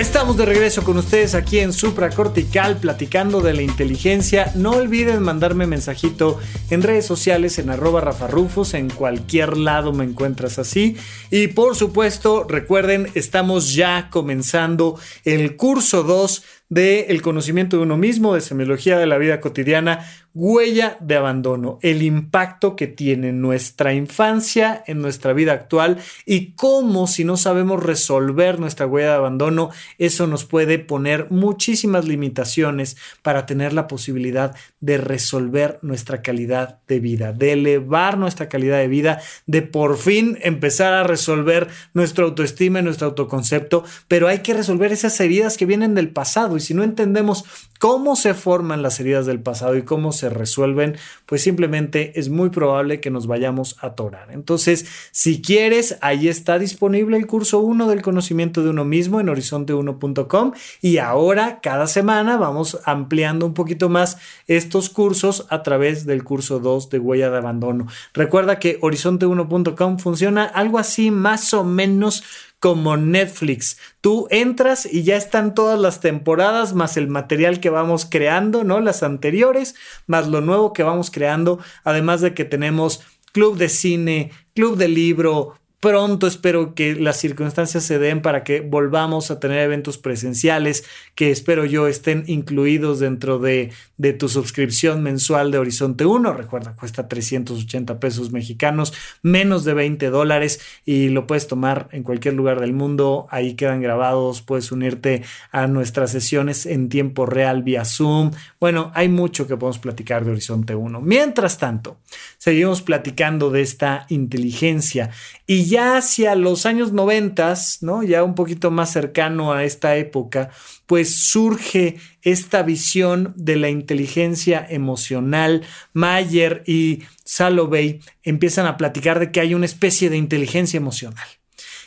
Estamos 0.00 0.38
de 0.38 0.46
regreso 0.46 0.82
con 0.82 0.96
ustedes 0.96 1.34
aquí 1.34 1.58
en 1.58 1.74
Supracortical 1.74 2.78
platicando 2.78 3.42
de 3.42 3.52
la 3.52 3.60
inteligencia. 3.60 4.50
No 4.54 4.70
olviden 4.70 5.22
mandarme 5.22 5.66
mensajito 5.66 6.38
en 6.70 6.82
redes 6.82 7.04
sociales 7.04 7.58
en 7.58 7.68
arroba 7.68 8.00
rafarrufos, 8.00 8.72
en 8.72 8.88
cualquier 8.88 9.58
lado 9.58 9.92
me 9.92 10.04
encuentras 10.04 10.58
así. 10.58 10.96
Y 11.30 11.48
por 11.48 11.76
supuesto, 11.76 12.44
recuerden, 12.44 13.10
estamos 13.14 13.74
ya 13.74 14.08
comenzando 14.10 14.98
el 15.26 15.56
curso 15.56 16.02
2 16.02 16.44
de 16.70 17.06
el 17.08 17.20
conocimiento 17.20 17.76
de 17.76 17.82
uno 17.82 17.96
mismo, 17.96 18.34
de 18.34 18.40
semiología 18.40 18.96
de 18.96 19.06
la 19.06 19.18
vida 19.18 19.40
cotidiana, 19.40 20.06
huella 20.32 20.96
de 21.00 21.16
abandono, 21.16 21.80
el 21.82 22.02
impacto 22.02 22.76
que 22.76 22.86
tiene 22.86 23.32
nuestra 23.32 23.92
infancia 23.92 24.84
en 24.86 25.02
nuestra 25.02 25.32
vida 25.32 25.52
actual 25.52 25.98
y 26.24 26.52
cómo 26.52 27.08
si 27.08 27.24
no 27.24 27.36
sabemos 27.36 27.82
resolver 27.82 28.60
nuestra 28.60 28.86
huella 28.86 29.10
de 29.10 29.16
abandono, 29.16 29.70
eso 29.98 30.28
nos 30.28 30.44
puede 30.44 30.78
poner 30.78 31.26
muchísimas 31.30 32.04
limitaciones 32.06 32.96
para 33.22 33.44
tener 33.46 33.72
la 33.72 33.88
posibilidad 33.88 34.54
de 34.78 34.98
resolver 34.98 35.80
nuestra 35.82 36.22
calidad 36.22 36.78
de 36.86 37.00
vida, 37.00 37.32
de 37.32 37.52
elevar 37.52 38.16
nuestra 38.16 38.48
calidad 38.48 38.78
de 38.78 38.88
vida, 38.88 39.20
de 39.46 39.62
por 39.62 39.98
fin 39.98 40.38
empezar 40.42 40.92
a 40.92 41.02
resolver 41.02 41.66
nuestra 41.92 42.24
autoestima 42.24 42.78
y 42.78 42.82
nuestro 42.84 43.08
autoconcepto, 43.08 43.82
pero 44.06 44.28
hay 44.28 44.38
que 44.38 44.54
resolver 44.54 44.92
esas 44.92 45.18
heridas 45.18 45.56
que 45.56 45.66
vienen 45.66 45.96
del 45.96 46.10
pasado 46.10 46.59
y 46.60 46.66
si 46.66 46.74
no 46.74 46.84
entendemos 46.84 47.44
cómo 47.78 48.14
se 48.14 48.34
forman 48.34 48.82
las 48.82 49.00
heridas 49.00 49.24
del 49.24 49.40
pasado 49.40 49.74
y 49.76 49.82
cómo 49.82 50.12
se 50.12 50.28
resuelven, 50.28 50.98
pues 51.24 51.42
simplemente 51.42 52.20
es 52.20 52.28
muy 52.28 52.50
probable 52.50 53.00
que 53.00 53.10
nos 53.10 53.26
vayamos 53.26 53.76
a 53.80 53.88
atorar. 53.88 54.28
Entonces, 54.30 54.84
si 55.12 55.40
quieres, 55.40 55.96
ahí 56.02 56.28
está 56.28 56.58
disponible 56.58 57.16
el 57.16 57.26
curso 57.26 57.60
1 57.60 57.88
del 57.88 58.02
conocimiento 58.02 58.62
de 58.62 58.70
uno 58.70 58.84
mismo 58.84 59.18
en 59.18 59.28
horizonte1.com 59.28 60.52
y 60.82 60.98
ahora 60.98 61.60
cada 61.62 61.86
semana 61.86 62.36
vamos 62.36 62.78
ampliando 62.84 63.46
un 63.46 63.54
poquito 63.54 63.88
más 63.88 64.18
estos 64.46 64.90
cursos 64.90 65.46
a 65.48 65.62
través 65.62 66.04
del 66.04 66.22
curso 66.22 66.58
2 66.58 66.90
de 66.90 66.98
huella 66.98 67.30
de 67.30 67.38
abandono. 67.38 67.86
Recuerda 68.12 68.58
que 68.58 68.78
horizonte1.com 68.80 69.98
funciona 69.98 70.44
algo 70.44 70.78
así 70.78 71.10
más 71.10 71.54
o 71.54 71.64
menos 71.64 72.24
como 72.60 72.96
Netflix. 72.96 73.78
Tú 74.00 74.28
entras 74.30 74.86
y 74.86 75.02
ya 75.02 75.16
están 75.16 75.54
todas 75.54 75.80
las 75.80 76.00
temporadas, 76.00 76.74
más 76.74 76.96
el 76.96 77.08
material 77.08 77.58
que 77.58 77.70
vamos 77.70 78.06
creando, 78.08 78.62
¿no? 78.62 78.80
Las 78.80 79.02
anteriores, 79.02 79.74
más 80.06 80.28
lo 80.28 80.42
nuevo 80.42 80.72
que 80.72 80.82
vamos 80.82 81.10
creando, 81.10 81.58
además 81.82 82.20
de 82.20 82.34
que 82.34 82.44
tenemos 82.44 83.02
club 83.32 83.56
de 83.56 83.68
cine, 83.68 84.30
club 84.54 84.76
de 84.76 84.88
libro, 84.88 85.54
Pronto 85.80 86.26
espero 86.26 86.74
que 86.74 86.94
las 86.94 87.16
circunstancias 87.16 87.84
se 87.84 87.98
den 87.98 88.20
para 88.20 88.44
que 88.44 88.60
volvamos 88.60 89.30
a 89.30 89.40
tener 89.40 89.60
eventos 89.60 89.96
presenciales 89.96 90.84
que 91.14 91.30
espero 91.30 91.64
yo 91.64 91.86
estén 91.86 92.24
incluidos 92.26 93.00
dentro 93.00 93.38
de, 93.38 93.72
de 93.96 94.12
tu 94.12 94.28
suscripción 94.28 95.02
mensual 95.02 95.50
de 95.50 95.56
Horizonte 95.56 96.04
1. 96.04 96.34
Recuerda, 96.34 96.76
cuesta 96.76 97.08
380 97.08 97.98
pesos 97.98 98.30
mexicanos, 98.30 98.92
menos 99.22 99.64
de 99.64 99.72
20 99.72 100.10
dólares 100.10 100.60
y 100.84 101.08
lo 101.08 101.26
puedes 101.26 101.46
tomar 101.46 101.88
en 101.92 102.02
cualquier 102.02 102.34
lugar 102.34 102.60
del 102.60 102.74
mundo. 102.74 103.26
Ahí 103.30 103.54
quedan 103.54 103.80
grabados, 103.80 104.42
puedes 104.42 104.72
unirte 104.72 105.22
a 105.50 105.66
nuestras 105.66 106.10
sesiones 106.10 106.66
en 106.66 106.90
tiempo 106.90 107.24
real 107.24 107.62
vía 107.62 107.86
Zoom. 107.86 108.32
Bueno, 108.60 108.92
hay 108.94 109.08
mucho 109.08 109.46
que 109.46 109.56
podemos 109.56 109.78
platicar 109.78 110.26
de 110.26 110.32
Horizonte 110.32 110.74
1. 110.74 111.00
Mientras 111.00 111.56
tanto, 111.56 111.96
seguimos 112.36 112.82
platicando 112.82 113.50
de 113.50 113.62
esta 113.62 114.04
inteligencia 114.10 115.08
y 115.46 115.69
ya 115.70 115.96
hacia 115.96 116.34
los 116.34 116.66
años 116.66 116.92
90, 116.92 117.54
¿no? 117.80 118.02
Ya 118.02 118.22
un 118.22 118.34
poquito 118.34 118.70
más 118.70 118.92
cercano 118.92 119.54
a 119.54 119.64
esta 119.64 119.96
época, 119.96 120.50
pues 120.84 121.30
surge 121.30 121.96
esta 122.20 122.62
visión 122.62 123.32
de 123.36 123.56
la 123.56 123.70
inteligencia 123.70 124.66
emocional. 124.68 125.62
Mayer 125.94 126.62
y 126.66 127.04
Salovey 127.24 128.00
empiezan 128.22 128.66
a 128.66 128.76
platicar 128.76 129.18
de 129.18 129.32
que 129.32 129.40
hay 129.40 129.54
una 129.54 129.66
especie 129.66 130.10
de 130.10 130.18
inteligencia 130.18 130.76
emocional. 130.76 131.26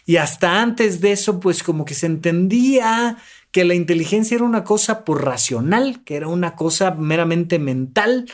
Y 0.06 0.18
hasta 0.18 0.62
antes 0.62 1.00
de 1.00 1.12
eso, 1.12 1.40
pues 1.40 1.64
como 1.64 1.86
que 1.86 1.94
se 1.94 2.08
entendía 2.08 3.18
que 3.52 3.64
la 3.66 3.76
inteligencia 3.76 4.36
era 4.36 4.46
una 4.46 4.64
cosa 4.64 5.06
por 5.06 5.24
racional, 5.24 6.04
que 6.04 6.16
era 6.16 6.28
una 6.28 6.56
cosa 6.56 6.92
meramente 6.92 7.60
mental, 7.60 8.26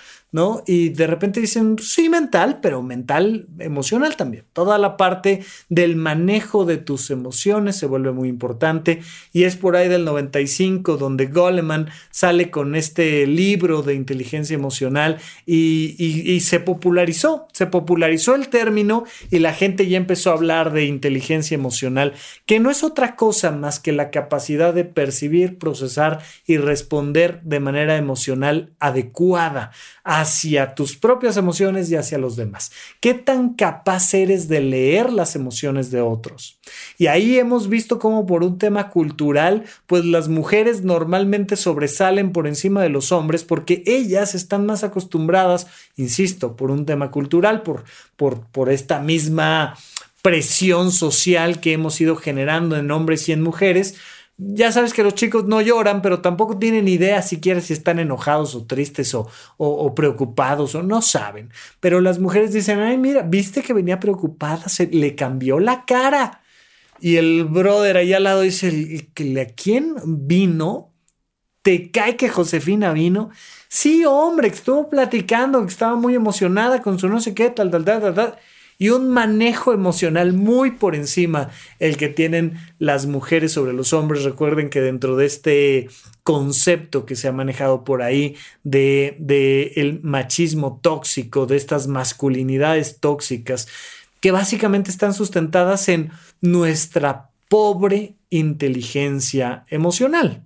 Y 0.67 0.89
de 0.89 1.07
repente 1.07 1.41
dicen, 1.41 1.77
sí, 1.79 2.07
mental, 2.07 2.59
pero 2.61 2.83
mental 2.83 3.47
emocional 3.57 4.15
también. 4.15 4.45
Toda 4.53 4.77
la 4.77 4.95
parte 4.95 5.43
del 5.69 5.95
manejo 5.95 6.65
de 6.65 6.77
tus 6.77 7.09
emociones 7.09 7.77
se 7.77 7.87
vuelve 7.87 8.11
muy 8.11 8.29
importante 8.29 9.01
y 9.33 9.45
es 9.45 9.55
por 9.55 9.75
ahí 9.75 9.87
del 9.87 10.05
95 10.05 10.97
donde 10.97 11.25
Goleman 11.25 11.89
sale 12.11 12.51
con 12.51 12.75
este 12.75 13.25
libro 13.25 13.81
de 13.81 13.95
inteligencia 13.95 14.53
emocional 14.53 15.17
y 15.47 16.39
se 16.41 16.59
popularizó, 16.59 17.47
se 17.51 17.65
popularizó 17.65 18.35
el 18.35 18.49
término 18.49 19.05
y 19.31 19.39
la 19.39 19.53
gente 19.53 19.87
ya 19.87 19.97
empezó 19.97 20.29
a 20.29 20.33
hablar 20.33 20.71
de 20.73 20.85
inteligencia 20.85 21.55
emocional, 21.55 22.13
que 22.45 22.59
no 22.59 22.69
es 22.69 22.83
otra 22.83 23.15
cosa 23.15 23.51
más 23.51 23.79
que 23.79 23.93
la 23.93 24.11
capacidad 24.11 24.75
de 24.75 24.85
percibir, 24.85 25.57
procesar 25.57 26.19
y 26.45 26.57
responder 26.57 27.41
de 27.41 27.59
manera 27.59 27.97
emocional 27.97 28.73
adecuada 28.79 29.71
hacia 30.19 30.75
tus 30.75 30.97
propias 30.97 31.37
emociones 31.37 31.89
y 31.89 31.95
hacia 31.95 32.17
los 32.17 32.35
demás. 32.35 32.71
¿Qué 32.99 33.13
tan 33.13 33.53
capaz 33.53 34.13
eres 34.13 34.47
de 34.47 34.59
leer 34.61 35.11
las 35.11 35.35
emociones 35.35 35.91
de 35.91 36.01
otros? 36.01 36.59
Y 36.97 37.07
ahí 37.07 37.39
hemos 37.39 37.69
visto 37.69 37.99
cómo 37.99 38.25
por 38.25 38.43
un 38.43 38.57
tema 38.57 38.89
cultural, 38.89 39.65
pues 39.87 40.05
las 40.05 40.27
mujeres 40.27 40.83
normalmente 40.83 41.55
sobresalen 41.55 42.31
por 42.31 42.47
encima 42.47 42.81
de 42.81 42.89
los 42.89 43.11
hombres 43.11 43.43
porque 43.43 43.83
ellas 43.85 44.35
están 44.35 44.65
más 44.65 44.83
acostumbradas, 44.83 45.67
insisto, 45.95 46.55
por 46.55 46.71
un 46.71 46.85
tema 46.85 47.11
cultural, 47.11 47.61
por, 47.61 47.83
por, 48.15 48.41
por 48.47 48.69
esta 48.69 48.99
misma 48.99 49.75
presión 50.21 50.91
social 50.91 51.59
que 51.61 51.73
hemos 51.73 51.99
ido 52.01 52.15
generando 52.15 52.75
en 52.75 52.91
hombres 52.91 53.29
y 53.29 53.31
en 53.31 53.41
mujeres, 53.41 53.95
ya 54.41 54.71
sabes 54.71 54.93
que 54.93 55.03
los 55.03 55.15
chicos 55.15 55.45
no 55.45 55.59
lloran, 55.59 56.01
pero 56.01 56.21
tampoco 56.21 56.57
tienen 56.57 56.87
idea 56.87 57.21
siquiera 57.21 57.59
si 57.59 57.73
están 57.73 57.99
enojados 57.99 58.55
o 58.55 58.65
tristes 58.65 59.13
o, 59.13 59.27
o, 59.57 59.93
preocupados 59.93 60.75
o 60.75 60.81
no 60.81 61.01
saben. 61.01 61.51
Pero 61.81 61.99
las 61.99 62.19
mujeres 62.19 62.53
dicen, 62.53 62.79
ay, 62.79 62.97
mira, 62.97 63.21
viste 63.23 63.61
que 63.61 63.73
venía 63.73 63.99
preocupada, 63.99 64.69
se 64.69 64.87
le 64.87 65.13
cambió 65.15 65.59
la 65.59 65.83
cara. 65.85 66.41
Y 67.01 67.17
el 67.17 67.45
brother 67.45 67.97
ahí 67.97 68.13
al 68.13 68.23
lado 68.23 68.41
dice, 68.41 69.09
¿a 69.41 69.53
quién 69.53 69.95
vino? 70.05 70.93
¿Te 71.61 71.91
cae 71.91 72.15
que 72.15 72.29
Josefina 72.29 72.93
vino? 72.93 73.31
Sí, 73.67 74.05
hombre, 74.05 74.47
estuvo 74.47 74.89
platicando, 74.89 75.61
que 75.61 75.67
estaba 75.71 75.95
muy 75.95 76.15
emocionada 76.15 76.81
con 76.81 76.97
su 76.97 77.09
no 77.09 77.19
sé 77.19 77.33
qué, 77.33 77.49
tal, 77.49 77.71
tal, 77.71 77.83
tal, 77.83 78.01
tal, 78.01 78.15
tal 78.15 78.39
y 78.81 78.89
un 78.89 79.09
manejo 79.09 79.73
emocional 79.73 80.31
muy 80.31 80.71
por 80.71 80.95
encima 80.95 81.49
el 81.79 81.97
que 81.97 82.07
tienen 82.07 82.57
las 82.79 83.05
mujeres 83.05 83.51
sobre 83.51 83.73
los 83.73 83.91
hombres. 83.91 84.23
Recuerden 84.23 84.69
que 84.69 84.79
dentro 84.79 85.17
de 85.17 85.25
este 85.25 85.89
concepto 86.23 87.05
que 87.05 87.17
se 87.17 87.27
ha 87.27 87.33
manejado 87.33 87.83
por 87.83 88.01
ahí 88.01 88.37
de, 88.63 89.73
el 89.75 89.99
machismo 90.01 90.79
tóxico, 90.81 91.45
de 91.45 91.57
estas 91.57 91.87
masculinidades 91.87 92.99
tóxicas, 93.01 93.67
que 94.21 94.31
básicamente 94.31 94.91
están 94.91 95.13
sustentadas 95.13 95.89
en 95.89 96.11
nuestra 96.39 97.31
pobre 97.49 98.15
inteligencia 98.29 99.65
emocional. 99.67 100.43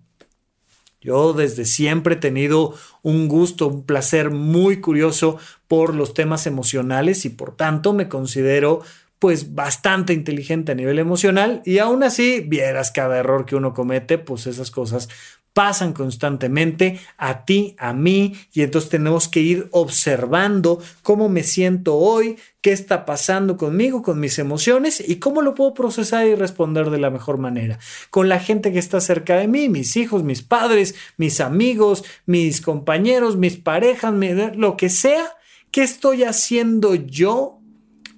Yo 1.02 1.34
desde 1.34 1.66
siempre 1.66 2.16
he 2.16 2.18
tenido 2.18 2.76
un 3.02 3.28
gusto, 3.28 3.68
un 3.68 3.84
placer 3.84 4.32
muy 4.32 4.80
curioso 4.80 5.38
por 5.74 5.95
los 5.95 6.13
temas 6.13 6.45
emocionales 6.45 7.26
y 7.26 7.30
por 7.30 7.55
tanto 7.55 7.93
me 7.93 8.07
considero 8.07 8.82
pues 9.17 9.55
bastante 9.55 10.13
inteligente 10.13 10.71
a 10.71 10.76
nivel 10.76 10.99
emocional 10.99 11.63
y 11.65 11.80
aún 11.80 12.03
así 12.03 12.41
vieras 12.41 12.91
cada 12.91 13.17
error 13.17 13.47
que 13.47 13.55
uno 13.55 13.74
comete, 13.74 14.19
pues 14.19 14.45
esas 14.45 14.69
cosas 14.69 15.09
pasan 15.53 15.93
constantemente 15.93 16.99
a 17.17 17.43
ti, 17.43 17.76
a 17.80 17.93
mí, 17.93 18.36
y 18.53 18.61
entonces 18.61 18.91
tenemos 18.91 19.28
que 19.28 19.39
ir 19.39 19.67
observando 19.71 20.80
cómo 21.01 21.28
me 21.28 21.41
siento 21.41 21.95
hoy, 21.95 22.38
qué 22.61 22.71
está 22.71 23.03
pasando 23.03 23.57
conmigo, 23.57 24.03
con 24.03 24.19
mis 24.19 24.38
emociones 24.38 25.03
y 25.07 25.15
cómo 25.15 25.41
lo 25.41 25.55
puedo 25.55 25.74
procesar 25.74 26.28
y 26.28 26.36
responder 26.36 26.91
de 26.91 26.99
la 26.99 27.09
mejor 27.09 27.39
manera. 27.39 27.80
Con 28.11 28.30
la 28.30 28.39
gente 28.39 28.71
que 28.71 28.80
está 28.80 29.01
cerca 29.01 29.38
de 29.38 29.47
mí, 29.47 29.69
mis 29.69 29.97
hijos, 29.97 30.21
mis 30.21 30.43
padres, 30.43 30.93
mis 31.17 31.41
amigos, 31.41 32.03
mis 32.28 32.61
compañeros, 32.61 33.38
mis 33.38 33.57
parejas, 33.57 34.13
lo 34.55 34.78
que 34.78 34.89
sea, 34.89 35.36
¿qué 35.74 35.82
estoy 35.82 36.24
haciendo 36.24 36.95
yo 36.95 37.59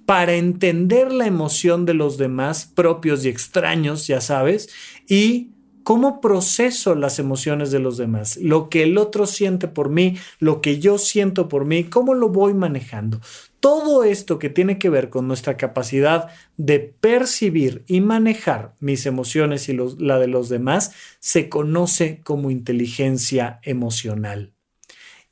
para 0.04 0.34
entender 0.34 1.10
la 1.10 1.26
emoción 1.26 1.86
de 1.86 1.94
los 1.94 2.18
demás, 2.18 2.66
propios 2.66 3.24
y 3.24 3.28
extraños, 3.28 4.06
ya 4.06 4.20
sabes, 4.20 4.68
y 5.08 5.50
¿Cómo 5.86 6.20
proceso 6.20 6.96
las 6.96 7.20
emociones 7.20 7.70
de 7.70 7.78
los 7.78 7.96
demás? 7.96 8.38
Lo 8.38 8.68
que 8.68 8.82
el 8.82 8.98
otro 8.98 9.24
siente 9.24 9.68
por 9.68 9.88
mí, 9.88 10.16
lo 10.40 10.60
que 10.60 10.80
yo 10.80 10.98
siento 10.98 11.48
por 11.48 11.64
mí, 11.64 11.84
¿cómo 11.84 12.14
lo 12.14 12.28
voy 12.28 12.54
manejando? 12.54 13.20
Todo 13.60 14.02
esto 14.02 14.40
que 14.40 14.48
tiene 14.48 14.80
que 14.80 14.90
ver 14.90 15.10
con 15.10 15.28
nuestra 15.28 15.56
capacidad 15.56 16.26
de 16.56 16.80
percibir 16.80 17.84
y 17.86 18.00
manejar 18.00 18.74
mis 18.80 19.06
emociones 19.06 19.68
y 19.68 19.76
la 20.00 20.18
de 20.18 20.26
los 20.26 20.48
demás 20.48 20.90
se 21.20 21.48
conoce 21.48 22.20
como 22.24 22.50
inteligencia 22.50 23.60
emocional. 23.62 24.55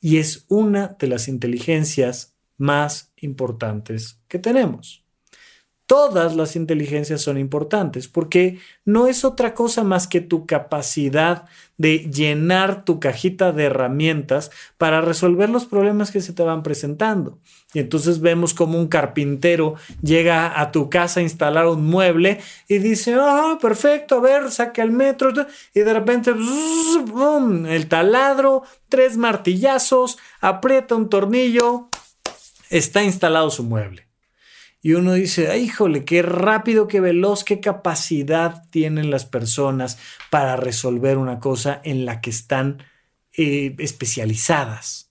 Y 0.05 0.17
es 0.17 0.45
una 0.49 0.95
de 0.99 1.07
las 1.07 1.27
inteligencias 1.27 2.37
más 2.57 3.11
importantes 3.15 4.21
que 4.27 4.37
tenemos. 4.37 5.03
Todas 5.87 6.35
las 6.35 6.55
inteligencias 6.55 7.21
son 7.21 7.37
importantes 7.37 8.07
porque 8.07 8.57
no 8.85 9.05
es 9.05 9.23
otra 9.23 9.53
cosa 9.53 9.83
más 9.83 10.07
que 10.07 10.19
tu 10.19 10.47
capacidad 10.47 11.45
de 11.77 12.09
llenar 12.09 12.85
tu 12.85 12.99
cajita 12.99 13.51
de 13.51 13.65
herramientas 13.65 14.49
para 14.79 15.01
resolver 15.01 15.49
los 15.49 15.65
problemas 15.65 16.09
que 16.09 16.21
se 16.21 16.33
te 16.33 16.41
van 16.41 16.63
presentando. 16.63 17.37
Y 17.73 17.79
entonces 17.79 18.19
vemos 18.19 18.55
como 18.55 18.79
un 18.79 18.87
carpintero 18.87 19.75
llega 20.01 20.59
a 20.59 20.71
tu 20.71 20.89
casa 20.89 21.19
a 21.19 21.23
instalar 21.23 21.67
un 21.67 21.85
mueble 21.85 22.39
y 22.67 22.79
dice, 22.79 23.15
ah, 23.19 23.59
perfecto, 23.61 24.15
a 24.15 24.21
ver, 24.21 24.49
saca 24.49 24.81
el 24.81 24.91
metro. 24.91 25.33
Y 25.73 25.81
de 25.81 25.93
repente, 25.93 26.31
el 26.31 27.87
taladro, 27.87 28.63
tres 28.89 29.17
martillazos, 29.17 30.17
aprieta 30.41 30.95
un 30.95 31.09
tornillo, 31.09 31.89
está 32.71 33.03
instalado 33.03 33.51
su 33.51 33.63
mueble. 33.63 34.04
Y 34.85 34.93
uno 34.93 35.13
dice, 35.13 35.57
híjole, 35.57 36.05
qué 36.05 36.21
rápido, 36.21 36.87
qué 36.87 36.99
veloz, 36.99 37.43
qué 37.43 37.59
capacidad 37.59 38.69
tienen 38.69 39.09
las 39.09 39.25
personas 39.25 39.97
para 40.29 40.57
resolver 40.57 41.17
una 41.17 41.39
cosa 41.39 41.81
en 41.83 42.05
la 42.05 42.21
que 42.21 42.29
están 42.29 42.83
eh, 43.35 43.75
especializadas. 43.79 45.09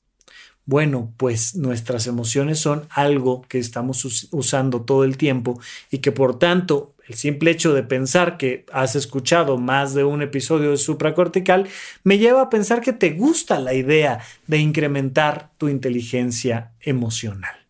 Bueno, 0.64 1.12
pues 1.16 1.57
nuestras 1.57 2.07
emociones 2.07 2.61
son 2.61 2.87
algo 2.89 3.43
que 3.43 3.59
estamos 3.59 4.29
usando 4.31 4.83
todo 4.83 5.03
el 5.03 5.16
tiempo 5.16 5.61
y 5.91 5.99
que 5.99 6.12
por 6.12 6.39
tanto 6.39 6.95
el 7.09 7.16
simple 7.16 7.51
hecho 7.51 7.75
de 7.75 7.83
pensar 7.83 8.37
que 8.37 8.66
has 8.72 8.95
escuchado 8.95 9.59
más 9.59 9.93
de 9.93 10.05
un 10.05 10.22
episodio 10.22 10.70
de 10.70 10.77
supracortical 10.77 11.66
me 12.05 12.18
lleva 12.18 12.43
a 12.43 12.49
pensar 12.49 12.81
que 12.81 12.93
te 12.93 13.11
gusta 13.11 13.59
la 13.59 13.75
idea 13.75 14.20
de 14.47 14.59
incrementar 14.59 15.51
tu 15.59 15.68
inteligencia 15.68 16.75
emocional. 16.81 17.66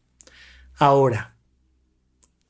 Ahora, 0.76 1.33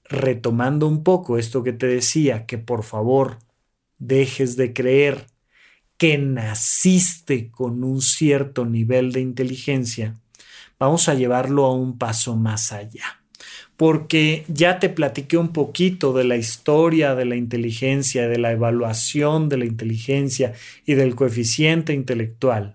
retomando 0.04 0.86
un 0.86 1.02
poco 1.02 1.38
esto 1.38 1.62
que 1.62 1.72
te 1.72 1.86
decía, 1.86 2.46
que 2.46 2.58
por 2.58 2.82
favor 2.82 3.38
dejes 3.98 4.56
de 4.56 4.72
creer 4.72 5.26
que 5.96 6.18
naciste 6.18 7.50
con 7.50 7.84
un 7.84 8.02
cierto 8.02 8.66
nivel 8.66 9.12
de 9.12 9.20
inteligencia, 9.20 10.20
vamos 10.78 11.08
a 11.08 11.14
llevarlo 11.14 11.64
a 11.64 11.74
un 11.74 11.98
paso 11.98 12.36
más 12.36 12.72
allá. 12.72 13.20
Porque 13.76 14.44
ya 14.48 14.78
te 14.78 14.88
platiqué 14.88 15.36
un 15.36 15.48
poquito 15.48 16.12
de 16.12 16.24
la 16.24 16.36
historia 16.36 17.14
de 17.14 17.24
la 17.24 17.36
inteligencia, 17.36 18.28
de 18.28 18.38
la 18.38 18.52
evaluación 18.52 19.48
de 19.48 19.58
la 19.58 19.64
inteligencia 19.64 20.52
y 20.86 20.94
del 20.94 21.14
coeficiente 21.16 21.92
intelectual. 21.92 22.74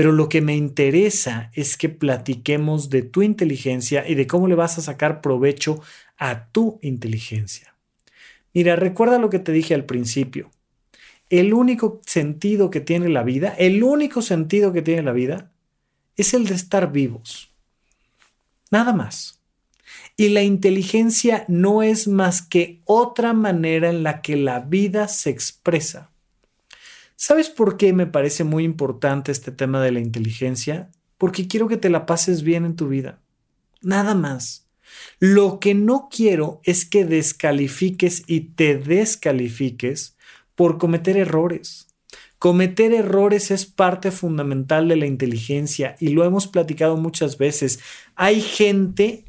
Pero 0.00 0.12
lo 0.12 0.30
que 0.30 0.40
me 0.40 0.56
interesa 0.56 1.50
es 1.52 1.76
que 1.76 1.90
platiquemos 1.90 2.88
de 2.88 3.02
tu 3.02 3.20
inteligencia 3.20 4.08
y 4.08 4.14
de 4.14 4.26
cómo 4.26 4.48
le 4.48 4.54
vas 4.54 4.78
a 4.78 4.80
sacar 4.80 5.20
provecho 5.20 5.82
a 6.16 6.46
tu 6.46 6.78
inteligencia. 6.80 7.76
Mira, 8.54 8.76
recuerda 8.76 9.18
lo 9.18 9.28
que 9.28 9.40
te 9.40 9.52
dije 9.52 9.74
al 9.74 9.84
principio. 9.84 10.50
El 11.28 11.52
único 11.52 12.00
sentido 12.06 12.70
que 12.70 12.80
tiene 12.80 13.10
la 13.10 13.22
vida, 13.24 13.54
el 13.58 13.82
único 13.82 14.22
sentido 14.22 14.72
que 14.72 14.80
tiene 14.80 15.02
la 15.02 15.12
vida, 15.12 15.52
es 16.16 16.32
el 16.32 16.46
de 16.46 16.54
estar 16.54 16.90
vivos. 16.92 17.52
Nada 18.70 18.94
más. 18.94 19.42
Y 20.16 20.30
la 20.30 20.42
inteligencia 20.42 21.44
no 21.46 21.82
es 21.82 22.08
más 22.08 22.40
que 22.40 22.80
otra 22.86 23.34
manera 23.34 23.90
en 23.90 24.02
la 24.02 24.22
que 24.22 24.36
la 24.36 24.60
vida 24.60 25.08
se 25.08 25.28
expresa. 25.28 26.09
¿Sabes 27.22 27.50
por 27.50 27.76
qué 27.76 27.92
me 27.92 28.06
parece 28.06 28.44
muy 28.44 28.64
importante 28.64 29.30
este 29.30 29.52
tema 29.52 29.82
de 29.82 29.92
la 29.92 30.00
inteligencia? 30.00 30.90
Porque 31.18 31.46
quiero 31.46 31.68
que 31.68 31.76
te 31.76 31.90
la 31.90 32.06
pases 32.06 32.42
bien 32.42 32.64
en 32.64 32.76
tu 32.76 32.88
vida. 32.88 33.20
Nada 33.82 34.14
más. 34.14 34.70
Lo 35.18 35.60
que 35.60 35.74
no 35.74 36.08
quiero 36.10 36.62
es 36.64 36.86
que 36.86 37.04
descalifiques 37.04 38.22
y 38.26 38.54
te 38.54 38.78
descalifiques 38.78 40.16
por 40.54 40.78
cometer 40.78 41.18
errores. 41.18 41.88
Cometer 42.38 42.94
errores 42.94 43.50
es 43.50 43.66
parte 43.66 44.12
fundamental 44.12 44.88
de 44.88 44.96
la 44.96 45.04
inteligencia 45.04 45.96
y 46.00 46.08
lo 46.08 46.24
hemos 46.24 46.48
platicado 46.48 46.96
muchas 46.96 47.36
veces. 47.36 47.80
Hay 48.14 48.40
gente 48.40 49.26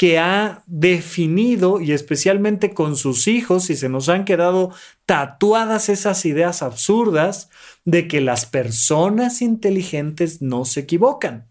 que 0.00 0.18
ha 0.18 0.64
definido, 0.66 1.78
y 1.78 1.92
especialmente 1.92 2.72
con 2.72 2.96
sus 2.96 3.28
hijos, 3.28 3.68
y 3.68 3.76
se 3.76 3.90
nos 3.90 4.08
han 4.08 4.24
quedado 4.24 4.72
tatuadas 5.04 5.90
esas 5.90 6.24
ideas 6.24 6.62
absurdas 6.62 7.50
de 7.84 8.08
que 8.08 8.22
las 8.22 8.46
personas 8.46 9.42
inteligentes 9.42 10.40
no 10.40 10.64
se 10.64 10.80
equivocan. 10.80 11.48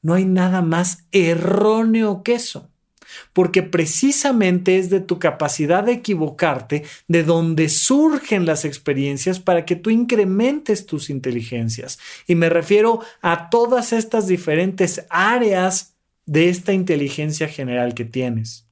No 0.00 0.14
hay 0.14 0.24
nada 0.24 0.62
más 0.62 1.04
erróneo 1.12 2.22
que 2.22 2.36
eso 2.36 2.70
porque 3.32 3.62
precisamente 3.62 4.78
es 4.78 4.90
de 4.90 5.00
tu 5.00 5.18
capacidad 5.18 5.82
de 5.82 5.92
equivocarte 5.92 6.84
de 7.06 7.24
donde 7.24 7.68
surgen 7.70 8.44
las 8.44 8.64
experiencias 8.66 9.40
para 9.40 9.64
que 9.64 9.76
tú 9.76 9.88
incrementes 9.88 10.84
tus 10.84 11.08
inteligencias. 11.08 11.98
Y 12.26 12.34
me 12.34 12.50
refiero 12.50 13.00
a 13.22 13.48
todas 13.48 13.94
estas 13.94 14.26
diferentes 14.26 15.06
áreas 15.08 15.97
de 16.28 16.50
esta 16.50 16.74
inteligencia 16.74 17.48
general 17.48 17.94
que 17.94 18.04
tienes. 18.04 18.68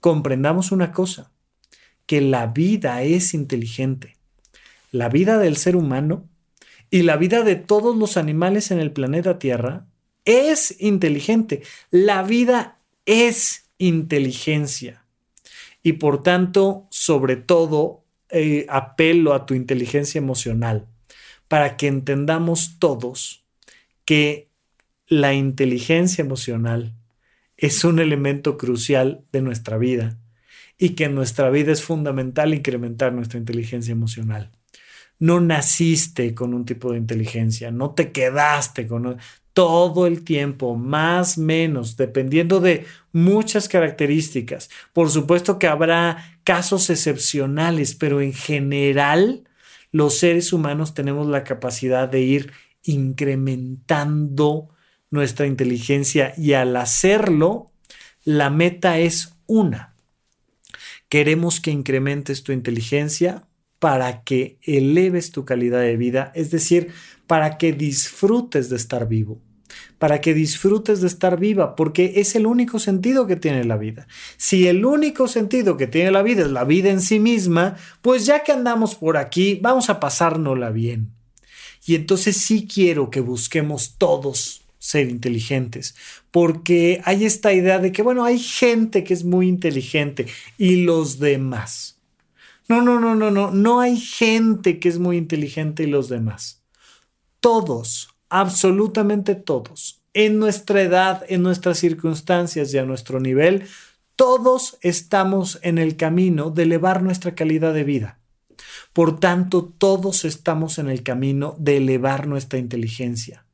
Comprendamos 0.00 0.72
una 0.72 0.90
cosa, 0.90 1.30
que 2.06 2.22
la 2.22 2.46
vida 2.46 3.02
es 3.02 3.34
inteligente. 3.34 4.16
La 4.90 5.10
vida 5.10 5.36
del 5.36 5.58
ser 5.58 5.76
humano 5.76 6.26
y 6.88 7.02
la 7.02 7.18
vida 7.18 7.42
de 7.42 7.56
todos 7.56 7.94
los 7.94 8.16
animales 8.16 8.70
en 8.70 8.78
el 8.78 8.90
planeta 8.90 9.38
Tierra 9.38 9.86
es 10.24 10.80
inteligente. 10.80 11.62
La 11.90 12.22
vida 12.22 12.78
es 13.04 13.68
inteligencia. 13.76 15.04
Y 15.82 15.94
por 15.94 16.22
tanto, 16.22 16.86
sobre 16.90 17.36
todo, 17.36 18.02
eh, 18.30 18.64
apelo 18.70 19.34
a 19.34 19.44
tu 19.44 19.52
inteligencia 19.52 20.18
emocional 20.18 20.86
para 21.48 21.76
que 21.76 21.86
entendamos 21.86 22.78
todos 22.78 23.44
que 24.06 24.47
la 25.08 25.32
inteligencia 25.34 26.22
emocional 26.22 26.94
es 27.56 27.82
un 27.84 27.98
elemento 27.98 28.58
crucial 28.58 29.24
de 29.32 29.42
nuestra 29.42 29.78
vida 29.78 30.18
y 30.76 30.90
que 30.90 31.04
en 31.04 31.14
nuestra 31.14 31.50
vida 31.50 31.72
es 31.72 31.82
fundamental 31.82 32.54
incrementar 32.54 33.12
nuestra 33.12 33.38
inteligencia 33.38 33.92
emocional. 33.92 34.52
No 35.18 35.40
naciste 35.40 36.34
con 36.34 36.54
un 36.54 36.64
tipo 36.64 36.92
de 36.92 36.98
inteligencia, 36.98 37.72
no 37.72 37.94
te 37.94 38.12
quedaste 38.12 38.86
con 38.86 39.16
todo 39.52 40.06
el 40.06 40.22
tiempo, 40.22 40.76
más 40.76 41.36
menos, 41.38 41.96
dependiendo 41.96 42.60
de 42.60 42.84
muchas 43.12 43.66
características. 43.66 44.70
Por 44.92 45.10
supuesto 45.10 45.58
que 45.58 45.66
habrá 45.66 46.38
casos 46.44 46.90
excepcionales, 46.90 47.96
pero 47.96 48.20
en 48.20 48.32
general 48.32 49.48
los 49.90 50.18
seres 50.18 50.52
humanos 50.52 50.94
tenemos 50.94 51.26
la 51.26 51.42
capacidad 51.42 52.08
de 52.08 52.20
ir 52.20 52.52
incrementando 52.84 54.68
nuestra 55.10 55.46
inteligencia 55.46 56.34
y 56.36 56.52
al 56.52 56.76
hacerlo, 56.76 57.70
la 58.24 58.50
meta 58.50 58.98
es 58.98 59.34
una. 59.46 59.94
Queremos 61.08 61.60
que 61.60 61.70
incrementes 61.70 62.42
tu 62.42 62.52
inteligencia 62.52 63.46
para 63.78 64.22
que 64.22 64.58
eleves 64.62 65.30
tu 65.30 65.44
calidad 65.44 65.80
de 65.80 65.96
vida, 65.96 66.32
es 66.34 66.50
decir, 66.50 66.92
para 67.26 67.58
que 67.58 67.72
disfrutes 67.72 68.68
de 68.68 68.76
estar 68.76 69.08
vivo 69.08 69.40
para 69.98 70.20
que 70.20 70.34
disfrutes 70.34 71.00
de 71.00 71.08
estar 71.08 71.38
viva, 71.38 71.74
porque 71.74 72.14
es 72.16 72.34
el 72.36 72.46
único 72.46 72.78
sentido 72.78 73.26
que 73.26 73.36
tiene 73.36 73.64
la 73.64 73.76
vida. 73.76 74.06
Si 74.36 74.66
el 74.68 74.84
único 74.84 75.28
sentido 75.28 75.76
que 75.76 75.86
tiene 75.86 76.10
la 76.10 76.22
vida 76.22 76.42
es 76.42 76.50
la 76.50 76.64
vida 76.64 76.90
en 76.90 77.00
sí 77.00 77.18
misma, 77.18 77.76
pues 78.00 78.24
ya 78.24 78.42
que 78.44 78.52
andamos 78.52 78.94
por 78.94 79.16
aquí, 79.16 79.58
vamos 79.60 79.90
a 79.90 80.00
pasárnosla 80.00 80.70
bien. 80.70 81.12
Y 81.84 81.94
entonces 81.94 82.36
sí 82.36 82.66
quiero 82.72 83.10
que 83.10 83.20
busquemos 83.20 83.96
todos 83.98 84.62
ser 84.88 85.10
inteligentes, 85.10 85.94
porque 86.30 87.02
hay 87.04 87.26
esta 87.26 87.52
idea 87.52 87.78
de 87.78 87.92
que, 87.92 88.00
bueno, 88.00 88.24
hay 88.24 88.38
gente 88.38 89.04
que 89.04 89.12
es 89.12 89.22
muy 89.22 89.46
inteligente 89.46 90.24
y 90.56 90.76
los 90.76 91.18
demás. 91.18 92.00
No, 92.68 92.80
no, 92.80 92.98
no, 92.98 93.14
no, 93.14 93.30
no, 93.30 93.50
no 93.50 93.80
hay 93.80 93.98
gente 93.98 94.78
que 94.78 94.88
es 94.88 94.98
muy 94.98 95.18
inteligente 95.18 95.82
y 95.82 95.88
los 95.88 96.08
demás. 96.08 96.62
Todos 97.40 98.08
absolutamente 98.30 99.34
todos, 99.34 100.00
en 100.14 100.38
nuestra 100.38 100.80
edad, 100.80 101.22
en 101.28 101.42
nuestras 101.42 101.78
circunstancias 101.78 102.72
y 102.72 102.78
a 102.78 102.86
nuestro 102.86 103.20
nivel, 103.20 103.64
todos 104.16 104.78
estamos 104.80 105.58
en 105.62 105.76
el 105.76 105.96
camino 105.96 106.48
de 106.48 106.62
elevar 106.62 107.02
nuestra 107.02 107.34
calidad 107.34 107.74
de 107.74 107.84
vida. 107.84 108.20
Por 108.94 109.20
tanto, 109.20 109.70
todos 109.76 110.24
estamos 110.24 110.78
en 110.78 110.88
el 110.88 111.02
camino 111.02 111.56
de 111.58 111.76
elevar 111.76 112.26
nuestra 112.26 112.58
inteligencia. 112.58 113.44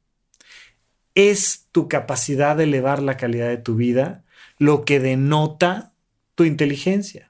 Es 1.15 1.67
tu 1.73 1.89
capacidad 1.89 2.57
de 2.57 2.65
elevar 2.65 3.03
la 3.03 3.17
calidad 3.17 3.49
de 3.49 3.59
tu 3.59 3.77
vida 3.77 4.25
lo 4.59 4.85
que 4.85 5.01
denota 5.01 5.93
tu 6.35 6.45
inteligencia. 6.45 7.29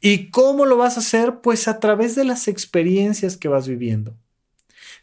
¿Y 0.00 0.30
cómo 0.30 0.66
lo 0.66 0.76
vas 0.76 0.96
a 0.96 1.00
hacer? 1.00 1.40
Pues 1.40 1.68
a 1.68 1.80
través 1.80 2.14
de 2.14 2.24
las 2.24 2.48
experiencias 2.48 3.36
que 3.36 3.48
vas 3.48 3.68
viviendo. 3.68 4.16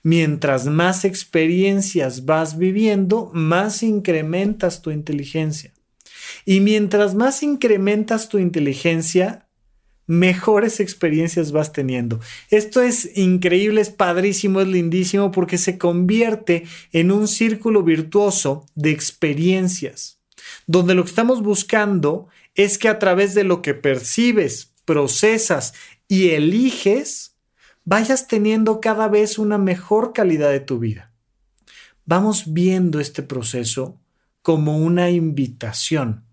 Mientras 0.04 0.66
más 0.66 1.06
experiencias 1.06 2.26
vas 2.26 2.58
viviendo, 2.58 3.30
más 3.34 3.84
incrementas 3.84 4.82
tu 4.82 4.92
inteligencia. 4.92 5.74
Y 6.46 6.60
mientras 6.60 7.14
más 7.14 7.44
incrementas 7.44 8.30
tu 8.30 8.38
inteligencia, 8.38 9.48
mejores 10.12 10.82
experiencias 10.82 11.54
vas 11.54 11.72
teniendo. 11.72 12.20
Esto 12.50 12.82
es 12.82 13.18
increíble, 13.18 13.80
es 13.80 13.90
padrísimo, 13.90 14.60
es 14.60 14.68
lindísimo 14.68 15.32
porque 15.32 15.58
se 15.58 15.78
convierte 15.78 16.66
en 16.92 17.14
un 17.14 17.30
círculo 17.30 17.82
virtuoso 17.82 18.66
de 18.76 18.92
experiencias, 18.92 20.20
donde 20.68 20.96
lo 20.96 21.06
que 21.06 21.12
estamos 21.12 21.42
buscando 21.42 22.28
es 22.56 22.78
que 22.78 22.90
a 22.90 23.00
través 23.00 23.34
de 23.36 23.46
lo 23.46 23.62
que 23.62 23.74
percibes, 23.74 24.74
procesas 24.84 25.74
y 26.10 26.32
eliges, 26.32 27.38
vayas 27.86 28.28
teniendo 28.28 28.82
cada 28.82 29.08
vez 29.08 29.40
una 29.40 29.58
mejor 29.58 30.12
calidad 30.12 30.52
de 30.52 30.60
tu 30.60 30.78
vida. 30.78 31.14
Vamos 32.04 32.52
viendo 32.52 33.00
este 33.00 33.24
proceso 33.24 33.98
como 34.42 34.78
una 34.78 35.10
invitación, 35.10 36.26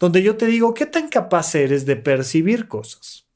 donde 0.00 0.22
yo 0.22 0.36
te 0.36 0.46
digo, 0.46 0.74
¿qué 0.74 0.86
tan 0.86 1.08
capaz 1.08 1.54
eres 1.54 1.86
de 1.86 1.94
percibir 1.94 2.66
cosas? 2.66 3.26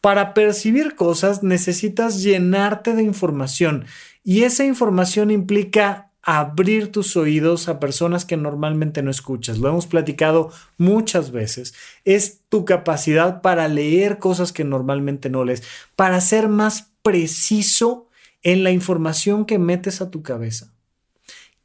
Para 0.00 0.32
percibir 0.32 0.94
cosas 0.94 1.42
necesitas 1.42 2.22
llenarte 2.22 2.94
de 2.94 3.02
información 3.02 3.84
y 4.22 4.44
esa 4.44 4.64
información 4.64 5.30
implica 5.30 6.12
abrir 6.22 6.90
tus 6.90 7.16
oídos 7.16 7.68
a 7.68 7.78
personas 7.78 8.24
que 8.24 8.36
normalmente 8.36 9.02
no 9.02 9.10
escuchas. 9.10 9.58
Lo 9.58 9.68
hemos 9.68 9.86
platicado 9.86 10.50
muchas 10.78 11.30
veces. 11.30 11.74
Es 12.04 12.40
tu 12.48 12.64
capacidad 12.64 13.42
para 13.42 13.68
leer 13.68 14.18
cosas 14.18 14.52
que 14.52 14.64
normalmente 14.64 15.28
no 15.28 15.44
lees, 15.44 15.62
para 15.96 16.20
ser 16.22 16.48
más 16.48 16.92
preciso 17.02 18.08
en 18.42 18.64
la 18.64 18.70
información 18.70 19.44
que 19.44 19.58
metes 19.58 20.00
a 20.00 20.10
tu 20.10 20.22
cabeza. 20.22 20.73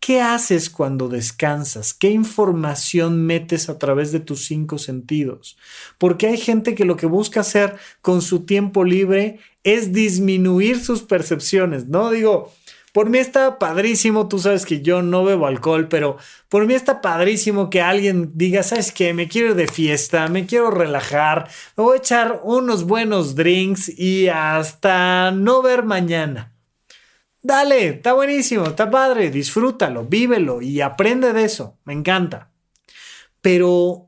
¿Qué 0.09 0.21
haces 0.21 0.71
cuando 0.71 1.07
descansas? 1.07 1.93
¿Qué 1.93 2.09
información 2.09 3.27
metes 3.27 3.69
a 3.69 3.77
través 3.77 4.11
de 4.11 4.19
tus 4.19 4.43
cinco 4.47 4.79
sentidos? 4.79 5.55
Porque 5.99 6.25
hay 6.25 6.37
gente 6.39 6.73
que 6.73 6.83
lo 6.83 6.97
que 6.97 7.05
busca 7.05 7.41
hacer 7.41 7.75
con 8.01 8.23
su 8.23 8.39
tiempo 8.43 8.83
libre 8.83 9.37
es 9.63 9.93
disminuir 9.93 10.83
sus 10.83 11.03
percepciones, 11.03 11.89
¿no? 11.89 12.09
Digo, 12.09 12.51
por 12.91 13.11
mí 13.11 13.19
está 13.19 13.59
padrísimo, 13.59 14.27
tú 14.27 14.39
sabes 14.39 14.65
que 14.65 14.81
yo 14.81 15.03
no 15.03 15.23
bebo 15.23 15.45
alcohol, 15.45 15.87
pero 15.87 16.17
por 16.49 16.65
mí 16.65 16.73
está 16.73 17.01
padrísimo 17.01 17.69
que 17.69 17.83
alguien 17.83 18.31
diga, 18.33 18.63
¿sabes 18.63 18.91
qué? 18.91 19.13
Me 19.13 19.27
quiero 19.27 19.49
ir 19.49 19.55
de 19.55 19.67
fiesta, 19.67 20.27
me 20.27 20.47
quiero 20.47 20.71
relajar, 20.71 21.49
me 21.77 21.83
voy 21.83 21.97
a 21.97 21.99
echar 21.99 22.41
unos 22.43 22.85
buenos 22.85 23.35
drinks 23.35 23.89
y 23.89 24.27
hasta 24.27 25.29
no 25.29 25.61
ver 25.61 25.83
mañana. 25.83 26.51
Dale, 27.49 27.87
está 27.87 28.13
buenísimo, 28.13 28.67
está 28.67 28.91
padre, 28.91 29.31
disfrútalo, 29.31 30.05
vívelo 30.05 30.61
y 30.61 30.81
aprende 30.81 31.33
de 31.33 31.45
eso, 31.45 31.79
me 31.83 31.93
encanta. 31.93 32.51
Pero 33.41 34.07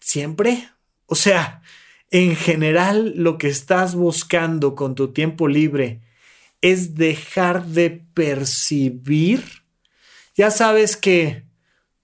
siempre, 0.00 0.70
o 1.04 1.14
sea, 1.14 1.60
en 2.10 2.34
general 2.34 3.12
lo 3.14 3.36
que 3.36 3.48
estás 3.48 3.94
buscando 3.94 4.74
con 4.74 4.94
tu 4.94 5.12
tiempo 5.12 5.48
libre, 5.48 6.00
es 6.62 6.94
dejar 6.94 7.66
de 7.66 7.90
percibir. 7.90 9.44
Ya 10.34 10.50
sabes 10.50 10.96
que 10.96 11.44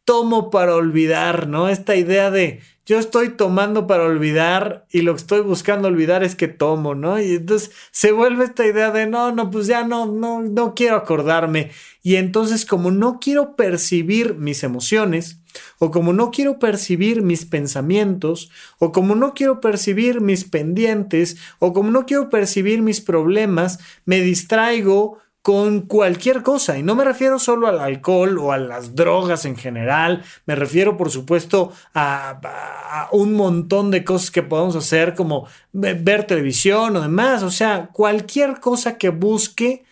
tomo 0.05 0.51
para 0.51 0.74
olvidar, 0.76 1.49
¿no? 1.49 1.70
Esta 1.70 1.97
idea 1.97 2.30
de 2.30 2.61
yo 2.87 2.99
estoy 2.99 3.30
tomando 3.30 3.87
para 3.87 4.05
olvidar 4.05 4.87
y 4.91 5.03
lo 5.03 5.14
que 5.14 5.20
estoy 5.20 5.41
buscando 5.41 5.89
olvidar 5.89 6.22
es 6.22 6.35
que 6.35 6.49
tomo, 6.49 6.95
¿no? 6.95 7.18
Y 7.20 7.37
entonces 7.37 7.70
se 7.91 8.12
vuelve 8.12 8.45
esta 8.45 8.66
idea 8.66 8.91
de 8.91 9.07
no, 9.07 9.32
no, 9.32 9.51
pues 9.51 9.66
ya 9.66 9.85
no, 9.85 10.07
no, 10.07 10.43
no 10.43 10.74
quiero 10.74 10.97
acordarme. 10.97 11.70
Y 12.03 12.16
entonces 12.16 12.66
como 12.66 12.91
no 12.91 13.18
quiero 13.20 13.57
percibir 13.57 14.35
mis 14.35 14.62
emociones, 14.64 15.41
o 15.78 15.91
como 15.91 16.12
no 16.12 16.30
quiero 16.30 16.59
percibir 16.59 17.22
mis 17.22 17.47
pensamientos, 17.47 18.51
o 18.78 18.93
como 18.93 19.14
no 19.14 19.35
quiero 19.35 19.61
percibir 19.61 20.20
mis 20.20 20.45
pendientes, 20.45 21.37
o 21.59 21.72
como 21.72 21.91
no 21.91 22.07
quiero 22.07 22.28
percibir 22.28 22.82
mis 22.82 23.01
problemas, 23.01 23.78
me 24.05 24.20
distraigo 24.20 25.18
con 25.45 25.82
cualquier 25.82 26.42
cosa. 26.42 26.78
Y 26.78 26.82
no 26.82 26.95
me 26.95 27.05
refiero 27.05 27.38
solo 27.38 27.66
al 27.68 27.78
alcohol 27.78 28.38
o 28.38 28.53
a 28.53 28.57
las 28.57 28.95
drogas 28.95 29.45
en 29.45 29.57
general, 29.57 30.24
me 30.47 30.55
refiero 30.55 30.97
por 30.97 31.11
supuesto 31.11 31.70
a, 31.92 33.11
un 33.12 33.34
montón 33.34 33.90
de 33.90 34.05
cosas 34.05 34.30
que 34.30 34.42
podemos 34.42 34.74
hacer 34.74 35.14
como 35.14 35.47
ver 35.74 36.26
televisión 36.26 36.97
o 36.97 37.03
demás, 37.03 37.42
o 37.42 37.51
sea, 37.51 37.90
cualquier 37.92 38.59
cosa 38.59 38.97
que 38.97 39.11
busque 39.11 39.84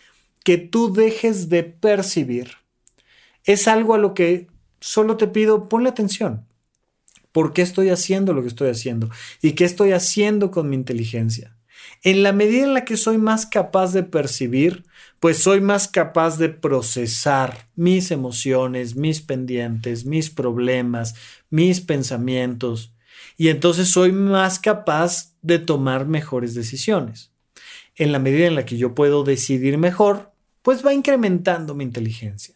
que 0.43 0.57
tú 0.57 0.91
dejes 0.91 1.49
de 1.49 1.61
percibir. 1.61 2.53
Es 3.43 3.67
algo 3.67 3.93
a 3.93 3.99
lo 3.99 4.15
que 4.15 4.47
solo 4.79 5.17
te 5.17 5.27
pido, 5.27 5.69
ponle 5.69 5.89
atención. 5.89 6.47
¿Por 7.31 7.53
qué 7.53 7.61
estoy 7.61 7.91
haciendo 7.91 8.33
lo 8.33 8.41
que 8.41 8.47
estoy 8.47 8.71
haciendo? 8.71 9.11
¿Y 9.39 9.51
qué 9.51 9.65
estoy 9.65 9.91
haciendo 9.91 10.49
con 10.49 10.67
mi 10.67 10.75
inteligencia? 10.75 11.55
En 12.01 12.23
la 12.23 12.33
medida 12.33 12.63
en 12.63 12.73
la 12.73 12.85
que 12.85 12.97
soy 12.97 13.19
más 13.19 13.45
capaz 13.45 13.93
de 13.93 14.01
percibir, 14.01 14.83
pues 15.23 15.41
soy 15.41 15.61
más 15.61 15.87
capaz 15.87 16.37
de 16.37 16.49
procesar 16.49 17.69
mis 17.77 18.11
emociones, 18.11 18.97
mis 18.97 19.21
pendientes, 19.21 20.05
mis 20.05 20.29
problemas, 20.29 21.15
mis 21.49 21.79
pensamientos, 21.79 22.93
y 23.37 23.47
entonces 23.47 23.87
soy 23.87 24.11
más 24.11 24.59
capaz 24.59 25.33
de 25.41 25.59
tomar 25.59 26.07
mejores 26.07 26.55
decisiones. 26.55 27.31
En 27.95 28.11
la 28.11 28.19
medida 28.19 28.47
en 28.47 28.55
la 28.55 28.65
que 28.65 28.75
yo 28.75 28.95
puedo 28.95 29.23
decidir 29.23 29.77
mejor, 29.77 30.33
pues 30.61 30.85
va 30.85 30.93
incrementando 30.93 31.73
mi 31.73 31.85
inteligencia. 31.85 32.55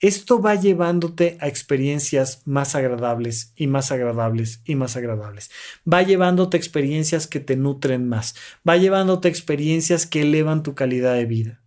Esto 0.00 0.42
va 0.42 0.56
llevándote 0.56 1.38
a 1.40 1.46
experiencias 1.46 2.42
más 2.44 2.74
agradables 2.74 3.52
y 3.54 3.68
más 3.68 3.92
agradables 3.92 4.62
y 4.64 4.74
más 4.74 4.96
agradables. 4.96 5.52
Va 5.88 6.02
llevándote 6.02 6.56
experiencias 6.56 7.28
que 7.28 7.38
te 7.38 7.54
nutren 7.54 8.08
más. 8.08 8.34
Va 8.68 8.76
llevándote 8.76 9.28
experiencias 9.28 10.06
que 10.06 10.22
elevan 10.22 10.64
tu 10.64 10.74
calidad 10.74 11.14
de 11.14 11.26
vida. 11.26 11.62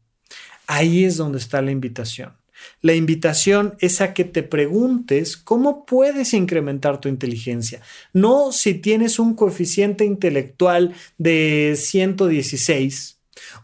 Ahí 0.68 1.04
es 1.06 1.18
donde 1.18 1.38
está 1.38 1.62
la 1.62 1.72
invitación. 1.72 2.34
La 2.82 2.94
invitación 2.94 3.76
es 3.80 4.02
a 4.02 4.14
que 4.14 4.24
te 4.24 4.44
preguntes 4.44 5.38
cómo 5.38 5.86
puedes 5.86 6.34
incrementar 6.34 7.00
tu 7.00 7.10
inteligencia. 7.10 7.82
No 8.14 8.52
si 8.52 8.76
tienes 8.76 9.20
un 9.20 9.36
coeficiente 9.36 10.06
intelectual 10.06 10.94
de 11.18 11.76
116 11.78 13.18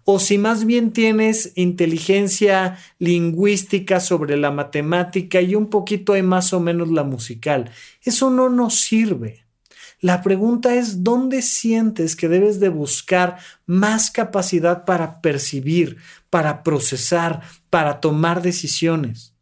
o 0.04 0.20
si 0.20 0.38
más 0.38 0.66
bien 0.66 0.92
tienes 0.92 1.52
inteligencia 1.56 2.78
lingüística 3.00 4.00
sobre 4.00 4.38
la 4.38 4.52
matemática 4.52 5.42
y 5.42 5.56
un 5.56 5.70
poquito 5.70 6.14
hay 6.14 6.24
más 6.24 6.54
o 6.54 6.60
menos 6.60 6.90
la 6.90 7.04
musical. 7.04 7.72
Eso 8.04 8.30
no 8.30 8.50
nos 8.50 8.80
sirve. 8.82 9.48
La 10.00 10.22
pregunta 10.22 10.76
es, 10.76 11.04
¿dónde 11.04 11.42
sientes 11.42 12.16
que 12.16 12.30
debes 12.30 12.60
de 12.60 12.70
buscar 12.70 13.38
más 13.66 14.12
capacidad 14.12 14.86
para 14.86 15.22
percibir, 15.22 15.98
para 16.30 16.64
procesar, 16.64 17.42
para 17.70 18.00
tomar 18.00 18.42
decisiones? 18.42 19.34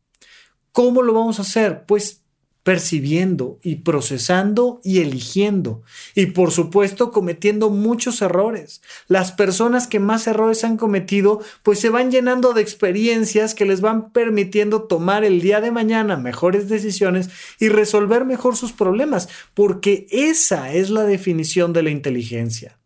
¿Cómo 0.71 1.01
lo 1.01 1.13
vamos 1.13 1.39
a 1.39 1.43
hacer? 1.43 1.85
Pues 1.85 2.25
percibiendo 2.65 3.59
y 3.61 3.75
procesando 3.75 4.81
y 4.83 4.99
eligiendo. 5.01 5.83
Y 6.15 6.25
por 6.25 6.49
supuesto 6.49 7.11
cometiendo 7.11 7.69
muchos 7.69 8.23
errores. 8.23 8.81
Las 9.07 9.31
personas 9.31 9.85
que 9.85 9.99
más 9.99 10.25
errores 10.25 10.63
han 10.63 10.75
cometido 10.75 11.41
pues 11.61 11.79
se 11.79 11.89
van 11.91 12.09
llenando 12.09 12.53
de 12.53 12.63
experiencias 12.63 13.53
que 13.53 13.65
les 13.65 13.81
van 13.81 14.09
permitiendo 14.09 14.81
tomar 14.81 15.23
el 15.23 15.41
día 15.41 15.61
de 15.61 15.69
mañana 15.69 16.17
mejores 16.17 16.67
decisiones 16.67 17.29
y 17.59 17.69
resolver 17.69 18.25
mejor 18.25 18.55
sus 18.55 18.73
problemas, 18.73 19.29
porque 19.53 20.07
esa 20.09 20.73
es 20.73 20.89
la 20.89 21.03
definición 21.03 21.71
de 21.71 21.83
la 21.83 21.91
inteligencia. 21.91 22.79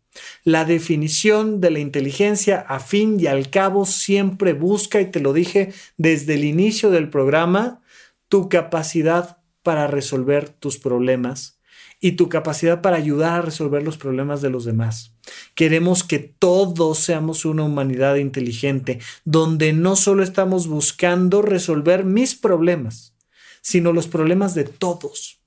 La 0.44 0.64
definición 0.64 1.60
de 1.60 1.70
la 1.70 1.78
inteligencia 1.78 2.60
a 2.60 2.80
fin 2.80 3.18
y 3.20 3.26
al 3.26 3.50
cabo 3.50 3.86
siempre 3.86 4.52
busca, 4.52 5.00
y 5.00 5.10
te 5.10 5.20
lo 5.20 5.32
dije 5.32 5.72
desde 5.96 6.34
el 6.34 6.44
inicio 6.44 6.90
del 6.90 7.10
programa, 7.10 7.82
tu 8.28 8.48
capacidad 8.48 9.38
para 9.62 9.86
resolver 9.86 10.48
tus 10.48 10.78
problemas 10.78 11.60
y 12.00 12.12
tu 12.12 12.28
capacidad 12.28 12.80
para 12.80 12.96
ayudar 12.96 13.32
a 13.32 13.42
resolver 13.42 13.82
los 13.82 13.98
problemas 13.98 14.40
de 14.40 14.50
los 14.50 14.64
demás. 14.64 15.14
Queremos 15.54 16.02
que 16.02 16.18
todos 16.18 16.98
seamos 16.98 17.44
una 17.44 17.62
humanidad 17.62 18.16
inteligente, 18.16 19.00
donde 19.24 19.74
no 19.74 19.96
solo 19.96 20.22
estamos 20.22 20.66
buscando 20.66 21.42
resolver 21.42 22.04
mis 22.04 22.34
problemas, 22.34 23.14
sino 23.60 23.92
los 23.92 24.08
problemas 24.08 24.54
de 24.54 24.64
todos. 24.64 25.42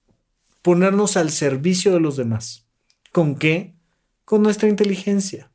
Ponernos 0.61 1.17
al 1.17 1.31
servicio 1.31 1.91
de 1.91 1.99
los 1.99 2.15
demás. 2.15 2.67
¿Con 3.11 3.35
qué? 3.35 3.75
Con 4.25 4.43
nuestra 4.43 4.69
inteligencia 4.69 5.53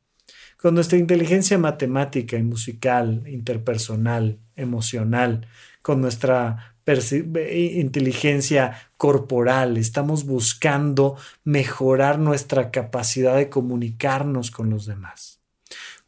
con 0.61 0.75
nuestra 0.75 0.97
inteligencia 0.97 1.57
matemática 1.57 2.37
y 2.37 2.43
musical, 2.43 3.23
interpersonal, 3.27 4.39
emocional, 4.57 5.47
con 5.81 6.01
nuestra 6.01 6.75
inteligencia 6.85 8.77
corporal, 8.97 9.77
estamos 9.77 10.25
buscando 10.25 11.15
mejorar 11.45 12.19
nuestra 12.19 12.71
capacidad 12.71 13.37
de 13.37 13.49
comunicarnos 13.49 14.51
con 14.51 14.69
los 14.69 14.85
demás. 14.85 15.39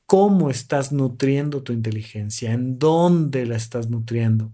¿Cómo 0.05 0.49
estás 0.49 0.91
nutriendo 0.91 1.63
tu 1.63 1.71
inteligencia? 1.71 2.51
¿En 2.51 2.77
dónde 2.77 3.45
la 3.45 3.55
estás 3.55 3.89
nutriendo? 3.89 4.51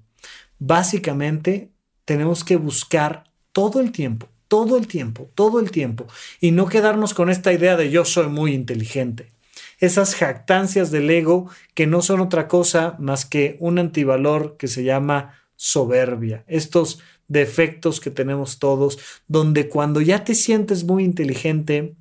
Básicamente, 0.60 1.72
tenemos 2.05 2.43
que 2.43 2.58
buscar 2.58 3.24
todo 3.51 3.80
el 3.80 3.91
tiempo, 3.91 4.30
todo 4.48 4.78
el 4.78 4.88
tiempo, 4.88 5.30
todo 5.36 5.60
el 5.60 5.72
tiempo, 5.72 6.08
y 6.39 6.52
no 6.52 6.68
quedarnos 6.68 7.14
con 7.14 7.30
esta 7.30 7.54
idea 7.54 7.76
de 7.78 7.89
yo 7.89 8.06
soy 8.06 8.28
muy 8.28 8.54
inteligente. 8.54 9.32
Esas 9.80 10.16
jactancias 10.16 10.91
del 10.91 11.10
ego 11.10 11.50
que 11.74 11.88
no 11.88 12.02
son 12.02 12.20
otra 12.20 12.48
cosa 12.48 12.95
más 13.00 13.26
que 13.26 13.58
un 13.60 13.78
antivalor 13.80 14.58
que 14.58 14.68
se 14.68 14.84
llama 14.84 15.34
soberbia, 15.56 16.43
estos 16.48 17.00
defectos 17.28 18.00
que 18.00 18.12
tenemos 18.12 18.60
todos, 18.60 19.00
donde 19.28 19.68
cuando 19.68 20.02
ya 20.02 20.24
te 20.24 20.34
sientes 20.34 20.84
muy 20.84 21.04
inteligente, 21.04 21.95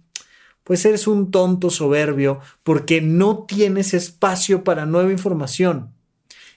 pues 0.65 0.85
eres 0.85 1.07
un 1.07 1.31
tonto 1.31 1.71
soberbio 1.71 2.41
porque 2.63 3.01
no 3.01 3.45
tienes 3.47 3.95
espacio 3.95 4.65
para 4.65 4.87
nueva 4.87 5.13
información. 5.13 5.93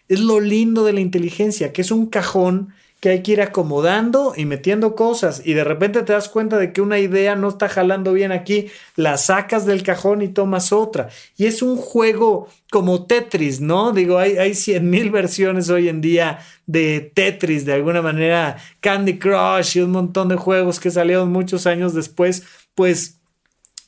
Es 0.08 0.20
lo 0.20 0.40
lindo 0.40 0.84
de 0.84 0.94
la 0.94 1.02
inteligencia, 1.02 1.72
que 1.72 1.82
es 1.82 1.92
un 1.92 2.08
cajón 2.08 2.74
que 3.00 3.10
hay 3.10 3.24
que 3.24 3.32
ir 3.32 3.42
acomodando 3.42 4.34
y 4.36 4.46
metiendo 4.46 4.96
cosas 4.96 5.42
y 5.46 5.54
de 5.54 5.64
repente 5.64 6.04
te 6.04 6.14
das 6.14 6.28
cuenta 6.28 6.58
de 6.58 6.74
que 6.74 6.82
una 6.82 7.00
idea 7.00 7.36
no 7.36 7.48
está 7.48 7.70
jalando 7.70 8.12
bien 8.12 8.32
aquí, 8.32 8.68
la 8.96 9.18
sacas 9.18 9.66
del 9.66 9.84
cajón 9.84 10.22
y 10.22 10.28
tomas 10.28 10.74
otra. 10.74 11.10
Y 11.38 11.46
es 11.46 11.62
un 11.62 11.78
juego 11.78 12.50
como 12.72 13.06
Tetris, 13.06 13.62
¿no? 13.62 13.94
Digo, 13.94 14.18
hay, 14.18 14.38
hay 14.38 14.54
100 14.54 14.90
mil 14.90 15.12
versiones 15.12 15.70
hoy 15.70 15.88
en 15.88 16.02
día 16.02 16.40
de 16.66 17.12
Tetris, 17.14 17.66
de 17.66 17.74
alguna 17.74 18.02
manera 18.02 18.58
Candy 18.82 19.18
Crush 19.18 19.78
y 19.78 19.82
un 19.82 19.92
montón 19.92 20.28
de 20.28 20.36
juegos 20.36 20.80
que 20.80 20.92
salieron 20.92 21.32
muchos 21.32 21.68
años 21.68 21.94
después, 21.94 22.44
pues 22.76 23.19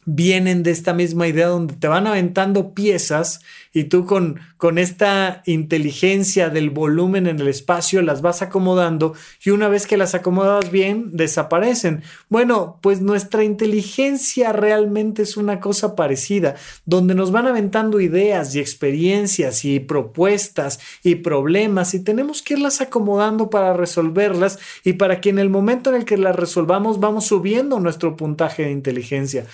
vienen 0.06 0.64
de 0.64 0.72
esta 0.72 0.94
misma 0.94 1.28
idea 1.28 1.48
donde 1.48 1.76
te 1.76 1.88
van 1.88 2.08
aventando 2.08 2.74
piezas 2.74 3.42
y 3.74 3.86
tú 3.86 4.06
con, 4.06 4.40
con 4.58 4.78
esta 4.78 5.44
inteligencia 5.46 6.50
del 6.50 6.70
volumen 6.70 7.28
en 7.28 7.40
el 7.40 7.48
espacio 7.48 8.02
las 8.02 8.22
vas 8.22 8.42
acomodando 8.42 9.14
y 9.44 9.52
una 9.52 9.70
vez 9.70 9.88
que 9.88 9.98
las 9.98 10.14
acomodas 10.14 10.72
bien 10.72 11.12
desaparecen. 11.14 12.02
Bueno, 12.30 12.80
pues 12.82 13.02
nuestra 13.02 13.44
inteligencia 13.44 14.52
realmente 14.52 15.22
es 15.22 15.38
una 15.38 15.60
cosa 15.60 15.96
parecida, 15.96 16.56
donde 16.86 17.16
nos 17.16 17.32
van 17.32 17.48
aventando 17.48 18.02
ideas 18.02 18.54
y 18.56 18.60
experiencias 18.60 19.64
y 19.64 19.80
propuestas 19.80 20.80
y 21.04 21.16
problemas 21.16 21.94
y 21.94 22.00
tenemos 22.00 22.42
que 22.42 22.56
irlas 22.56 22.82
acomodando 22.82 23.50
para 23.50 23.74
resolverlas 23.74 24.60
y 24.84 24.94
para 24.94 25.22
que 25.22 25.30
en 25.30 25.40
el 25.40 25.50
momento 25.50 25.90
en 25.90 25.96
el 25.96 26.06
que 26.06 26.18
las 26.18 26.36
resolvamos 26.36 27.00
vamos 27.00 27.26
subiendo 27.26 27.80
nuestro 27.80 28.18
puntaje 28.18 28.64
de 28.64 28.72
inteligencia. 28.72 29.46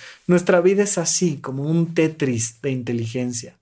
Vida 0.62 0.82
es 0.82 0.98
así, 0.98 1.38
como 1.38 1.64
un 1.64 1.94
Tetris 1.94 2.60
de 2.62 2.70
inteligencia. 2.70 3.56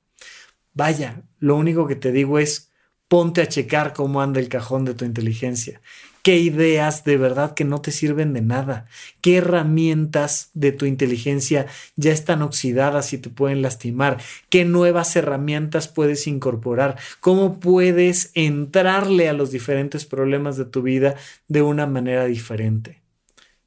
Vaya, 0.74 1.22
lo 1.38 1.56
único 1.56 1.86
que 1.86 1.96
te 1.96 2.12
digo 2.12 2.38
es 2.38 2.70
ponte 3.08 3.40
a 3.40 3.48
checar 3.48 3.92
cómo 3.92 4.20
anda 4.20 4.40
el 4.40 4.48
cajón 4.48 4.84
de 4.84 4.94
tu 4.94 5.04
inteligencia. 5.04 5.80
¿Qué 6.22 6.38
ideas 6.38 7.04
de 7.04 7.16
verdad 7.16 7.54
que 7.54 7.64
no 7.64 7.80
te 7.80 7.92
sirven 7.92 8.32
de 8.32 8.40
nada? 8.40 8.86
¿Qué 9.20 9.36
herramientas 9.36 10.50
de 10.54 10.72
tu 10.72 10.84
inteligencia 10.84 11.66
ya 11.94 12.10
están 12.10 12.42
oxidadas 12.42 13.12
y 13.12 13.18
te 13.18 13.30
pueden 13.30 13.62
lastimar? 13.62 14.18
¿Qué 14.50 14.64
nuevas 14.64 15.14
herramientas 15.14 15.86
puedes 15.86 16.26
incorporar? 16.26 16.96
¿Cómo 17.20 17.60
puedes 17.60 18.32
entrarle 18.34 19.28
a 19.28 19.34
los 19.34 19.52
diferentes 19.52 20.04
problemas 20.04 20.56
de 20.56 20.64
tu 20.64 20.82
vida 20.82 21.14
de 21.46 21.62
una 21.62 21.86
manera 21.86 22.24
diferente? 22.24 23.02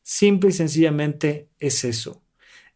Simple 0.04 0.50
y 0.50 0.54
sencillamente 0.54 1.48
es 1.60 1.86
eso 1.86 2.22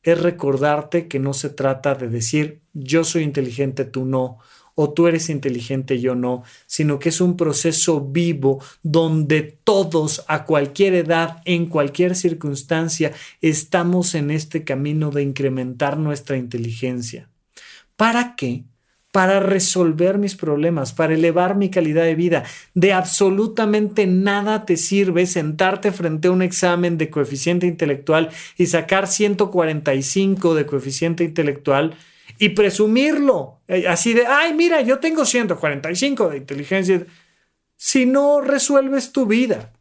es 0.04 0.22
recordarte 0.22 1.08
que 1.08 1.20
no 1.20 1.34
se 1.34 1.50
trata 1.50 1.96
de 1.96 2.10
decir 2.10 2.62
yo 2.74 3.04
soy 3.04 3.24
inteligente, 3.24 3.86
tú 3.86 4.06
no, 4.06 4.40
o 4.76 4.92
tú 4.92 5.08
eres 5.08 5.30
inteligente, 5.30 6.00
yo 6.00 6.16
no, 6.16 6.44
sino 6.66 7.00
que 7.00 7.10
es 7.10 7.22
un 7.22 7.38
proceso 7.38 8.02
vivo 8.02 8.64
donde 8.82 9.42
todos 9.64 10.26
a 10.28 10.46
cualquier 10.46 10.96
edad, 10.96 11.42
en 11.46 11.68
cualquier 11.68 12.16
circunstancia, 12.16 13.12
estamos 13.42 14.16
en 14.16 14.32
este 14.32 14.64
camino 14.64 15.12
de 15.12 15.24
incrementar 15.24 15.98
nuestra 15.98 16.38
inteligencia. 16.38 17.30
¿Para 17.96 18.36
qué? 18.36 18.64
Para 19.14 19.40
resolver 19.40 20.18
mis 20.18 20.36
problemas, 20.36 20.92
para 20.92 21.14
elevar 21.14 21.56
mi 21.56 21.70
calidad 21.70 22.04
de 22.04 22.16
vida. 22.16 22.46
De 22.74 22.94
absolutamente 22.94 24.08
nada 24.08 24.66
te 24.66 24.76
sirve 24.76 25.28
sentarte 25.28 25.92
frente 25.92 26.30
a 26.30 26.32
un 26.32 26.42
examen 26.42 26.98
de 26.98 27.12
coeficiente 27.12 27.68
intelectual 27.68 28.32
y 28.58 28.66
sacar 28.66 29.06
145 29.06 30.56
de 30.56 30.66
coeficiente 30.66 31.24
intelectual 31.24 31.96
y 32.40 32.50
presumirlo. 32.50 33.60
Eh, 33.68 33.88
así 33.88 34.16
de, 34.16 34.26
ay, 34.26 34.56
mira, 34.56 34.82
yo 34.82 34.98
tengo 34.98 35.26
145 35.26 36.30
de 36.30 36.38
inteligencia. 36.38 37.06
Si 37.78 38.08
no 38.08 38.42
resuelves 38.42 39.12
tu 39.12 39.28
vida, 39.28 39.74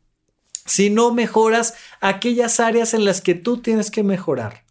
si 0.66 0.90
no 0.90 1.10
mejoras 1.10 1.72
aquellas 2.02 2.60
áreas 2.60 2.92
en 2.92 3.06
las 3.06 3.22
que 3.22 3.34
tú 3.34 3.62
tienes 3.62 3.90
que 3.90 4.02
mejorar. 4.02 4.62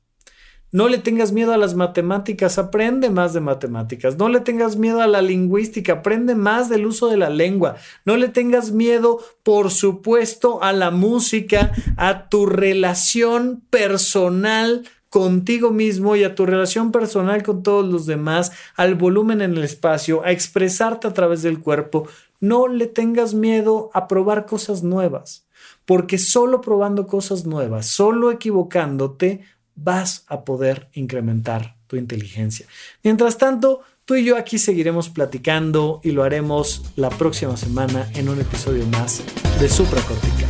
No 0.72 0.88
le 0.88 0.99
tengas 0.99 1.34
miedo 1.34 1.51
a 1.51 1.57
las 1.57 1.76
matemáticas, 1.76 2.57
aprende 2.57 3.09
más 3.09 3.34
de 3.34 3.41
matemáticas. 3.41 4.17
No 4.17 4.30
le 4.30 4.39
tengas 4.39 4.78
miedo 4.78 5.01
a 5.01 5.07
la 5.07 5.22
lingüística, 5.22 5.93
aprende 5.93 6.34
más 6.34 6.69
del 6.69 6.86
uso 6.86 7.09
de 7.09 7.17
la 7.17 7.30
lengua. 7.30 7.76
No 8.05 8.15
le 8.15 8.30
tengas 8.30 8.72
miedo, 8.72 9.19
por 9.43 9.72
supuesto, 9.72 10.63
a 10.63 10.72
la 10.72 10.89
música, 10.89 11.72
a 11.97 12.30
tu 12.30 12.45
relación 12.45 13.61
personal 13.69 14.84
contigo 15.09 15.72
mismo 15.72 16.15
y 16.15 16.24
a 16.24 16.36
tu 16.36 16.45
relación 16.45 16.93
personal 16.93 17.43
con 17.43 17.63
todos 17.63 17.86
los 17.86 18.05
demás, 18.05 18.53
al 18.78 18.95
volumen 18.95 19.41
en 19.41 19.57
el 19.57 19.63
espacio, 19.65 20.24
a 20.24 20.32
expresarte 20.32 21.05
a 21.05 21.13
través 21.13 21.41
del 21.41 21.59
cuerpo. 21.59 22.07
No 22.39 22.69
le 22.69 22.88
tengas 22.88 23.34
miedo 23.34 23.91
a 23.93 24.07
probar 24.07 24.45
cosas 24.45 24.84
nuevas, 24.84 25.45
porque 25.84 26.17
solo 26.17 26.61
probando 26.61 27.07
cosas 27.07 27.45
nuevas, 27.45 27.88
solo 27.88 28.32
equivocándote, 28.32 29.41
vas 29.84 30.25
a 30.27 30.43
poder 30.43 30.88
incrementar 30.93 31.75
tu 31.88 31.95
inteligencia. 31.95 32.65
Mientras 33.03 33.38
tanto, 33.38 33.82
tú 34.05 34.15
y 34.15 34.23
yo 34.23 34.38
aquí 34.38 34.57
seguiremos 34.57 35.09
platicando 35.09 35.99
y 36.03 36.11
lo 36.11 36.23
haremos 36.23 36.84
la 36.95 37.09
próxima 37.09 37.57
semana 37.57 38.09
en 38.13 38.29
un 38.29 38.39
episodio 38.39 38.86
más 38.88 39.21
de 39.59 39.67
Supracortical. 39.69 40.49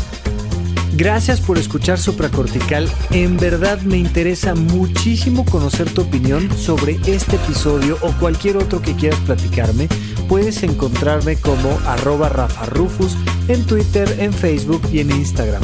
Gracias 0.95 1.39
por 1.39 1.57
escuchar 1.57 1.97
Supracortical. 1.97 2.87
En 3.11 3.37
verdad 3.37 3.81
me 3.81 3.97
interesa 3.97 4.55
muchísimo 4.55 5.45
conocer 5.45 5.91
tu 5.91 6.01
opinión 6.01 6.55
sobre 6.57 6.99
este 7.07 7.37
episodio 7.37 7.97
o 8.01 8.11
cualquier 8.19 8.57
otro 8.57 8.81
que 8.81 8.95
quieras 8.95 9.19
platicarme. 9.21 9.87
Puedes 10.27 10.63
encontrarme 10.63 11.37
como 11.37 11.69
arroba 11.85 12.29
Rafa 12.29 12.65
Rufus 12.65 13.17
en 13.47 13.65
Twitter, 13.65 14.17
en 14.19 14.33
Facebook 14.33 14.81
y 14.91 14.99
en 14.99 15.11
Instagram. 15.11 15.63